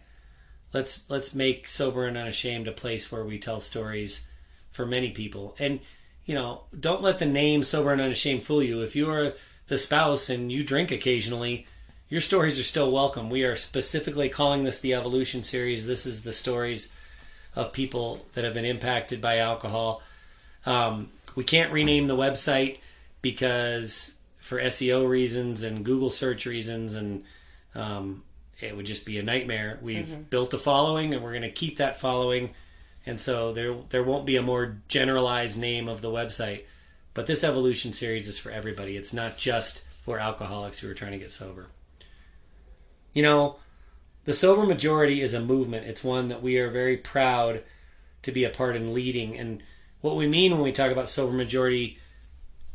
Let's 0.73 1.09
let's 1.09 1.33
make 1.33 1.67
sober 1.67 2.05
and 2.05 2.17
unashamed 2.17 2.67
a 2.67 2.71
place 2.71 3.11
where 3.11 3.25
we 3.25 3.39
tell 3.39 3.59
stories 3.59 4.27
for 4.71 4.85
many 4.85 5.11
people. 5.11 5.55
And 5.59 5.79
you 6.25 6.35
know, 6.35 6.61
don't 6.79 7.01
let 7.01 7.19
the 7.19 7.25
name 7.25 7.63
sober 7.63 7.91
and 7.91 8.01
unashamed 8.01 8.43
fool 8.43 8.61
you. 8.61 8.81
If 8.81 8.95
you 8.95 9.09
are 9.09 9.33
the 9.67 9.77
spouse 9.77 10.29
and 10.29 10.51
you 10.51 10.63
drink 10.63 10.91
occasionally, 10.91 11.65
your 12.07 12.21
stories 12.21 12.59
are 12.59 12.63
still 12.63 12.91
welcome. 12.91 13.29
We 13.29 13.43
are 13.43 13.55
specifically 13.55 14.29
calling 14.29 14.63
this 14.63 14.79
the 14.79 14.93
evolution 14.93 15.43
series. 15.43 15.87
This 15.87 16.05
is 16.05 16.23
the 16.23 16.33
stories 16.33 16.93
of 17.55 17.73
people 17.73 18.25
that 18.33 18.43
have 18.43 18.53
been 18.53 18.65
impacted 18.65 19.21
by 19.21 19.37
alcohol. 19.37 20.03
Um, 20.65 21.09
we 21.35 21.43
can't 21.43 21.71
rename 21.71 22.07
the 22.07 22.15
website 22.15 22.77
because 23.21 24.18
for 24.49 24.59
SEO 24.59 25.07
reasons 25.07 25.61
and 25.61 25.85
Google 25.85 26.09
search 26.09 26.47
reasons, 26.47 26.95
and 26.95 27.23
um, 27.75 28.23
it 28.59 28.75
would 28.75 28.87
just 28.87 29.05
be 29.05 29.19
a 29.19 29.23
nightmare. 29.23 29.77
We've 29.79 30.27
built 30.31 30.55
a 30.55 30.57
following, 30.57 31.13
and 31.13 31.23
we're 31.23 31.33
going 31.33 31.43
to 31.43 31.51
keep 31.51 31.77
that 31.77 31.99
following, 31.99 32.55
and 33.05 33.21
so 33.21 33.53
there 33.53 33.75
there 33.91 34.01
won't 34.01 34.25
be 34.25 34.37
a 34.37 34.41
more 34.41 34.77
generalized 34.87 35.59
name 35.59 35.87
of 35.87 36.01
the 36.01 36.09
website. 36.09 36.63
But 37.13 37.27
this 37.27 37.43
evolution 37.43 37.93
series 37.93 38.27
is 38.27 38.39
for 38.39 38.49
everybody. 38.49 38.97
It's 38.97 39.13
not 39.13 39.37
just 39.37 39.83
for 40.01 40.17
alcoholics 40.17 40.79
who 40.79 40.89
are 40.89 40.95
trying 40.95 41.11
to 41.11 41.19
get 41.19 41.31
sober. 41.31 41.67
You 43.13 43.21
know, 43.21 43.57
the 44.25 44.33
sober 44.33 44.65
majority 44.65 45.21
is 45.21 45.35
a 45.35 45.41
movement. 45.41 45.85
It's 45.85 46.03
one 46.03 46.29
that 46.29 46.41
we 46.41 46.57
are 46.57 46.69
very 46.69 46.97
proud 46.97 47.61
to 48.23 48.31
be 48.31 48.45
a 48.45 48.49
part 48.49 48.75
in 48.75 48.95
leading. 48.95 49.37
And 49.37 49.61
what 50.01 50.15
we 50.15 50.27
mean 50.27 50.53
when 50.53 50.61
we 50.61 50.71
talk 50.71 50.91
about 50.91 51.07
sober 51.07 51.33
majority, 51.33 51.99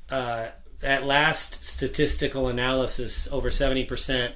uh, 0.09 0.49
at 0.85 1.05
last 1.05 1.65
statistical 1.65 2.49
analysis, 2.49 3.31
over 3.33 3.51
70% 3.51 4.33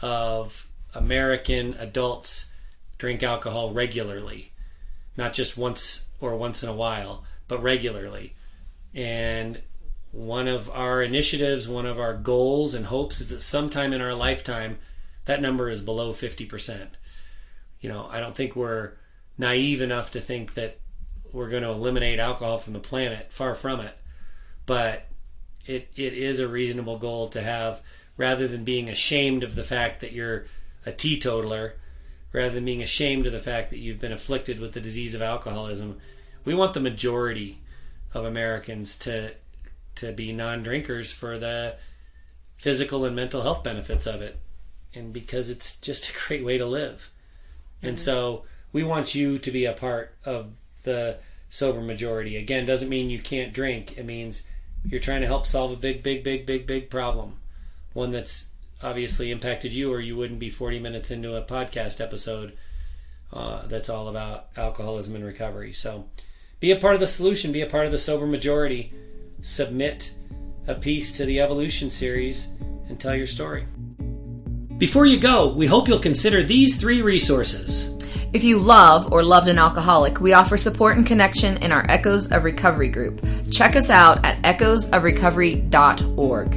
of 0.00 0.68
American 0.94 1.74
adults 1.78 2.50
drink 2.98 3.22
alcohol 3.22 3.72
regularly, 3.72 4.52
not 5.16 5.32
just 5.32 5.58
once 5.58 6.08
or 6.20 6.36
once 6.36 6.62
in 6.62 6.68
a 6.68 6.74
while, 6.74 7.24
but 7.48 7.62
regularly. 7.62 8.34
And 8.94 9.60
one 10.12 10.46
of 10.46 10.70
our 10.70 11.02
initiatives, 11.02 11.68
one 11.68 11.86
of 11.86 11.98
our 11.98 12.14
goals 12.14 12.74
and 12.74 12.86
hopes 12.86 13.20
is 13.20 13.30
that 13.30 13.40
sometime 13.40 13.92
in 13.92 14.00
our 14.00 14.14
lifetime, 14.14 14.78
that 15.24 15.42
number 15.42 15.68
is 15.68 15.80
below 15.80 16.12
50%. 16.12 16.86
You 17.80 17.88
know, 17.88 18.08
I 18.10 18.20
don't 18.20 18.34
think 18.34 18.54
we're 18.54 18.92
naive 19.36 19.80
enough 19.80 20.12
to 20.12 20.20
think 20.20 20.54
that 20.54 20.78
we're 21.32 21.50
going 21.50 21.64
to 21.64 21.70
eliminate 21.70 22.20
alcohol 22.20 22.58
from 22.58 22.74
the 22.74 22.78
planet. 22.78 23.32
Far 23.32 23.56
from 23.56 23.80
it. 23.80 23.98
But 24.66 25.06
it, 25.66 25.88
it 25.96 26.12
is 26.12 26.40
a 26.40 26.48
reasonable 26.48 26.98
goal 26.98 27.28
to 27.28 27.42
have 27.42 27.80
rather 28.16 28.46
than 28.46 28.64
being 28.64 28.88
ashamed 28.88 29.42
of 29.42 29.54
the 29.54 29.64
fact 29.64 30.00
that 30.00 30.12
you're 30.12 30.46
a 30.86 30.92
teetotaler, 30.92 31.74
rather 32.32 32.54
than 32.54 32.64
being 32.64 32.82
ashamed 32.82 33.26
of 33.26 33.32
the 33.32 33.40
fact 33.40 33.70
that 33.70 33.78
you've 33.78 34.00
been 34.00 34.12
afflicted 34.12 34.60
with 34.60 34.72
the 34.72 34.80
disease 34.80 35.14
of 35.14 35.22
alcoholism. 35.22 35.98
We 36.44 36.54
want 36.54 36.74
the 36.74 36.80
majority 36.80 37.58
of 38.12 38.24
Americans 38.24 38.98
to 39.00 39.32
to 39.96 40.12
be 40.12 40.32
non-drinkers 40.32 41.12
for 41.12 41.38
the 41.38 41.76
physical 42.56 43.04
and 43.04 43.14
mental 43.14 43.42
health 43.42 43.62
benefits 43.62 44.06
of 44.06 44.20
it 44.20 44.40
and 44.94 45.12
because 45.12 45.50
it's 45.50 45.78
just 45.78 46.10
a 46.10 46.26
great 46.26 46.44
way 46.44 46.58
to 46.58 46.66
live. 46.66 47.10
And 47.82 47.96
mm-hmm. 47.96 48.04
so 48.04 48.44
we 48.72 48.82
want 48.82 49.14
you 49.14 49.38
to 49.38 49.50
be 49.50 49.64
a 49.64 49.72
part 49.72 50.14
of 50.24 50.52
the 50.82 51.18
sober 51.50 51.80
majority. 51.80 52.36
Again, 52.36 52.66
doesn't 52.66 52.88
mean 52.88 53.10
you 53.10 53.20
can't 53.20 53.52
drink. 53.52 53.96
It 53.98 54.04
means 54.04 54.42
you're 54.84 55.00
trying 55.00 55.20
to 55.22 55.26
help 55.26 55.46
solve 55.46 55.72
a 55.72 55.76
big, 55.76 56.02
big, 56.02 56.22
big, 56.22 56.46
big, 56.46 56.66
big 56.66 56.90
problem. 56.90 57.34
One 57.92 58.10
that's 58.10 58.50
obviously 58.82 59.30
impacted 59.30 59.72
you, 59.72 59.92
or 59.92 60.00
you 60.00 60.16
wouldn't 60.16 60.40
be 60.40 60.50
40 60.50 60.78
minutes 60.78 61.10
into 61.10 61.36
a 61.36 61.42
podcast 61.42 62.00
episode 62.00 62.56
uh, 63.32 63.66
that's 63.66 63.88
all 63.88 64.08
about 64.08 64.48
alcoholism 64.56 65.16
and 65.16 65.24
recovery. 65.24 65.72
So 65.72 66.06
be 66.60 66.70
a 66.70 66.76
part 66.76 66.94
of 66.94 67.00
the 67.00 67.06
solution, 67.06 67.52
be 67.52 67.62
a 67.62 67.66
part 67.66 67.86
of 67.86 67.92
the 67.92 67.98
sober 67.98 68.26
majority. 68.26 68.92
Submit 69.42 70.14
a 70.66 70.74
piece 70.74 71.16
to 71.16 71.26
the 71.26 71.40
Evolution 71.40 71.90
series 71.90 72.48
and 72.88 72.98
tell 72.98 73.14
your 73.14 73.26
story. 73.26 73.66
Before 74.78 75.06
you 75.06 75.18
go, 75.18 75.52
we 75.52 75.66
hope 75.66 75.88
you'll 75.88 75.98
consider 75.98 76.42
these 76.42 76.80
three 76.80 77.02
resources. 77.02 77.93
If 78.34 78.42
you 78.42 78.58
love 78.58 79.12
or 79.12 79.22
loved 79.22 79.46
an 79.46 79.60
alcoholic, 79.60 80.20
we 80.20 80.32
offer 80.32 80.56
support 80.56 80.96
and 80.96 81.06
connection 81.06 81.56
in 81.58 81.70
our 81.70 81.86
Echoes 81.88 82.32
of 82.32 82.42
Recovery 82.42 82.88
group. 82.88 83.24
Check 83.48 83.76
us 83.76 83.90
out 83.90 84.26
at 84.26 84.42
echoesofrecovery.org. 84.42 86.54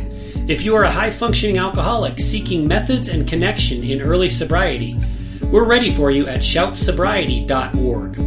If 0.50 0.66
you 0.66 0.76
are 0.76 0.86
a 0.86 0.92
high 0.92 1.12
functioning 1.12 1.60
alcoholic 1.60 2.20
seeking 2.20 2.68
methods 2.68 3.10
and 3.10 3.28
connection 3.28 3.84
in 3.84 4.02
early 4.02 4.28
sobriety, 4.28 5.00
we're 5.52 5.68
ready 5.68 5.92
for 5.92 6.10
you 6.10 6.26
at 6.26 6.40
shoutsobriety.org. 6.40 8.18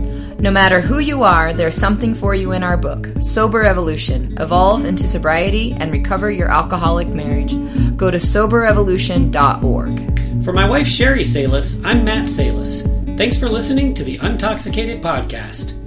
No 0.41 0.53
matter 0.53 0.81
who 0.81 1.01
you 1.01 1.25
are, 1.25 1.53
there's 1.53 1.75
something 1.75 2.15
for 2.15 2.37
you 2.37 2.53
in 2.53 2.63
our 2.63 2.77
book, 2.77 3.09
Sober 3.21 3.65
Evolution 3.65 4.39
Evolve 4.39 4.85
into 4.85 5.09
Sobriety 5.09 5.73
and 5.73 5.91
Recover 5.91 6.31
Your 6.31 6.53
Alcoholic 6.53 7.09
Marriage. 7.09 7.57
Go 7.97 8.13
to 8.13 8.19
soberevolution.org. 8.19 10.45
For 10.45 10.53
my 10.53 10.69
wife 10.69 10.87
Sherry 10.87 11.25
Salis, 11.25 11.85
I'm 11.85 12.05
Matt 12.05 12.29
Salis. 12.29 12.90
Thanks 13.21 13.37
for 13.37 13.51
listening 13.51 13.93
to 13.93 14.03
the 14.03 14.17
Untoxicated 14.17 15.03
Podcast. 15.03 15.80